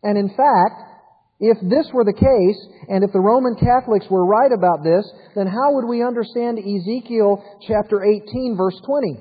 And 0.02 0.18
in 0.18 0.28
fact, 0.28 0.95
if 1.38 1.58
this 1.60 1.86
were 1.92 2.04
the 2.04 2.16
case, 2.16 2.60
and 2.88 3.04
if 3.04 3.12
the 3.12 3.20
Roman 3.20 3.56
Catholics 3.56 4.06
were 4.08 4.24
right 4.24 4.52
about 4.52 4.82
this, 4.82 5.04
then 5.34 5.46
how 5.46 5.74
would 5.74 5.86
we 5.86 6.02
understand 6.02 6.58
Ezekiel 6.58 7.44
chapter 7.66 8.02
18 8.02 8.56
verse 8.56 8.80
20? 8.86 9.20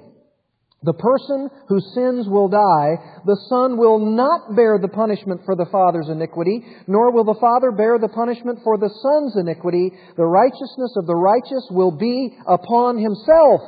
The 0.83 0.93
person 0.93 1.49
whose 1.67 1.83
sins 1.95 2.29
will 2.29 2.47
die, 2.47 3.01
the 3.25 3.39
son 3.49 3.75
will 3.77 3.97
not 3.97 4.55
bear 4.55 4.77
the 4.77 4.87
punishment 4.87 5.41
for 5.43 5.55
the 5.55 5.65
father's 5.71 6.09
iniquity, 6.09 6.63
nor 6.85 7.11
will 7.11 7.23
the 7.23 7.39
father 7.41 7.71
bear 7.71 7.97
the 7.97 8.07
punishment 8.07 8.59
for 8.63 8.77
the 8.77 8.93
son's 9.01 9.35
iniquity. 9.35 9.91
The 10.15 10.25
righteousness 10.29 10.93
of 10.95 11.07
the 11.07 11.15
righteous 11.15 11.67
will 11.71 11.91
be 11.91 12.37
upon 12.47 12.99
himself, 12.99 13.61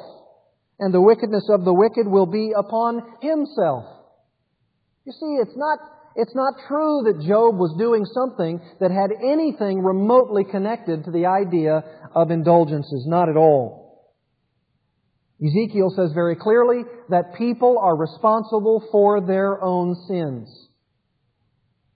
and 0.80 0.94
the 0.94 1.02
wickedness 1.02 1.50
of 1.50 1.66
the 1.66 1.74
wicked 1.74 2.08
will 2.08 2.28
be 2.28 2.54
upon 2.56 3.02
himself. 3.20 3.86
You 5.04 5.12
see, 5.12 5.42
it's 5.42 5.58
not 5.58 5.80
it's 6.18 6.34
not 6.34 6.56
true 6.68 7.04
that 7.06 7.22
Job 7.28 7.58
was 7.58 7.76
doing 7.78 8.04
something 8.06 8.60
that 8.80 8.90
had 8.90 9.12
anything 9.22 9.84
remotely 9.84 10.44
connected 10.44 11.06
to 11.06 11.12
the 11.12 11.28
idea 11.28 11.84
of 12.16 12.32
indulgences. 12.32 13.06
Not 13.06 13.30
at 13.30 13.38
all. 13.38 14.12
Ezekiel 15.40 15.94
says 15.96 16.12
very 16.14 16.36
clearly 16.36 16.82
that 17.10 17.36
people 17.38 17.78
are 17.80 17.96
responsible 17.96 18.84
for 18.92 19.22
their 19.22 19.64
own 19.64 19.96
sins. 20.08 20.50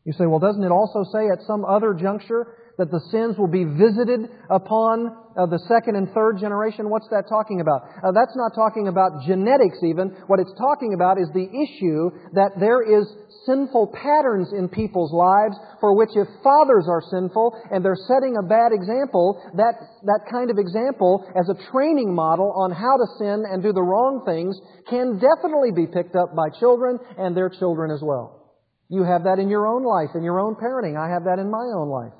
You 0.05 0.13
say, 0.13 0.27
well, 0.27 0.39
doesn't 0.39 0.63
it 0.63 0.71
also 0.71 1.03
say 1.11 1.25
at 1.33 1.41
some 1.47 1.65
other 1.65 1.95
juncture 1.95 2.55
that 2.77 2.91
the 2.91 3.01
sins 3.11 3.37
will 3.37 3.47
be 3.47 3.63
visited 3.63 4.29
upon 4.49 5.15
uh, 5.37 5.45
the 5.45 5.59
second 5.67 5.95
and 5.95 6.09
third 6.13 6.39
generation. 6.39 6.89
What's 6.89 7.07
that 7.09 7.29
talking 7.29 7.61
about? 7.61 7.83
Uh, 8.03 8.11
that's 8.11 8.35
not 8.35 8.53
talking 8.55 8.87
about 8.87 9.23
genetics 9.25 9.77
even. 9.83 10.09
What 10.27 10.39
it's 10.39 10.53
talking 10.57 10.93
about 10.93 11.19
is 11.19 11.29
the 11.33 11.45
issue 11.45 12.09
that 12.33 12.57
there 12.59 12.81
is 12.81 13.05
sinful 13.45 13.93
patterns 13.93 14.53
in 14.53 14.69
people's 14.69 15.13
lives 15.13 15.57
for 15.79 15.95
which 15.95 16.09
if 16.15 16.27
fathers 16.43 16.85
are 16.87 17.01
sinful 17.09 17.57
and 17.71 17.83
they're 17.83 17.99
setting 18.07 18.37
a 18.37 18.45
bad 18.45 18.71
example, 18.71 19.41
that, 19.55 19.75
that 20.03 20.21
kind 20.29 20.49
of 20.49 20.57
example 20.57 21.25
as 21.35 21.49
a 21.49 21.71
training 21.71 22.13
model 22.13 22.53
on 22.55 22.71
how 22.71 22.97
to 22.97 23.07
sin 23.17 23.43
and 23.49 23.63
do 23.63 23.73
the 23.73 23.81
wrong 23.81 24.23
things 24.25 24.59
can 24.89 25.19
definitely 25.19 25.71
be 25.71 25.87
picked 25.87 26.15
up 26.15 26.35
by 26.35 26.49
children 26.59 26.99
and 27.17 27.35
their 27.35 27.49
children 27.49 27.91
as 27.91 28.01
well. 28.03 28.41
You 28.89 29.03
have 29.03 29.23
that 29.23 29.39
in 29.39 29.49
your 29.49 29.67
own 29.67 29.83
life, 29.83 30.15
in 30.15 30.23
your 30.23 30.39
own 30.39 30.55
parenting. 30.55 30.99
I 30.99 31.11
have 31.13 31.23
that 31.23 31.39
in 31.39 31.49
my 31.49 31.65
own 31.73 31.89
life. 31.89 32.13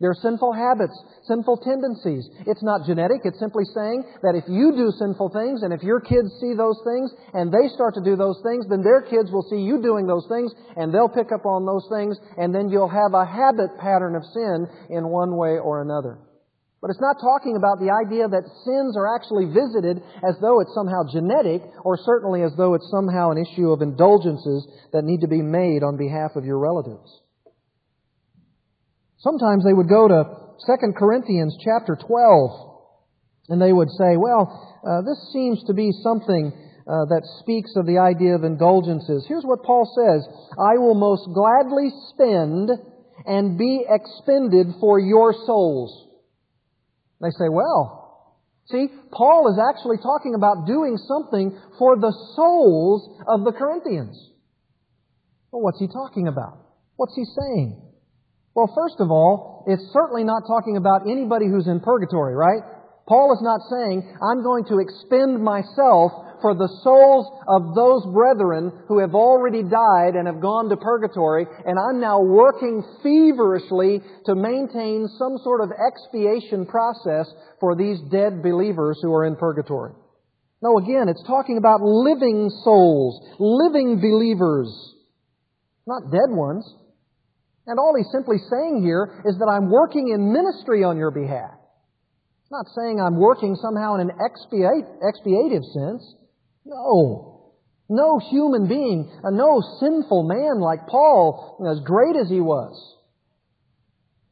There 0.00 0.08
are 0.08 0.24
sinful 0.24 0.56
habits, 0.56 0.96
sinful 1.28 1.58
tendencies. 1.58 2.24
It's 2.48 2.62
not 2.64 2.86
genetic. 2.88 3.20
It's 3.24 3.38
simply 3.38 3.68
saying 3.76 4.04
that 4.24 4.32
if 4.32 4.48
you 4.48 4.72
do 4.72 4.88
sinful 4.96 5.28
things 5.28 5.60
and 5.62 5.76
if 5.76 5.82
your 5.84 6.00
kids 6.00 6.32
see 6.40 6.56
those 6.56 6.80
things 6.88 7.12
and 7.36 7.52
they 7.52 7.68
start 7.76 7.92
to 8.00 8.04
do 8.04 8.16
those 8.16 8.40
things, 8.40 8.64
then 8.72 8.80
their 8.80 9.02
kids 9.02 9.30
will 9.30 9.44
see 9.52 9.60
you 9.60 9.82
doing 9.82 10.06
those 10.08 10.24
things 10.32 10.56
and 10.80 10.88
they'll 10.88 11.12
pick 11.12 11.32
up 11.36 11.44
on 11.44 11.68
those 11.68 11.84
things 11.92 12.16
and 12.40 12.48
then 12.48 12.70
you'll 12.72 12.88
have 12.88 13.12
a 13.12 13.28
habit 13.28 13.76
pattern 13.76 14.16
of 14.16 14.24
sin 14.32 14.64
in 14.88 15.12
one 15.12 15.36
way 15.36 15.60
or 15.60 15.82
another. 15.84 16.16
But 16.80 16.88
it's 16.88 17.04
not 17.04 17.20
talking 17.20 17.60
about 17.60 17.76
the 17.76 17.92
idea 17.92 18.24
that 18.24 18.48
sins 18.64 18.96
are 18.96 19.14
actually 19.14 19.52
visited 19.52 20.00
as 20.24 20.40
though 20.40 20.64
it's 20.64 20.72
somehow 20.72 21.04
genetic 21.12 21.60
or 21.84 22.00
certainly 22.00 22.40
as 22.40 22.56
though 22.56 22.72
it's 22.72 22.88
somehow 22.88 23.36
an 23.36 23.44
issue 23.44 23.68
of 23.68 23.84
indulgences 23.84 24.64
that 24.94 25.04
need 25.04 25.20
to 25.20 25.28
be 25.28 25.44
made 25.44 25.84
on 25.84 26.00
behalf 26.00 26.36
of 26.40 26.46
your 26.48 26.56
relatives. 26.56 27.20
Sometimes 29.20 29.64
they 29.64 29.72
would 29.72 29.88
go 29.88 30.08
to 30.08 30.24
2 30.66 30.92
Corinthians 30.96 31.56
chapter 31.62 31.96
12 31.96 32.70
and 33.48 33.60
they 33.60 33.72
would 33.72 33.90
say, 33.90 34.16
well, 34.16 34.80
uh, 34.86 35.02
this 35.02 35.32
seems 35.32 35.62
to 35.66 35.74
be 35.74 35.90
something 36.02 36.52
uh, 36.88 37.04
that 37.06 37.22
speaks 37.40 37.72
of 37.76 37.86
the 37.86 37.98
idea 37.98 38.34
of 38.34 38.44
indulgences. 38.44 39.26
Here's 39.28 39.44
what 39.44 39.62
Paul 39.62 39.84
says 39.84 40.26
I 40.58 40.78
will 40.78 40.94
most 40.94 41.28
gladly 41.34 41.92
spend 42.08 42.70
and 43.26 43.58
be 43.58 43.84
expended 43.88 44.68
for 44.80 44.98
your 44.98 45.34
souls. 45.46 46.08
They 47.20 47.30
say, 47.30 47.50
well, 47.50 48.38
see, 48.70 48.88
Paul 49.12 49.52
is 49.52 49.60
actually 49.60 49.98
talking 49.98 50.34
about 50.34 50.66
doing 50.66 50.96
something 50.96 51.58
for 51.78 51.96
the 51.96 52.12
souls 52.34 53.20
of 53.28 53.44
the 53.44 53.52
Corinthians. 53.52 54.16
Well, 55.50 55.60
what's 55.62 55.78
he 55.78 55.88
talking 55.88 56.28
about? 56.28 56.56
What's 56.96 57.14
he 57.14 57.24
saying? 57.24 57.89
Well, 58.54 58.72
first 58.74 58.96
of 58.98 59.10
all, 59.10 59.64
it's 59.66 59.92
certainly 59.92 60.24
not 60.24 60.42
talking 60.46 60.76
about 60.76 61.08
anybody 61.08 61.46
who's 61.46 61.68
in 61.68 61.80
purgatory, 61.80 62.34
right? 62.34 62.62
Paul 63.06 63.32
is 63.34 63.42
not 63.42 63.60
saying, 63.70 64.02
I'm 64.22 64.42
going 64.42 64.64
to 64.66 64.78
expend 64.78 65.42
myself 65.42 66.12
for 66.42 66.54
the 66.54 66.70
souls 66.82 67.26
of 67.46 67.74
those 67.74 68.06
brethren 68.12 68.72
who 68.88 68.98
have 68.98 69.14
already 69.14 69.62
died 69.62 70.14
and 70.14 70.26
have 70.26 70.40
gone 70.40 70.68
to 70.70 70.76
purgatory, 70.76 71.46
and 71.66 71.78
I'm 71.78 72.00
now 72.00 72.20
working 72.22 72.82
feverishly 73.02 74.00
to 74.26 74.34
maintain 74.34 75.08
some 75.18 75.38
sort 75.42 75.60
of 75.60 75.70
expiation 75.70 76.66
process 76.66 77.26
for 77.60 77.76
these 77.76 77.98
dead 78.10 78.42
believers 78.42 78.98
who 79.02 79.12
are 79.12 79.26
in 79.26 79.36
purgatory. 79.36 79.92
No, 80.62 80.78
again, 80.78 81.08
it's 81.08 81.22
talking 81.26 81.56
about 81.56 81.80
living 81.82 82.50
souls, 82.64 83.20
living 83.38 84.00
believers, 84.00 84.68
not 85.86 86.10
dead 86.10 86.30
ones. 86.30 86.64
And 87.70 87.78
all 87.78 87.94
he's 87.94 88.10
simply 88.10 88.42
saying 88.50 88.82
here 88.82 89.22
is 89.24 89.38
that 89.38 89.46
I'm 89.46 89.70
working 89.70 90.10
in 90.10 90.34
ministry 90.34 90.82
on 90.82 90.98
your 90.98 91.12
behalf. 91.14 91.54
It's 92.42 92.50
not 92.50 92.66
saying 92.74 92.98
I'm 92.98 93.14
working 93.14 93.54
somehow 93.54 93.94
in 93.94 94.10
an 94.10 94.10
expiate, 94.18 94.90
expiative 94.98 95.62
sense. 95.70 96.02
No. 96.66 97.54
No 97.88 98.18
human 98.18 98.66
being, 98.66 99.06
uh, 99.22 99.30
no 99.30 99.62
sinful 99.78 100.26
man 100.26 100.58
like 100.58 100.88
Paul, 100.90 101.62
as 101.70 101.78
great 101.86 102.16
as 102.18 102.28
he 102.28 102.40
was, 102.40 102.74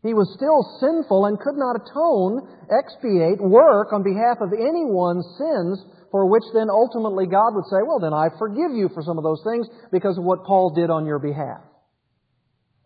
He 0.03 0.15
was 0.15 0.35
still 0.35 0.67
sinful 0.83 1.27
and 1.27 1.39
could 1.39 1.55
not 1.55 1.79
atone, 1.79 2.43
expiate, 2.75 3.39
work 3.39 3.93
on 3.93 4.03
behalf 4.03 4.39
of 4.43 4.51
anyone's 4.51 5.27
sins 5.39 5.79
for 6.11 6.27
which 6.27 6.45
then 6.55 6.71
ultimately 6.71 7.27
God 7.27 7.55
would 7.55 7.71
say, 7.71 7.87
well, 7.87 8.01
then 8.01 8.15
I 8.15 8.35
forgive 8.35 8.75
you 8.75 8.91
for 8.95 9.03
some 9.03 9.19
of 9.19 9.23
those 9.23 9.43
things 9.47 9.69
because 9.93 10.19
of 10.19 10.25
what 10.25 10.43
Paul 10.43 10.75
did 10.75 10.91
on 10.91 11.07
your 11.07 11.21
behalf. 11.21 11.68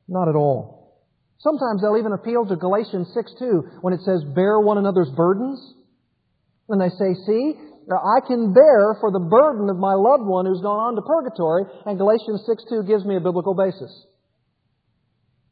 Not 0.09 0.29
at 0.29 0.37
all. 0.37 0.83
Sometimes 1.39 1.83
they'll 1.83 1.99
even 1.99 2.13
appeal 2.13 2.47
to 2.47 2.57
Galatians 2.57 3.09
6 3.15 3.33
2 3.39 3.81
when 3.81 3.95
it 3.95 4.01
says, 4.05 4.23
bear 4.35 4.61
one 4.61 4.79
another's 4.79 5.11
burdens. 5.17 5.59
And 6.69 6.81
they 6.81 6.91
say, 6.91 7.15
see, 7.27 7.55
I 7.91 8.21
can 8.27 8.55
bear 8.55 8.97
for 9.01 9.11
the 9.11 9.19
burden 9.19 9.69
of 9.69 9.77
my 9.77 9.95
loved 9.95 10.25
one 10.25 10.47
who's 10.47 10.63
gone 10.63 10.79
on 10.79 10.95
to 10.95 11.03
purgatory, 11.03 11.65
and 11.85 11.99
Galatians 11.99 12.45
6 12.47 12.65
2 12.71 12.83
gives 12.85 13.05
me 13.05 13.17
a 13.17 13.21
biblical 13.21 13.55
basis. 13.55 13.91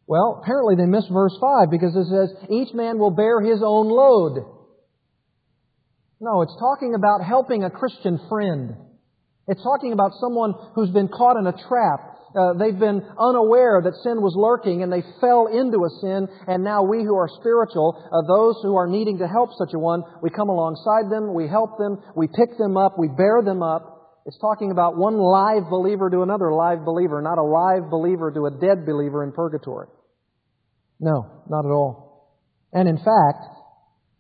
Well, 0.07 0.41
apparently 0.43 0.75
they 0.77 0.87
missed 0.87 1.11
verse 1.13 1.37
5 1.41 1.71
because 1.71 1.95
it 1.95 2.07
says, 2.11 2.51
each 2.51 2.75
man 2.75 2.99
will 2.99 3.11
bear 3.11 3.41
his 3.41 3.63
own 3.63 3.89
load. 3.89 4.43
No, 6.21 6.43
it's 6.43 6.57
talking 6.59 6.95
about 6.95 7.25
helping 7.25 7.65
a 7.65 7.71
Christian 7.71 8.19
friend. 8.29 8.75
It's 9.47 9.63
talking 9.63 9.93
about 9.93 10.13
someone 10.21 10.55
who's 10.75 10.91
been 10.91 11.09
caught 11.09 11.39
in 11.39 11.47
a 11.47 11.53
trap. 11.53 12.20
Uh, 12.31 12.55
they've 12.55 12.79
been 12.79 13.03
unaware 13.19 13.83
that 13.83 13.95
sin 14.07 14.23
was 14.23 14.39
lurking 14.39 14.83
and 14.83 14.93
they 14.93 15.03
fell 15.21 15.51
into 15.51 15.83
a 15.83 15.91
sin 16.01 16.29
and 16.47 16.63
now 16.63 16.83
we 16.83 17.03
who 17.03 17.17
are 17.17 17.29
spiritual, 17.41 17.99
uh, 17.99 18.23
those 18.27 18.55
who 18.63 18.77
are 18.77 18.87
needing 18.87 19.19
to 19.19 19.27
help 19.27 19.51
such 19.59 19.75
a 19.75 19.79
one, 19.79 20.03
we 20.23 20.31
come 20.31 20.49
alongside 20.49 21.11
them, 21.11 21.35
we 21.35 21.49
help 21.49 21.79
them, 21.79 21.99
we 22.15 22.29
pick 22.29 22.57
them 22.59 22.77
up, 22.77 22.99
we 22.99 23.09
bear 23.09 23.43
them 23.43 23.63
up. 23.63 24.23
It's 24.27 24.39
talking 24.39 24.71
about 24.71 24.97
one 24.97 25.19
live 25.19 25.69
believer 25.71 26.09
to 26.11 26.23
another 26.23 26.53
live 26.53 26.85
believer, 26.85 27.21
not 27.21 27.39
a 27.39 27.43
live 27.43 27.91
believer 27.91 28.31
to 28.31 28.47
a 28.47 28.51
dead 28.51 28.87
believer 28.87 29.25
in 29.25 29.33
purgatory. 29.33 29.89
No, 31.01 31.43
not 31.49 31.65
at 31.65 31.73
all. 31.73 32.31
And 32.73 32.89
in 32.89 32.99
fact, 32.99 33.43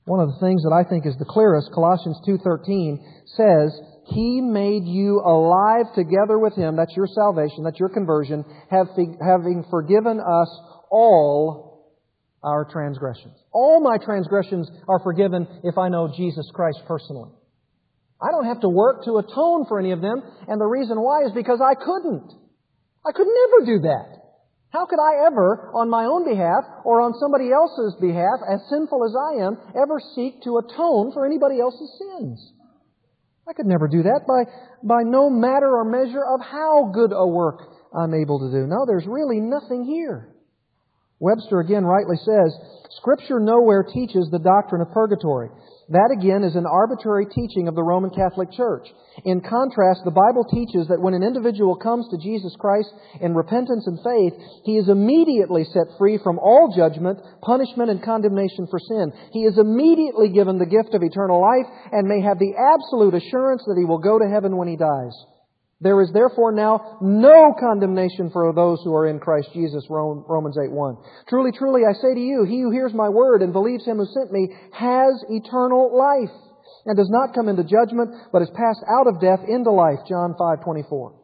one 0.04 0.18
of 0.18 0.34
the 0.34 0.40
things 0.40 0.62
that 0.64 0.74
I 0.74 0.88
think 0.88 1.06
is 1.06 1.14
the 1.18 1.28
clearest, 1.28 1.70
Colossians 1.72 2.18
2:13 2.26 2.98
says, 3.36 3.70
"He 4.10 4.40
made 4.40 4.84
you 4.84 5.20
alive 5.24 5.92
together 5.94 6.38
with 6.38 6.54
him, 6.54 6.76
that's 6.76 6.96
your 6.96 7.06
salvation, 7.06 7.64
that's 7.64 7.78
your 7.78 7.88
conversion, 7.88 8.44
having 8.68 9.64
forgiven 9.70 10.20
us 10.20 10.60
all 10.90 11.86
our 12.42 12.64
transgressions." 12.64 13.36
All 13.52 13.80
my 13.80 13.98
transgressions 13.98 14.70
are 14.88 15.00
forgiven 15.00 15.46
if 15.62 15.78
I 15.78 15.88
know 15.88 16.08
Jesus 16.08 16.50
Christ 16.52 16.82
personally. 16.86 17.30
I 18.20 18.30
don't 18.32 18.46
have 18.46 18.60
to 18.60 18.68
work 18.68 19.04
to 19.04 19.18
atone 19.18 19.64
for 19.66 19.78
any 19.78 19.92
of 19.92 20.00
them, 20.00 20.22
and 20.46 20.60
the 20.60 20.66
reason 20.66 21.00
why 21.00 21.22
is 21.24 21.32
because 21.32 21.60
I 21.60 21.74
couldn't. 21.74 22.32
I 23.06 23.12
could 23.12 23.26
never 23.26 23.64
do 23.64 23.78
that. 23.80 24.16
How 24.70 24.86
could 24.86 25.00
I 25.00 25.26
ever, 25.26 25.72
on 25.74 25.88
my 25.88 26.04
own 26.04 26.24
behalf 26.24 26.64
or 26.84 27.00
on 27.00 27.14
somebody 27.14 27.50
else's 27.50 27.94
behalf, 28.00 28.40
as 28.46 28.60
sinful 28.68 29.04
as 29.04 29.16
I 29.16 29.44
am, 29.46 29.58
ever 29.74 29.98
seek 30.14 30.42
to 30.42 30.58
atone 30.58 31.12
for 31.12 31.26
anybody 31.26 31.60
else's 31.60 31.98
sins? 31.98 32.52
I 33.50 33.52
could 33.52 33.66
never 33.66 33.88
do 33.88 34.04
that 34.04 34.20
by, 34.28 34.44
by 34.84 35.02
no 35.02 35.28
matter 35.28 35.66
or 35.66 35.84
measure 35.84 36.22
of 36.24 36.40
how 36.40 36.92
good 36.94 37.10
a 37.12 37.26
work 37.26 37.58
I'm 37.92 38.14
able 38.14 38.38
to 38.38 38.50
do. 38.52 38.64
No, 38.68 38.86
there's 38.86 39.06
really 39.08 39.40
nothing 39.40 39.82
here. 39.84 40.28
Webster 41.20 41.60
again 41.60 41.84
rightly 41.84 42.16
says, 42.16 42.56
Scripture 42.96 43.38
nowhere 43.38 43.84
teaches 43.84 44.28
the 44.30 44.40
doctrine 44.40 44.80
of 44.80 44.90
purgatory. 44.90 45.48
That 45.90 46.14
again 46.16 46.44
is 46.44 46.54
an 46.54 46.70
arbitrary 46.70 47.26
teaching 47.26 47.68
of 47.68 47.74
the 47.74 47.82
Roman 47.82 48.10
Catholic 48.10 48.52
Church. 48.52 48.86
In 49.24 49.42
contrast, 49.42 50.00
the 50.04 50.14
Bible 50.14 50.46
teaches 50.46 50.86
that 50.88 51.02
when 51.02 51.14
an 51.14 51.22
individual 51.22 51.74
comes 51.74 52.06
to 52.08 52.22
Jesus 52.22 52.54
Christ 52.58 52.88
in 53.20 53.34
repentance 53.34 53.84
and 53.86 53.98
faith, 53.98 54.34
he 54.64 54.78
is 54.78 54.88
immediately 54.88 55.64
set 55.64 55.90
free 55.98 56.18
from 56.22 56.38
all 56.38 56.72
judgment, 56.74 57.18
punishment, 57.42 57.90
and 57.90 58.02
condemnation 58.02 58.66
for 58.70 58.78
sin. 58.78 59.12
He 59.32 59.44
is 59.44 59.58
immediately 59.58 60.30
given 60.30 60.58
the 60.58 60.70
gift 60.70 60.94
of 60.94 61.02
eternal 61.02 61.42
life 61.42 61.66
and 61.90 62.06
may 62.06 62.22
have 62.22 62.38
the 62.38 62.54
absolute 62.54 63.14
assurance 63.18 63.62
that 63.66 63.76
he 63.76 63.84
will 63.84 63.98
go 63.98 64.18
to 64.18 64.30
heaven 64.30 64.56
when 64.56 64.68
he 64.68 64.76
dies. 64.76 65.12
There 65.80 66.02
is 66.02 66.10
therefore 66.12 66.52
now 66.52 66.98
no 67.00 67.54
condemnation 67.58 68.28
for 68.30 68.52
those 68.52 68.80
who 68.84 68.94
are 68.94 69.06
in 69.06 69.18
Christ 69.18 69.48
Jesus, 69.54 69.86
Romans 69.88 70.56
8 70.62 70.70
1. 70.70 70.96
Truly, 71.28 71.52
truly, 71.56 71.82
I 71.88 71.94
say 71.94 72.14
to 72.14 72.20
you, 72.20 72.44
he 72.44 72.60
who 72.60 72.70
hears 72.70 72.92
my 72.92 73.08
word 73.08 73.40
and 73.40 73.52
believes 73.52 73.86
him 73.86 73.96
who 73.96 74.06
sent 74.06 74.30
me 74.30 74.54
has 74.72 75.24
eternal 75.30 75.96
life 75.96 76.36
and 76.84 76.96
does 76.96 77.08
not 77.08 77.34
come 77.34 77.48
into 77.48 77.64
judgment, 77.64 78.12
but 78.30 78.42
is 78.42 78.50
passed 78.50 78.84
out 78.88 79.06
of 79.06 79.20
death 79.20 79.40
into 79.48 79.70
life, 79.70 80.00
John 80.06 80.34
5 80.38 80.62
24. 80.62 81.16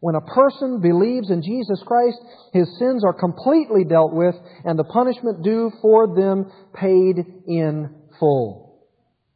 When 0.00 0.16
a 0.16 0.20
person 0.34 0.80
believes 0.80 1.30
in 1.30 1.42
Jesus 1.42 1.80
Christ, 1.86 2.18
his 2.52 2.66
sins 2.80 3.04
are 3.04 3.12
completely 3.14 3.84
dealt 3.84 4.12
with 4.12 4.34
and 4.64 4.76
the 4.76 4.82
punishment 4.82 5.44
due 5.44 5.70
for 5.80 6.16
them 6.16 6.50
paid 6.74 7.22
in 7.46 7.94
full. 8.18 8.88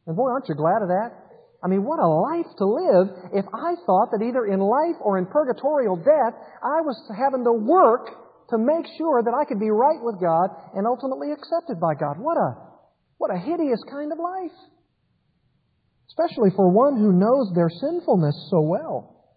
And 0.05 0.17
boy, 0.17 0.27
aren't 0.27 0.49
you 0.49 0.55
glad 0.55 0.81
of 0.81 0.89
that? 0.89 1.26
I 1.67 1.69
mean, 1.69 1.83
what 1.83 1.99
a 1.99 2.07
life 2.07 2.47
to 2.63 2.65
live 2.65 3.11
if 3.35 3.43
I 3.51 3.75
thought 3.83 4.15
that 4.15 4.23
either 4.23 4.47
in 4.47 4.63
life 4.63 4.95
or 5.03 5.17
in 5.19 5.25
purgatorial 5.27 5.97
death, 5.97 6.31
I 6.63 6.79
was 6.79 6.95
having 7.11 7.43
to 7.43 7.51
work 7.51 8.07
to 8.51 8.57
make 8.57 8.87
sure 8.95 9.19
that 9.19 9.35
I 9.35 9.43
could 9.43 9.59
be 9.59 9.69
right 9.69 9.99
with 9.99 10.15
God 10.15 10.47
and 10.79 10.87
ultimately 10.87 11.35
accepted 11.35 11.75
by 11.75 11.99
God. 11.99 12.23
What 12.23 12.39
a, 12.39 12.55
what 13.19 13.35
a 13.35 13.37
hideous 13.43 13.83
kind 13.91 14.13
of 14.15 14.17
life. 14.17 14.55
Especially 16.07 16.55
for 16.55 16.71
one 16.71 16.95
who 16.95 17.11
knows 17.11 17.51
their 17.51 17.67
sinfulness 17.67 18.47
so 18.47 18.61
well. 18.63 19.27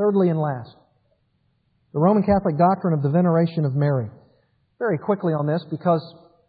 Thirdly 0.00 0.30
and 0.30 0.40
last, 0.40 0.72
the 1.92 2.00
Roman 2.00 2.24
Catholic 2.24 2.56
doctrine 2.56 2.94
of 2.96 3.02
the 3.02 3.12
veneration 3.12 3.66
of 3.66 3.76
Mary. 3.76 4.08
Very 4.78 4.96
quickly 4.96 5.34
on 5.34 5.44
this, 5.44 5.60
because 5.68 6.00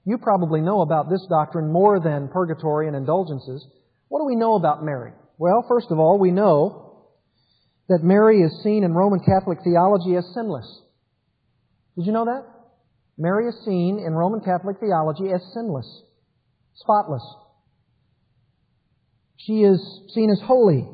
you 0.05 0.17
probably 0.17 0.61
know 0.61 0.79
about 0.79 1.09
this 1.09 1.27
doctrine 1.27 1.67
more 1.67 1.99
than 1.99 2.29
purgatory 2.31 2.87
and 2.87 2.95
indulgences. 2.95 3.67
What 4.13 4.19
do 4.19 4.25
we 4.25 4.35
know 4.35 4.53
about 4.53 4.85
Mary? 4.85 5.11
Well, 5.39 5.65
first 5.67 5.87
of 5.89 5.97
all, 5.97 6.19
we 6.19 6.29
know 6.29 7.07
that 7.89 8.03
Mary 8.03 8.41
is 8.41 8.61
seen 8.61 8.83
in 8.83 8.93
Roman 8.93 9.19
Catholic 9.19 9.57
theology 9.63 10.15
as 10.15 10.23
sinless. 10.35 10.67
Did 11.97 12.05
you 12.05 12.11
know 12.11 12.25
that? 12.25 12.43
Mary 13.17 13.47
is 13.47 13.55
seen 13.65 13.97
in 13.97 14.13
Roman 14.13 14.41
Catholic 14.41 14.79
theology 14.79 15.33
as 15.33 15.41
sinless, 15.55 16.03
spotless. 16.75 17.23
She 19.37 19.63
is 19.63 19.81
seen 20.13 20.29
as 20.29 20.39
holy. 20.45 20.87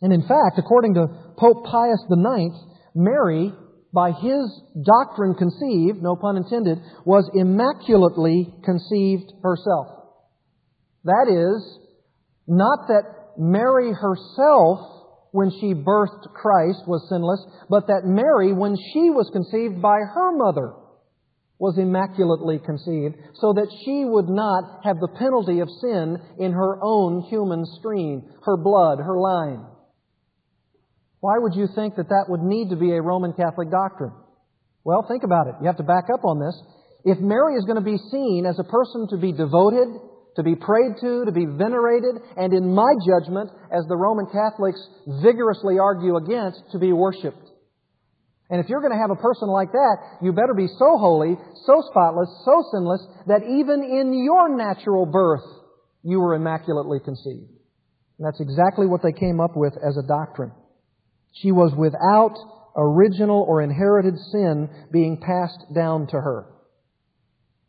And 0.00 0.12
in 0.12 0.22
fact, 0.22 0.56
according 0.56 0.94
to 0.94 1.08
Pope 1.36 1.64
Pius 1.64 1.98
IX, 2.08 2.54
Mary, 2.94 3.52
by 3.92 4.12
his 4.12 4.62
doctrine 4.84 5.34
conceived, 5.34 6.00
no 6.00 6.14
pun 6.14 6.36
intended, 6.36 6.78
was 7.04 7.28
immaculately 7.34 8.54
conceived 8.64 9.32
herself. 9.42 9.88
That 11.02 11.26
is, 11.28 11.80
not 12.46 12.88
that 12.88 13.02
Mary 13.38 13.92
herself, 13.92 14.80
when 15.32 15.50
she 15.50 15.74
birthed 15.74 16.32
Christ, 16.32 16.86
was 16.86 17.08
sinless, 17.08 17.44
but 17.68 17.88
that 17.88 18.04
Mary, 18.04 18.52
when 18.52 18.76
she 18.76 19.10
was 19.10 19.30
conceived 19.32 19.82
by 19.82 19.98
her 19.98 20.36
mother, 20.36 20.74
was 21.58 21.78
immaculately 21.78 22.58
conceived, 22.58 23.14
so 23.34 23.52
that 23.54 23.70
she 23.84 24.04
would 24.04 24.28
not 24.28 24.84
have 24.84 25.00
the 25.00 25.08
penalty 25.18 25.60
of 25.60 25.68
sin 25.80 26.18
in 26.38 26.52
her 26.52 26.78
own 26.82 27.22
human 27.22 27.64
stream, 27.78 28.22
her 28.44 28.56
blood, 28.56 28.98
her 28.98 29.18
line. 29.18 29.64
Why 31.20 31.38
would 31.38 31.54
you 31.54 31.68
think 31.74 31.96
that 31.96 32.10
that 32.10 32.26
would 32.28 32.42
need 32.42 32.70
to 32.70 32.76
be 32.76 32.92
a 32.92 33.00
Roman 33.00 33.32
Catholic 33.32 33.70
doctrine? 33.70 34.12
Well, 34.84 35.06
think 35.08 35.22
about 35.22 35.46
it. 35.46 35.54
You 35.60 35.66
have 35.68 35.78
to 35.78 35.82
back 35.82 36.04
up 36.12 36.24
on 36.24 36.38
this. 36.38 36.54
If 37.04 37.18
Mary 37.18 37.54
is 37.54 37.64
going 37.64 37.82
to 37.82 37.84
be 37.84 37.96
seen 38.10 38.44
as 38.46 38.58
a 38.58 38.64
person 38.64 39.08
to 39.08 39.16
be 39.16 39.32
devoted 39.32 39.88
to 40.36 40.42
be 40.42 40.56
prayed 40.56 40.96
to, 41.00 41.24
to 41.24 41.32
be 41.32 41.46
venerated, 41.46 42.16
and 42.36 42.52
in 42.52 42.74
my 42.74 42.92
judgment, 43.06 43.50
as 43.70 43.84
the 43.88 43.96
Roman 43.96 44.26
Catholics 44.26 44.80
vigorously 45.22 45.78
argue 45.78 46.16
against, 46.16 46.62
to 46.72 46.78
be 46.78 46.92
worshiped. 46.92 47.50
And 48.50 48.62
if 48.62 48.68
you're 48.68 48.80
going 48.80 48.92
to 48.92 48.98
have 48.98 49.10
a 49.10 49.22
person 49.22 49.48
like 49.48 49.72
that, 49.72 49.96
you 50.20 50.32
better 50.32 50.54
be 50.54 50.66
so 50.66 50.98
holy, 50.98 51.36
so 51.66 51.82
spotless, 51.90 52.28
so 52.44 52.64
sinless, 52.72 53.06
that 53.26 53.42
even 53.42 53.82
in 53.82 54.12
your 54.12 54.54
natural 54.54 55.06
birth, 55.06 55.44
you 56.02 56.20
were 56.20 56.34
immaculately 56.34 56.98
conceived. 57.00 57.50
And 58.18 58.26
that's 58.26 58.40
exactly 58.40 58.86
what 58.86 59.02
they 59.02 59.12
came 59.12 59.40
up 59.40 59.56
with 59.56 59.74
as 59.76 59.96
a 59.96 60.06
doctrine. 60.06 60.52
She 61.32 61.52
was 61.52 61.72
without 61.76 62.36
original 62.76 63.44
or 63.48 63.62
inherited 63.62 64.14
sin 64.30 64.68
being 64.92 65.20
passed 65.20 65.64
down 65.74 66.06
to 66.08 66.16
her. 66.20 66.46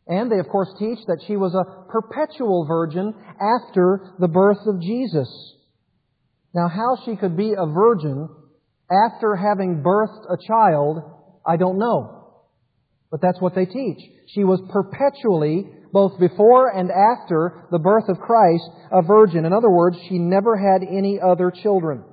And 0.06 0.30
they, 0.30 0.38
of 0.38 0.48
course, 0.48 0.68
teach 0.78 0.98
that 1.06 1.22
she 1.26 1.36
was 1.36 1.54
a 1.54 1.90
perpetual 1.90 2.64
virgin 2.66 3.12
after 3.40 4.12
the 4.20 4.28
birth 4.28 4.64
of 4.66 4.80
Jesus. 4.80 5.28
Now, 6.54 6.68
how 6.68 6.98
she 7.04 7.16
could 7.16 7.36
be 7.36 7.52
a 7.52 7.66
virgin 7.66 8.28
after 8.90 9.34
having 9.34 9.82
birthed 9.82 10.24
a 10.30 10.36
child, 10.46 11.02
I 11.44 11.56
don't 11.56 11.78
know. 11.78 12.44
But 13.10 13.20
that's 13.20 13.40
what 13.40 13.54
they 13.54 13.66
teach. 13.66 13.98
She 14.28 14.44
was 14.44 14.60
perpetually, 14.70 15.66
both 15.92 16.18
before 16.20 16.68
and 16.68 16.90
after 16.90 17.66
the 17.72 17.78
birth 17.78 18.08
of 18.08 18.18
Christ, 18.18 18.64
a 18.92 19.02
virgin. 19.02 19.44
In 19.44 19.52
other 19.52 19.70
words, 19.70 19.96
she 20.08 20.18
never 20.18 20.56
had 20.56 20.86
any 20.86 21.18
other 21.20 21.50
children. 21.50 22.04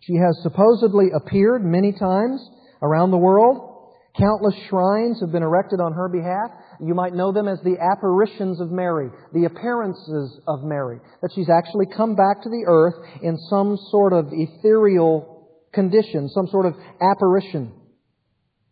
She 0.00 0.14
has 0.14 0.40
supposedly 0.42 1.08
appeared 1.14 1.64
many 1.64 1.92
times 1.92 2.40
around 2.82 3.10
the 3.10 3.18
world 3.18 3.69
Countless 4.18 4.54
shrines 4.68 5.20
have 5.20 5.30
been 5.30 5.42
erected 5.42 5.80
on 5.80 5.92
her 5.92 6.08
behalf. 6.08 6.50
You 6.84 6.94
might 6.94 7.14
know 7.14 7.32
them 7.32 7.46
as 7.46 7.60
the 7.60 7.76
apparitions 7.78 8.60
of 8.60 8.70
Mary, 8.70 9.08
the 9.32 9.44
appearances 9.44 10.40
of 10.48 10.64
Mary, 10.64 10.98
that 11.22 11.30
she's 11.34 11.48
actually 11.48 11.86
come 11.96 12.16
back 12.16 12.42
to 12.42 12.48
the 12.48 12.64
earth 12.66 12.94
in 13.22 13.38
some 13.48 13.78
sort 13.90 14.12
of 14.12 14.26
ethereal 14.32 15.48
condition, 15.72 16.28
some 16.28 16.48
sort 16.48 16.66
of 16.66 16.74
apparition. 17.00 17.72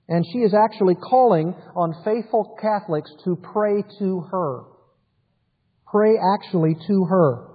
And 0.08 0.24
she 0.32 0.38
is 0.38 0.54
actually 0.54 0.96
calling 0.96 1.54
on 1.76 2.02
faithful 2.04 2.56
Catholics 2.60 3.10
to 3.24 3.36
pray 3.52 3.84
to 4.00 4.20
her. 4.32 4.62
Pray 5.86 6.16
actually 6.18 6.74
to 6.88 7.04
her. 7.04 7.48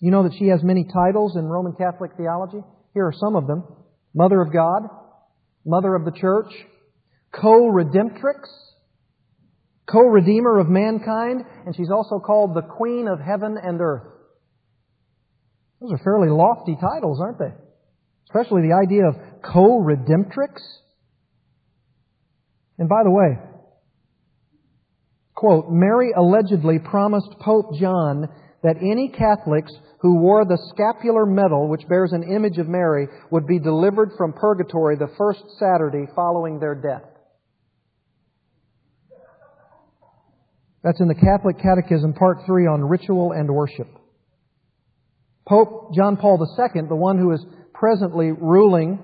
You 0.00 0.10
know 0.10 0.24
that 0.24 0.34
she 0.36 0.48
has 0.48 0.64
many 0.64 0.84
titles 0.92 1.36
in 1.36 1.44
Roman 1.44 1.74
Catholic 1.74 2.12
theology? 2.16 2.60
Here 2.94 3.06
are 3.06 3.14
some 3.14 3.36
of 3.36 3.46
them. 3.46 3.62
Mother 4.14 4.40
of 4.40 4.52
God, 4.52 4.88
Mother 5.64 5.94
of 5.94 6.04
the 6.04 6.10
Church, 6.10 6.52
co-redemptrix, 7.32 8.46
co-redeemer 9.90 10.58
of 10.58 10.68
mankind, 10.68 11.42
and 11.66 11.74
she's 11.74 11.90
also 11.90 12.18
called 12.18 12.54
the 12.54 12.62
Queen 12.62 13.08
of 13.08 13.20
Heaven 13.20 13.56
and 13.62 13.80
Earth. 13.80 14.06
Those 15.80 15.92
are 15.92 16.04
fairly 16.04 16.28
lofty 16.28 16.76
titles, 16.80 17.20
aren't 17.20 17.38
they? 17.38 17.52
Especially 18.28 18.62
the 18.62 18.74
idea 18.74 19.06
of 19.06 19.14
co-redemptrix. 19.42 20.60
And 22.78 22.88
by 22.88 23.02
the 23.04 23.10
way, 23.10 23.38
quote, 25.34 25.66
Mary 25.70 26.12
allegedly 26.16 26.78
promised 26.78 27.30
Pope 27.40 27.74
John 27.78 28.28
that 28.62 28.76
any 28.76 29.08
Catholics 29.08 29.72
who 30.00 30.20
wore 30.20 30.44
the 30.44 30.58
scapular 30.72 31.26
medal, 31.26 31.68
which 31.68 31.86
bears 31.88 32.12
an 32.12 32.22
image 32.22 32.58
of 32.58 32.68
Mary, 32.68 33.08
would 33.30 33.46
be 33.46 33.58
delivered 33.58 34.10
from 34.16 34.32
purgatory 34.32 34.96
the 34.96 35.12
first 35.18 35.42
Saturday 35.58 36.06
following 36.14 36.58
their 36.58 36.74
death. 36.74 37.11
That's 40.82 41.00
in 41.00 41.08
the 41.08 41.14
Catholic 41.14 41.58
Catechism, 41.62 42.14
Part 42.14 42.38
3 42.44 42.66
on 42.66 42.84
ritual 42.84 43.32
and 43.32 43.48
worship. 43.48 43.88
Pope 45.46 45.94
John 45.94 46.16
Paul 46.16 46.38
II, 46.40 46.82
the 46.88 46.96
one 46.96 47.18
who 47.18 47.32
is 47.32 47.44
presently 47.72 48.32
ruling 48.32 49.02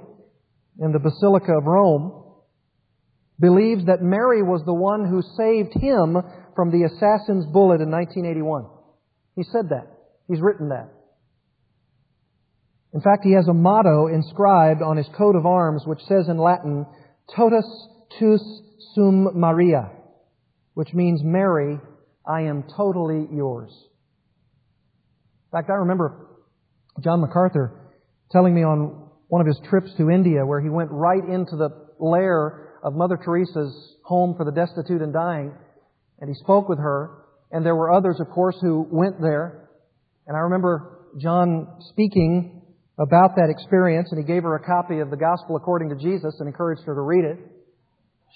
in 0.81 0.93
the 0.93 0.99
Basilica 0.99 1.53
of 1.53 1.65
Rome, 1.65 2.25
believes 3.41 3.87
that 3.87 4.03
Mary 4.03 4.43
was 4.43 4.63
the 4.65 4.75
one 4.75 5.09
who 5.09 5.23
saved 5.37 5.75
him 5.75 6.17
from 6.57 6.71
the 6.71 6.85
assassin's 6.85 7.47
bullet 7.47 7.81
in 7.81 7.91
1981. 7.91 8.67
He 9.37 9.45
said 9.45 9.69
that. 9.71 9.87
He's 10.27 10.41
written 10.41 10.71
that. 10.71 10.89
In 12.93 13.01
fact, 13.01 13.25
he 13.25 13.33
has 13.33 13.47
a 13.47 13.55
motto 13.55 14.09
inscribed 14.09 14.83
on 14.83 14.97
his 14.97 15.09
coat 15.17 15.37
of 15.37 15.47
arms 15.47 15.83
which 15.87 16.01
says 16.09 16.29
in 16.29 16.39
Latin, 16.39 16.87
Totus 17.37 17.67
tuus 18.19 18.43
sum 18.95 19.29
Maria 19.35 19.91
which 20.79 20.95
means, 20.95 21.23
Mary, 21.25 21.77
I 22.25 22.43
am 22.43 22.63
totally 22.77 23.27
yours. 23.33 23.69
In 25.51 25.59
fact, 25.59 25.71
I 25.71 25.73
remember 25.79 26.29
John 27.03 27.21
MacArthur 27.21 27.91
telling 28.31 28.55
me 28.55 28.63
on 28.63 29.09
one 29.27 29.41
of 29.41 29.49
his 29.49 29.61
trips 29.69 29.91
to 29.97 30.09
India 30.09 30.47
where 30.47 30.61
he 30.61 30.69
went 30.69 30.91
right 30.93 31.25
into 31.29 31.57
the 31.57 31.71
lair 31.99 32.75
of 32.85 32.95
Mother 32.95 33.17
Teresa's 33.17 33.97
home 34.05 34.37
for 34.37 34.45
the 34.45 34.53
destitute 34.53 35.03
and 35.03 35.13
dying, 35.13 35.53
and 36.21 36.31
he 36.31 36.35
spoke 36.35 36.69
with 36.69 36.79
her, 36.79 37.25
and 37.51 37.67
there 37.67 37.75
were 37.75 37.91
others, 37.91 38.21
of 38.21 38.29
course, 38.29 38.57
who 38.61 38.87
went 38.89 39.21
there. 39.21 39.69
And 40.29 40.37
I 40.37 40.43
remember 40.43 41.09
John 41.21 41.67
speaking 41.91 42.63
about 43.01 43.35
that 43.35 43.51
experience, 43.51 44.13
and 44.13 44.25
he 44.25 44.33
gave 44.33 44.45
her 44.45 44.55
a 44.55 44.65
copy 44.65 45.01
of 45.01 45.11
the 45.11 45.17
Gospel 45.17 45.57
according 45.57 45.89
to 45.89 45.97
Jesus 45.97 46.37
and 46.39 46.47
encouraged 46.47 46.83
her 46.87 46.95
to 46.95 47.01
read 47.01 47.25
it. 47.25 47.39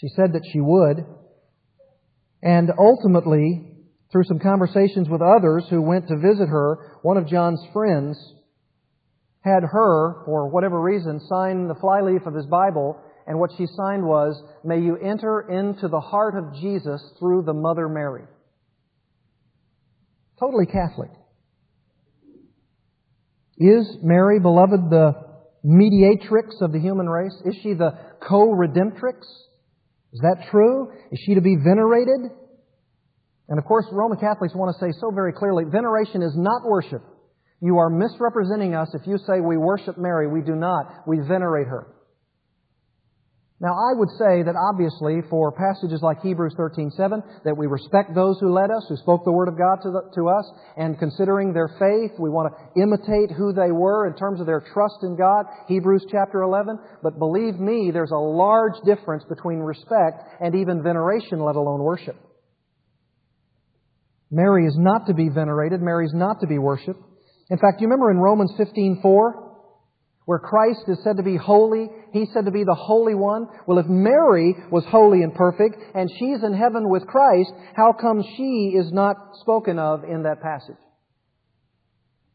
She 0.00 0.08
said 0.08 0.32
that 0.32 0.42
she 0.52 0.60
would. 0.60 1.06
And 2.42 2.70
ultimately, 2.78 3.68
through 4.10 4.24
some 4.24 4.40
conversations 4.40 5.08
with 5.08 5.22
others 5.22 5.64
who 5.70 5.80
went 5.80 6.08
to 6.08 6.16
visit 6.16 6.48
her, 6.48 6.98
one 7.02 7.16
of 7.16 7.28
John's 7.28 7.64
friends 7.72 8.18
had 9.40 9.62
her, 9.62 10.24
for 10.24 10.48
whatever 10.48 10.80
reason, 10.80 11.20
sign 11.28 11.68
the 11.68 11.74
flyleaf 11.74 12.26
of 12.26 12.34
his 12.34 12.46
Bible, 12.46 13.00
and 13.26 13.38
what 13.38 13.50
she 13.56 13.66
signed 13.66 14.04
was, 14.04 14.40
May 14.64 14.80
you 14.80 14.96
enter 14.96 15.40
into 15.40 15.88
the 15.88 16.00
heart 16.00 16.36
of 16.36 16.54
Jesus 16.60 17.02
through 17.18 17.42
the 17.42 17.54
Mother 17.54 17.88
Mary. 17.88 18.24
Totally 20.38 20.66
Catholic. 20.66 21.10
Is 23.58 23.96
Mary, 24.02 24.40
beloved, 24.40 24.90
the 24.90 25.12
mediatrix 25.62 26.56
of 26.60 26.72
the 26.72 26.80
human 26.80 27.08
race? 27.08 27.34
Is 27.44 27.54
she 27.62 27.74
the 27.74 27.92
co-redemptrix? 28.20 29.22
Is 30.12 30.20
that 30.20 30.48
true? 30.50 30.92
Is 31.10 31.20
she 31.24 31.34
to 31.34 31.40
be 31.40 31.56
venerated? 31.56 32.30
And 33.48 33.58
of 33.58 33.64
course, 33.64 33.86
Roman 33.92 34.18
Catholics 34.18 34.54
want 34.54 34.74
to 34.74 34.80
say 34.84 34.92
so 35.00 35.10
very 35.10 35.32
clearly, 35.32 35.64
veneration 35.64 36.22
is 36.22 36.32
not 36.36 36.62
worship. 36.64 37.02
You 37.60 37.78
are 37.78 37.88
misrepresenting 37.88 38.74
us 38.74 38.88
if 38.94 39.06
you 39.06 39.18
say 39.18 39.40
we 39.40 39.56
worship 39.56 39.96
Mary. 39.96 40.28
We 40.28 40.42
do 40.42 40.54
not. 40.54 41.06
We 41.06 41.18
venerate 41.18 41.68
her. 41.68 41.86
Now, 43.62 43.78
I 43.78 43.94
would 43.94 44.10
say 44.18 44.42
that 44.42 44.58
obviously 44.58 45.22
for 45.30 45.52
passages 45.52 46.02
like 46.02 46.20
Hebrews 46.20 46.56
13:7, 46.58 47.22
that 47.44 47.56
we 47.56 47.68
respect 47.68 48.12
those 48.12 48.36
who 48.40 48.50
led 48.50 48.72
us, 48.72 48.84
who 48.88 48.96
spoke 48.96 49.24
the 49.24 49.30
word 49.30 49.46
of 49.46 49.56
God 49.56 49.76
to, 49.82 49.90
the, 49.92 50.02
to 50.16 50.28
us, 50.28 50.50
and 50.76 50.98
considering 50.98 51.52
their 51.52 51.68
faith, 51.78 52.10
we 52.18 52.28
want 52.28 52.50
to 52.50 52.82
imitate 52.82 53.30
who 53.30 53.52
they 53.52 53.70
were 53.70 54.08
in 54.08 54.14
terms 54.16 54.40
of 54.40 54.46
their 54.46 54.64
trust 54.74 55.04
in 55.04 55.14
God. 55.14 55.46
Hebrews 55.68 56.06
chapter 56.10 56.42
11. 56.42 56.76
But 57.04 57.20
believe 57.20 57.60
me, 57.60 57.92
there's 57.92 58.10
a 58.10 58.16
large 58.16 58.74
difference 58.84 59.22
between 59.28 59.60
respect 59.60 60.26
and 60.40 60.56
even 60.56 60.82
veneration, 60.82 61.38
let 61.38 61.54
alone 61.54 61.84
worship. 61.84 62.16
Mary 64.28 64.66
is 64.66 64.74
not 64.76 65.06
to 65.06 65.14
be 65.14 65.28
venerated. 65.28 65.80
Mary 65.80 66.06
is 66.06 66.14
not 66.14 66.40
to 66.40 66.48
be 66.48 66.58
worshipped. 66.58 66.98
In 67.48 67.58
fact, 67.58 67.78
do 67.78 67.82
you 67.82 67.88
remember 67.88 68.10
in 68.10 68.18
Romans 68.18 68.52
15:4 68.58 69.51
where 70.24 70.38
Christ 70.38 70.82
is 70.88 70.98
said 71.02 71.16
to 71.16 71.22
be 71.22 71.36
holy, 71.36 71.88
He's 72.12 72.28
said 72.32 72.44
to 72.44 72.50
be 72.50 72.64
the 72.64 72.74
Holy 72.74 73.14
One. 73.14 73.46
Well, 73.66 73.78
if 73.78 73.86
Mary 73.86 74.54
was 74.70 74.84
holy 74.88 75.22
and 75.22 75.34
perfect, 75.34 75.76
and 75.94 76.10
she's 76.18 76.42
in 76.44 76.54
heaven 76.54 76.88
with 76.88 77.06
Christ, 77.06 77.50
how 77.74 77.92
come 77.98 78.22
she 78.36 78.74
is 78.76 78.92
not 78.92 79.16
spoken 79.40 79.78
of 79.78 80.04
in 80.04 80.24
that 80.24 80.42
passage? 80.42 80.76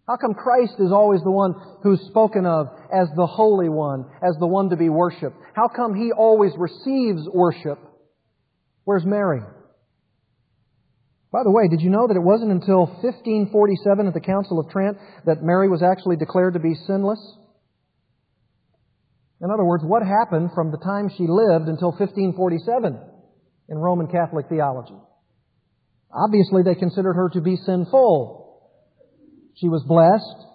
How 0.07 0.15
come 0.17 0.33
Christ 0.33 0.75
is 0.79 0.91
always 0.91 1.21
the 1.21 1.31
one 1.31 1.53
who's 1.83 1.99
spoken 2.07 2.45
of 2.45 2.67
as 2.93 3.07
the 3.15 3.27
Holy 3.27 3.69
One, 3.69 4.05
as 4.23 4.35
the 4.39 4.47
one 4.47 4.69
to 4.69 4.77
be 4.77 4.89
worshiped? 4.89 5.35
How 5.53 5.67
come 5.67 5.95
He 5.95 6.11
always 6.11 6.53
receives 6.57 7.27
worship? 7.33 7.77
Where's 8.85 9.05
Mary? 9.05 9.41
By 11.31 11.43
the 11.43 11.51
way, 11.51 11.67
did 11.67 11.81
you 11.81 11.89
know 11.89 12.07
that 12.07 12.15
it 12.15 12.23
wasn't 12.23 12.51
until 12.51 12.85
1547 12.87 14.07
at 14.07 14.13
the 14.13 14.21
Council 14.21 14.59
of 14.59 14.69
Trent 14.69 14.97
that 15.25 15.43
Mary 15.43 15.69
was 15.69 15.83
actually 15.83 16.15
declared 16.15 16.53
to 16.53 16.59
be 16.59 16.73
sinless? 16.87 17.19
In 19.41 19.51
other 19.51 19.63
words, 19.63 19.83
what 19.85 20.01
happened 20.01 20.49
from 20.55 20.71
the 20.71 20.77
time 20.77 21.09
she 21.09 21.27
lived 21.27 21.67
until 21.67 21.91
1547 21.91 22.99
in 23.69 23.77
Roman 23.77 24.07
Catholic 24.07 24.47
theology? 24.49 24.97
Obviously, 26.11 26.63
they 26.63 26.75
considered 26.75 27.13
her 27.13 27.29
to 27.33 27.41
be 27.41 27.55
sinful. 27.55 28.61
She 29.55 29.67
was 29.67 29.83
blessed. 29.83 30.47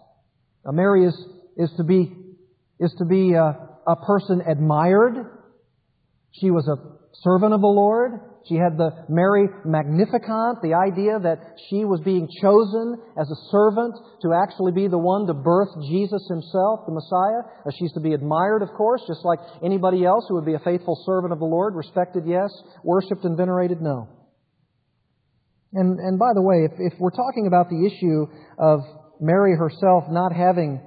Now, 0.64 0.72
Mary 0.72 1.05
is, 1.05 1.14
is 1.57 1.70
to 1.76 1.85
be, 1.85 2.12
is 2.80 2.95
to 2.99 3.05
be 3.05 3.35
a, 3.35 3.57
a 3.87 3.97
person 4.05 4.43
admired. 4.49 5.14
She 6.33 6.51
was 6.51 6.66
a 6.66 6.76
servant 7.22 7.53
of 7.53 7.61
the 7.61 7.66
Lord. 7.66 8.12
She 8.49 8.57
had 8.57 8.76
the 8.76 8.90
Mary 9.09 9.49
Magnificat, 9.64 10.62
the 10.62 10.74
idea 10.74 11.18
that 11.18 11.57
she 11.70 11.84
was 11.84 12.01
being 12.01 12.28
chosen 12.40 12.99
as 13.18 13.30
a 13.30 13.38
servant 13.51 13.95
to 14.22 14.34
actually 14.34 14.72
be 14.72 14.88
the 14.88 14.99
one 14.99 15.26
to 15.26 15.34
birth 15.34 15.70
Jesus 15.88 16.26
himself, 16.28 16.86
the 16.86 16.93
Messiah. 16.93 17.47
She's 17.78 17.93
to 17.93 18.01
be 18.01 18.14
admired, 18.14 18.62
of 18.62 18.70
course, 18.74 19.03
just 19.07 19.24
like 19.24 19.38
anybody 19.62 20.05
else 20.05 20.26
who 20.28 20.34
would 20.34 20.47
be 20.47 20.55
a 20.55 20.64
faithful 20.64 21.01
servant 21.07 21.32
of 21.32 21.38
the 21.38 21.47
Lord, 21.47 21.74
respected, 21.74 22.24
yes, 22.26 22.51
worshipped 22.82 23.24
and 23.24 23.36
venerated, 23.36 23.80
no. 23.80 24.09
And, 25.72 25.99
and 25.99 26.18
by 26.18 26.34
the 26.34 26.43
way, 26.43 26.68
if, 26.68 26.72
if 26.78 26.99
we're 26.99 27.14
talking 27.14 27.47
about 27.47 27.70
the 27.70 27.86
issue 27.86 28.26
of 28.59 28.80
Mary 29.20 29.57
herself 29.57 30.05
not 30.11 30.32
having 30.32 30.80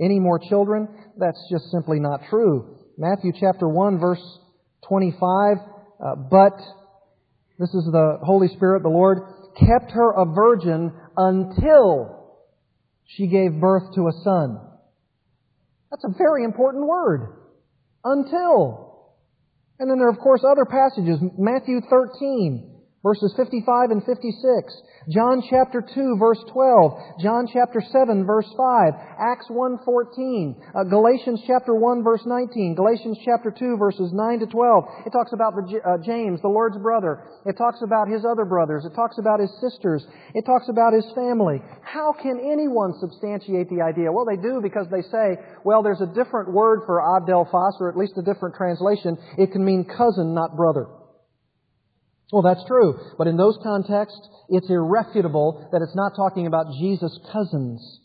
any 0.00 0.18
more 0.18 0.38
children, 0.38 0.88
that's 1.18 1.40
just 1.50 1.70
simply 1.70 2.00
not 2.00 2.20
true. 2.30 2.78
Matthew 2.96 3.32
chapter 3.38 3.68
1 3.68 3.98
verse 3.98 4.22
25, 4.88 5.56
uh, 5.56 6.14
but 6.30 6.56
this 7.60 7.74
is 7.74 7.84
the 7.84 8.18
Holy 8.22 8.48
Spirit, 8.48 8.82
the 8.82 8.88
Lord, 8.88 9.18
kept 9.54 9.92
her 9.92 10.12
a 10.12 10.24
virgin 10.24 10.92
until 11.14 12.40
she 13.04 13.26
gave 13.26 13.60
birth 13.60 13.94
to 13.94 14.08
a 14.08 14.12
son. 14.24 14.58
That's 15.90 16.04
a 16.04 16.16
very 16.16 16.44
important 16.44 16.86
word. 16.86 17.36
Until. 18.02 19.12
And 19.78 19.90
then 19.90 19.98
there 19.98 20.08
are, 20.08 20.12
of 20.12 20.20
course, 20.20 20.42
other 20.42 20.64
passages. 20.64 21.20
Matthew 21.36 21.82
13, 21.90 22.69
Verses 23.02 23.32
55 23.34 23.92
and 23.92 24.04
56. 24.04 24.36
John 25.08 25.40
chapter 25.48 25.80
2 25.80 26.16
verse 26.20 26.44
12. 26.52 27.16
John 27.24 27.48
chapter 27.50 27.80
7 27.80 28.26
verse 28.26 28.48
5. 28.54 28.92
Acts 29.18 29.48
1.14. 29.48 29.80
Uh, 29.88 30.84
Galatians 30.84 31.40
chapter 31.46 31.74
1 31.74 32.04
verse 32.04 32.20
19. 32.26 32.74
Galatians 32.76 33.16
chapter 33.24 33.50
2 33.56 33.78
verses 33.78 34.12
9 34.12 34.40
to 34.40 34.46
12. 34.46 34.84
It 35.06 35.16
talks 35.16 35.32
about 35.32 35.56
the, 35.56 35.80
uh, 35.80 35.96
James, 36.04 36.42
the 36.42 36.52
Lord's 36.52 36.76
brother. 36.76 37.24
It 37.46 37.56
talks 37.56 37.80
about 37.80 38.06
his 38.06 38.20
other 38.28 38.44
brothers. 38.44 38.84
It 38.84 38.92
talks 38.94 39.16
about 39.16 39.40
his 39.40 39.50
sisters. 39.64 40.04
It 40.34 40.44
talks 40.44 40.68
about 40.68 40.92
his 40.92 41.08
family. 41.14 41.64
How 41.80 42.12
can 42.12 42.36
anyone 42.36 42.92
substantiate 43.00 43.70
the 43.70 43.80
idea? 43.80 44.12
Well, 44.12 44.28
they 44.28 44.36
do 44.36 44.60
because 44.62 44.92
they 44.92 45.08
say, 45.08 45.40
well, 45.64 45.82
there's 45.82 46.04
a 46.04 46.12
different 46.12 46.52
word 46.52 46.84
for 46.84 47.00
Adelphos, 47.00 47.80
or 47.80 47.88
at 47.88 47.96
least 47.96 48.20
a 48.20 48.22
different 48.22 48.56
translation. 48.56 49.16
It 49.38 49.52
can 49.52 49.64
mean 49.64 49.88
cousin, 49.88 50.34
not 50.34 50.54
brother. 50.54 50.99
Well, 52.32 52.42
that's 52.42 52.64
true. 52.66 52.98
But 53.18 53.26
in 53.26 53.36
those 53.36 53.58
contexts, 53.62 54.28
it's 54.48 54.70
irrefutable 54.70 55.68
that 55.72 55.82
it's 55.82 55.96
not 55.96 56.12
talking 56.16 56.46
about 56.46 56.66
Jesus' 56.80 57.18
cousins. 57.32 58.00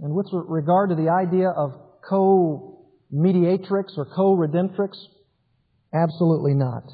And 0.00 0.14
with 0.14 0.26
regard 0.32 0.90
to 0.90 0.96
the 0.96 1.08
idea 1.08 1.48
of 1.48 1.72
co-mediatrix 2.08 3.94
or 3.96 4.06
co-redemptrix, 4.14 4.90
absolutely 5.94 6.54
not. 6.54 6.84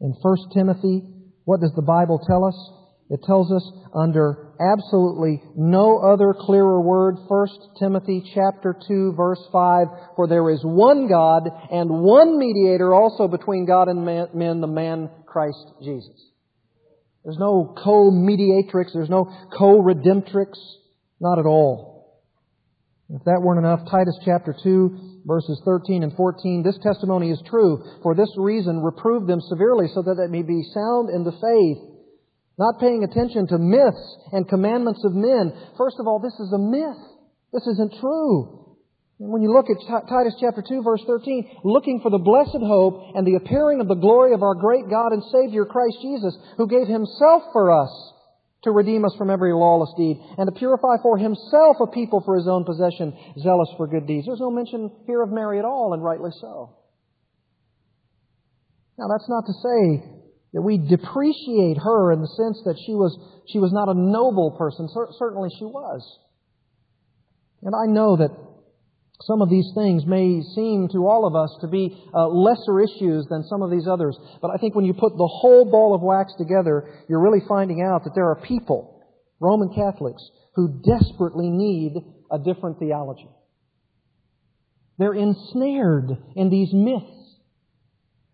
In 0.00 0.14
1 0.20 0.36
Timothy, 0.52 1.02
what 1.44 1.60
does 1.60 1.72
the 1.74 1.82
Bible 1.82 2.20
tell 2.26 2.44
us? 2.44 2.70
It 3.08 3.20
tells 3.24 3.52
us 3.52 3.70
under 3.94 4.43
absolutely 4.60 5.42
no 5.56 5.98
other 5.98 6.34
clearer 6.38 6.80
word, 6.80 7.16
1 7.26 7.48
Timothy 7.78 8.22
chapter 8.34 8.76
2 8.86 9.14
verse 9.16 9.40
5, 9.52 9.86
for 10.16 10.26
there 10.26 10.50
is 10.50 10.60
one 10.62 11.08
God 11.08 11.48
and 11.70 11.90
one 11.90 12.38
mediator 12.38 12.94
also 12.94 13.28
between 13.28 13.66
God 13.66 13.88
and 13.88 14.04
men, 14.04 14.60
the 14.60 14.66
man 14.66 15.10
Christ 15.26 15.72
Jesus. 15.82 16.30
There's 17.24 17.38
no 17.38 17.74
co-mediatrix, 17.82 18.92
there's 18.92 19.08
no 19.08 19.24
co-redemptrix, 19.56 20.52
not 21.20 21.38
at 21.38 21.46
all. 21.46 22.22
If 23.08 23.24
that 23.24 23.40
weren't 23.42 23.64
enough, 23.64 23.80
Titus 23.90 24.18
chapter 24.24 24.54
2 24.62 25.22
verses 25.26 25.60
13 25.64 26.02
and 26.02 26.12
14, 26.14 26.62
this 26.62 26.78
testimony 26.82 27.30
is 27.30 27.42
true. 27.48 27.82
For 28.02 28.14
this 28.14 28.30
reason, 28.36 28.82
reprove 28.82 29.26
them 29.26 29.40
severely 29.40 29.86
so 29.94 30.02
that 30.02 30.16
they 30.16 30.26
may 30.26 30.42
be 30.42 30.62
sound 30.74 31.08
in 31.08 31.24
the 31.24 31.32
faith 31.32 31.93
not 32.58 32.80
paying 32.80 33.02
attention 33.02 33.46
to 33.48 33.58
myths 33.58 34.16
and 34.32 34.48
commandments 34.48 35.02
of 35.04 35.12
men. 35.12 35.52
First 35.76 35.96
of 35.98 36.06
all, 36.06 36.20
this 36.20 36.34
is 36.34 36.52
a 36.52 36.58
myth. 36.58 37.02
This 37.52 37.66
isn't 37.66 37.98
true. 38.00 38.76
And 39.20 39.32
when 39.32 39.42
you 39.42 39.52
look 39.52 39.66
at 39.70 40.08
Titus 40.08 40.34
chapter 40.40 40.62
2 40.66 40.82
verse 40.82 41.02
13, 41.06 41.62
looking 41.64 42.00
for 42.00 42.10
the 42.10 42.18
blessed 42.18 42.62
hope 42.62 43.14
and 43.14 43.26
the 43.26 43.36
appearing 43.36 43.80
of 43.80 43.88
the 43.88 43.94
glory 43.94 44.34
of 44.34 44.42
our 44.42 44.54
great 44.54 44.90
God 44.90 45.12
and 45.12 45.22
Savior 45.30 45.64
Christ 45.64 45.98
Jesus, 46.02 46.36
who 46.56 46.66
gave 46.66 46.86
himself 46.86 47.42
for 47.52 47.70
us 47.70 47.90
to 48.64 48.70
redeem 48.70 49.04
us 49.04 49.14
from 49.16 49.30
every 49.30 49.52
lawless 49.52 49.92
deed 49.96 50.18
and 50.38 50.46
to 50.48 50.58
purify 50.58 50.96
for 51.02 51.16
himself 51.16 51.76
a 51.80 51.86
people 51.86 52.22
for 52.24 52.34
his 52.36 52.48
own 52.48 52.64
possession, 52.64 53.16
zealous 53.38 53.68
for 53.76 53.86
good 53.86 54.06
deeds. 54.06 54.26
There's 54.26 54.40
no 54.40 54.50
mention 54.50 54.90
here 55.06 55.22
of 55.22 55.30
Mary 55.30 55.58
at 55.58 55.64
all, 55.64 55.92
and 55.92 56.02
rightly 56.02 56.30
so. 56.40 56.74
Now 58.98 59.06
that's 59.08 59.28
not 59.28 59.44
to 59.46 59.52
say 59.52 60.23
that 60.54 60.62
we 60.62 60.78
depreciate 60.78 61.76
her 61.78 62.12
in 62.12 62.20
the 62.20 62.28
sense 62.28 62.62
that 62.64 62.78
she 62.86 62.94
was, 62.94 63.18
she 63.50 63.58
was 63.58 63.72
not 63.72 63.88
a 63.88 63.94
noble 63.94 64.52
person. 64.52 64.88
Certainly 65.18 65.50
she 65.58 65.64
was. 65.64 66.00
And 67.62 67.74
I 67.74 67.90
know 67.90 68.16
that 68.16 68.30
some 69.22 69.42
of 69.42 69.50
these 69.50 69.68
things 69.74 70.06
may 70.06 70.42
seem 70.54 70.88
to 70.92 71.06
all 71.06 71.26
of 71.26 71.34
us 71.34 71.50
to 71.60 71.66
be 71.66 71.90
uh, 72.14 72.28
lesser 72.28 72.80
issues 72.80 73.26
than 73.28 73.42
some 73.44 73.62
of 73.62 73.70
these 73.70 73.88
others. 73.88 74.16
But 74.40 74.52
I 74.54 74.58
think 74.58 74.76
when 74.76 74.84
you 74.84 74.94
put 74.94 75.16
the 75.16 75.26
whole 75.26 75.64
ball 75.64 75.92
of 75.92 76.02
wax 76.02 76.32
together, 76.38 76.88
you're 77.08 77.22
really 77.22 77.42
finding 77.48 77.82
out 77.82 78.04
that 78.04 78.14
there 78.14 78.30
are 78.30 78.40
people, 78.40 79.02
Roman 79.40 79.74
Catholics, 79.74 80.22
who 80.54 80.80
desperately 80.86 81.50
need 81.50 81.94
a 82.30 82.38
different 82.38 82.78
theology. 82.78 83.28
They're 84.98 85.14
ensnared 85.14 86.10
in 86.36 86.50
these 86.50 86.72
myths 86.72 87.23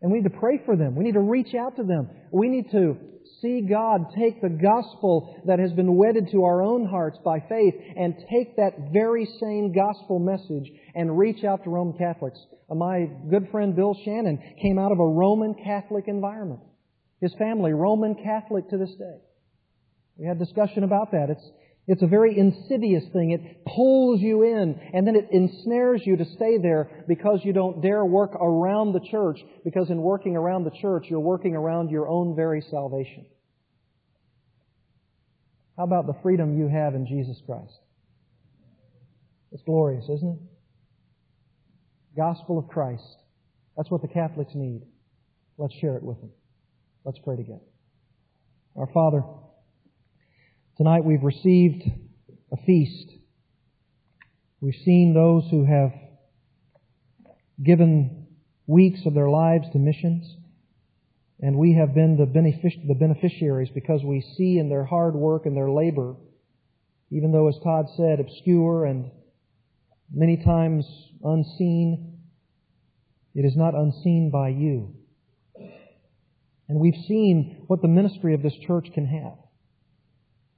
and 0.03 0.11
we 0.11 0.19
need 0.19 0.31
to 0.31 0.39
pray 0.39 0.61
for 0.65 0.77
them. 0.77 0.95
We 0.97 1.05
need 1.05 1.15
to 1.15 1.21
reach 1.21 1.55
out 1.55 1.77
to 1.77 1.83
them. 1.83 2.09
We 2.33 2.49
need 2.49 2.71
to 2.73 2.97
see 3.41 3.67
God 3.69 4.07
take 4.19 4.41
the 4.41 4.49
gospel 4.49 5.43
that 5.47 5.59
has 5.59 5.73
been 5.73 5.97
wedded 5.97 6.29
to 6.33 6.45
our 6.45 6.63
own 6.63 6.87
hearts 6.87 7.19
by 7.25 7.41
faith 7.49 7.75
and 7.97 8.15
take 8.31 8.57
that 8.57 8.93
very 8.93 9.27
same 9.41 9.73
gospel 9.73 10.19
message 10.19 10.71
and 10.95 11.19
reach 11.19 11.45
out 11.45 11.65
to 11.65 11.71
Roman 11.71 11.97
Catholics. 11.97 12.39
Uh, 12.71 12.75
my 12.75 13.07
good 13.31 13.49
friend 13.51 13.75
Bill 13.77 13.97
Shannon 14.05 14.39
came 14.61 14.79
out 14.79 14.93
of 14.93 15.01
a 15.01 15.07
Roman 15.07 15.55
Catholic 15.55 16.05
environment. 16.07 16.61
His 17.21 17.35
family, 17.39 17.73
Roman 17.73 18.15
Catholic 18.15 18.69
to 18.71 18.79
this 18.79 18.95
day. 18.99 19.19
We 20.17 20.27
had 20.27 20.39
discussion 20.39 20.85
about 20.85 21.13
that. 21.13 21.29
It's, 21.31 21.51
it's 21.87 22.03
a 22.03 22.07
very 22.07 22.39
insidious 22.39 23.05
thing. 23.13 23.33
It 23.33 23.65
pulls 23.65 24.21
you 24.21 24.43
in 24.43 24.81
and 24.93 25.07
then 25.07 25.17
it 25.17 25.29
ensnares 25.33 26.03
you 26.05 26.17
to 26.17 26.25
stay 26.37 26.59
there 26.59 27.05
because 27.09 27.41
you 27.43 27.53
don't 27.53 27.83
dare 27.83 28.05
work 28.05 28.35
around 28.35 28.93
the 28.93 29.01
church 29.11 29.41
because 29.65 29.91
in 29.91 30.01
working 30.01 30.37
around 30.37 30.65
the 30.65 30.71
church, 30.81 31.07
you're 31.09 31.21
working 31.21 31.57
around 31.57 31.91
your 31.91 32.09
own 32.09 32.37
very 32.37 32.63
salvation. 32.71 33.27
How 35.77 35.85
about 35.85 36.07
the 36.07 36.15
freedom 36.23 36.59
you 36.59 36.69
have 36.69 36.95
in 36.95 37.07
Jesus 37.07 37.41
Christ? 37.47 37.73
It's 39.53 39.63
glorious, 39.65 40.05
isn't 40.05 40.39
it? 40.39 40.39
Gospel 42.17 42.59
of 42.59 42.69
Christ. 42.69 43.17
That's 43.77 43.91
what 43.91 44.03
the 44.03 44.09
Catholics 44.09 44.53
need. 44.55 44.83
Let's 45.57 45.75
share 45.81 45.97
it 45.97 46.03
with 46.03 46.21
them. 46.21 46.31
Let's 47.05 47.19
pray 47.25 47.37
together. 47.37 47.65
Our 48.77 48.89
Father, 48.93 49.23
Tonight 50.81 51.05
we've 51.05 51.23
received 51.23 51.83
a 52.51 52.57
feast. 52.65 53.11
We've 54.63 54.81
seen 54.83 55.13
those 55.13 55.45
who 55.51 55.67
have 55.67 55.93
given 57.63 58.29
weeks 58.67 59.01
of 59.05 59.13
their 59.13 59.29
lives 59.29 59.67
to 59.75 59.79
missions, 59.79 60.39
and 61.39 61.59
we 61.59 61.75
have 61.75 61.95
been 61.95 62.17
the, 62.17 62.25
benefic- 62.25 62.89
the 62.89 62.95
beneficiaries 62.95 63.69
because 63.75 64.03
we 64.03 64.25
see 64.39 64.57
in 64.57 64.71
their 64.71 64.87
hard 64.87 65.15
work 65.15 65.45
and 65.45 65.55
their 65.55 65.69
labor, 65.69 66.17
even 67.11 67.31
though, 67.31 67.49
as 67.49 67.59
Todd 67.63 67.85
said, 67.99 68.19
obscure 68.19 68.87
and 68.87 69.11
many 70.11 70.43
times 70.43 70.87
unseen, 71.23 72.21
it 73.35 73.45
is 73.45 73.55
not 73.55 73.75
unseen 73.75 74.31
by 74.33 74.49
you. 74.49 74.95
And 76.71 76.81
we've 76.81 77.05
seen 77.07 77.65
what 77.67 77.83
the 77.83 77.89
ministry 77.89 78.33
of 78.33 78.41
this 78.41 78.55
church 78.67 78.89
can 78.95 79.05
have. 79.05 79.40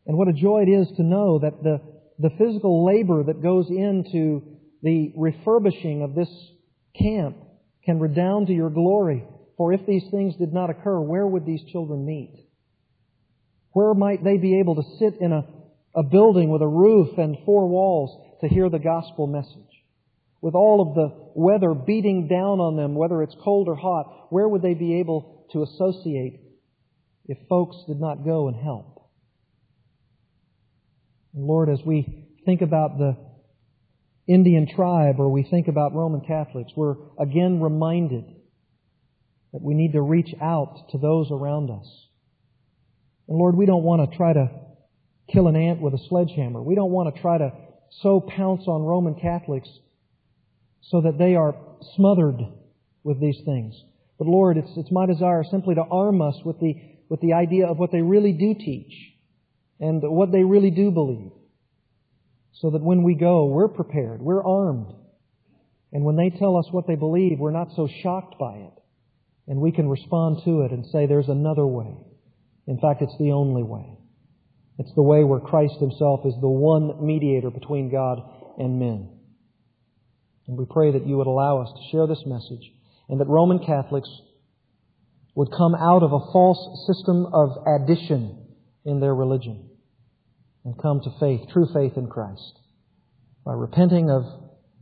And 0.07 0.16
what 0.16 0.28
a 0.28 0.32
joy 0.32 0.62
it 0.62 0.68
is 0.68 0.88
to 0.96 1.03
know 1.03 1.38
that 1.38 1.62
the, 1.62 1.80
the 2.18 2.30
physical 2.38 2.84
labor 2.84 3.22
that 3.24 3.42
goes 3.42 3.68
into 3.68 4.42
the 4.82 5.12
refurbishing 5.16 6.03
of 6.03 6.14
this 6.14 6.28
camp 6.98 7.36
can 7.84 8.00
redound 8.00 8.48
to 8.48 8.53
your 8.53 8.70
glory. 8.70 9.24
For 9.57 9.72
if 9.72 9.86
these 9.86 10.05
things 10.11 10.34
did 10.36 10.53
not 10.53 10.70
occur, 10.70 10.98
where 11.00 11.26
would 11.26 11.46
these 11.46 11.62
children 11.70 12.05
meet? 12.05 12.34
Where 13.72 13.94
might 13.94 14.24
they 14.24 14.36
be 14.36 14.59
able 14.59 14.76
to 14.76 14.98
sit 14.98 15.20
in 15.20 15.32
a, 15.32 15.44
a 15.94 16.03
building 16.03 16.50
with 16.50 16.62
a 16.62 16.68
roof 16.68 17.16
and 17.16 17.38
four 17.44 17.68
walls 17.68 18.38
to 18.40 18.48
hear 18.48 18.68
the 18.68 18.78
gospel 18.78 19.26
message? 19.26 19.57
With 20.40 20.55
all 20.55 20.80
of 20.80 20.94
the 20.94 21.30
weather 21.34 21.72
beating 21.72 22.26
down 22.26 22.59
on 22.59 22.76
them, 22.76 22.96
whether 22.96 23.22
it's 23.22 23.36
cold 23.42 23.68
or 23.68 23.76
hot, 23.76 24.26
where 24.30 24.48
would 24.48 24.62
they 24.62 24.74
be 24.74 24.98
able 24.98 25.46
to 25.53 25.62
associate 25.62 26.40
if 27.26 27.38
folks 27.48 27.76
did 27.86 28.00
not 28.00 28.24
go 28.24 28.48
and 28.48 28.57
help? 28.57 28.91
Lord, 31.35 31.70
as 31.70 31.80
we 31.85 32.28
think 32.45 32.61
about 32.61 32.99
the 32.99 33.16
Indian 34.26 34.68
tribe 34.74 35.16
or 35.18 35.30
we 35.30 35.43
think 35.43 35.68
about 35.68 35.95
Roman 35.95 36.20
Catholics, 36.20 36.72
we're 36.76 36.97
again 37.18 37.61
reminded 37.61 38.24
that 39.53 39.62
we 39.62 39.74
need 39.74 39.93
to 39.93 40.03
reach 40.03 40.35
out 40.41 40.91
to 40.91 40.99
those 40.99 41.28
around 41.30 41.70
us. 41.70 41.87
And 43.28 43.39
Lord, 43.39 43.57
we 43.57 43.66
don't 43.66 43.83
want 43.83 44.11
to 44.11 44.16
try 44.16 44.33
to 44.33 44.51
kill 45.33 45.49
an 45.49 45.57
ant 45.57 45.80
with 45.80 45.95
a 45.95 45.99
sledgehammer. 46.09 46.62
We 46.62 46.74
don't 46.74 46.91
want 46.91 47.14
to 47.14 47.20
try 47.20 47.39
to 47.39 47.53
so 48.03 48.20
pounce 48.20 48.62
on 48.66 48.83
Roman 48.83 49.14
Catholics 49.14 49.68
so 50.83 51.03
that 51.03 51.18
they 51.18 51.35
are 51.37 51.55
smothered 51.97 52.41
with 53.05 53.20
these 53.20 53.39
things. 53.45 53.74
But 54.18 54.28
Lord, 54.28 54.57
it's, 54.57 54.70
it's 54.76 54.91
my 54.91 55.07
desire 55.07 55.45
simply 55.51 55.74
to 55.74 55.83
arm 55.83 56.20
us 56.22 56.37
with 56.45 56.59
the, 56.61 56.74
with 57.09 57.20
the 57.20 57.35
idea 57.35 57.66
of 57.66 57.78
what 57.78 57.93
they 57.93 58.03
really 58.03 58.33
do 58.33 58.55
teach 58.55 59.11
and 59.83 60.01
what 60.05 60.30
they 60.30 60.45
really 60.45 60.70
do 60.70 60.93
believe. 60.93 61.33
So 62.55 62.70
that 62.70 62.83
when 62.83 63.03
we 63.03 63.16
go, 63.16 63.47
we're 63.47 63.66
prepared, 63.66 64.22
we're 64.22 64.45
armed. 64.45 64.95
And 65.93 66.05
when 66.05 66.14
they 66.14 66.30
tell 66.30 66.57
us 66.57 66.66
what 66.70 66.87
they 66.87 66.95
believe, 66.95 67.41
we're 67.41 67.51
not 67.51 67.74
so 67.74 67.89
shocked 68.03 68.39
by 68.39 68.55
it. 68.55 68.72
And 69.49 69.61
we 69.61 69.72
can 69.72 69.89
respond 69.89 70.39
to 70.45 70.62
it 70.62 70.70
and 70.70 70.87
say, 70.87 71.07
there's 71.07 71.28
another 71.28 71.66
way. 71.66 71.97
In 72.68 72.78
fact, 72.78 73.03
it's 73.03 73.18
the 73.18 73.33
only 73.33 73.64
way. 73.64 73.99
It's 74.78 74.95
the 74.95 75.03
way 75.03 75.24
where 75.24 75.41
Christ 75.41 75.74
Himself 75.80 76.20
is 76.26 76.35
the 76.41 76.49
one 76.49 77.05
mediator 77.05 77.51
between 77.51 77.91
God 77.91 78.22
and 78.59 78.78
men. 78.78 79.11
And 80.47 80.57
we 80.57 80.64
pray 80.70 80.93
that 80.93 81.07
you 81.09 81.16
would 81.16 81.26
allow 81.26 81.61
us 81.61 81.72
to 81.74 81.91
share 81.91 82.07
this 82.07 82.22
message 82.24 82.70
and 83.09 83.20
that 83.20 83.26
Roman 83.26 83.59
Catholics 83.59 84.09
would 85.35 85.49
come 85.51 85.74
out 85.74 86.05
of 86.05 86.12
a 86.12 86.33
false 86.33 86.87
system 86.87 87.26
of 87.33 87.51
addition 87.66 88.47
in 88.85 89.01
their 89.01 89.14
religion 89.14 89.70
and 90.64 90.80
come 90.80 91.00
to 91.00 91.10
faith, 91.18 91.40
true 91.52 91.66
faith 91.74 91.92
in 91.96 92.06
Christ, 92.06 92.58
by 93.44 93.52
repenting 93.52 94.10
of 94.10 94.22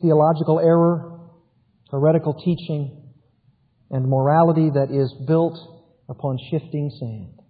theological 0.03 0.61
error, 0.61 1.21
heretical 1.91 2.35
teaching, 2.35 3.11
and 3.91 4.09
morality 4.09 4.71
that 4.75 4.91
is 4.91 5.13
built 5.27 5.59
upon 6.09 6.39
shifting 6.51 6.91
sand. 6.99 7.41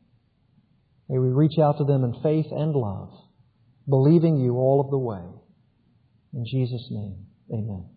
May 1.09 1.19
we 1.19 1.29
reach 1.29 1.59
out 1.61 1.79
to 1.79 1.85
them 1.85 2.05
in 2.05 2.15
faith 2.23 2.47
and 2.51 2.75
love, 2.75 3.11
believing 3.89 4.39
you 4.39 4.55
all 4.55 4.81
of 4.81 4.91
the 4.91 4.99
way. 4.99 5.23
In 6.33 6.45
Jesus' 6.47 6.87
name, 6.91 7.27
amen. 7.53 7.91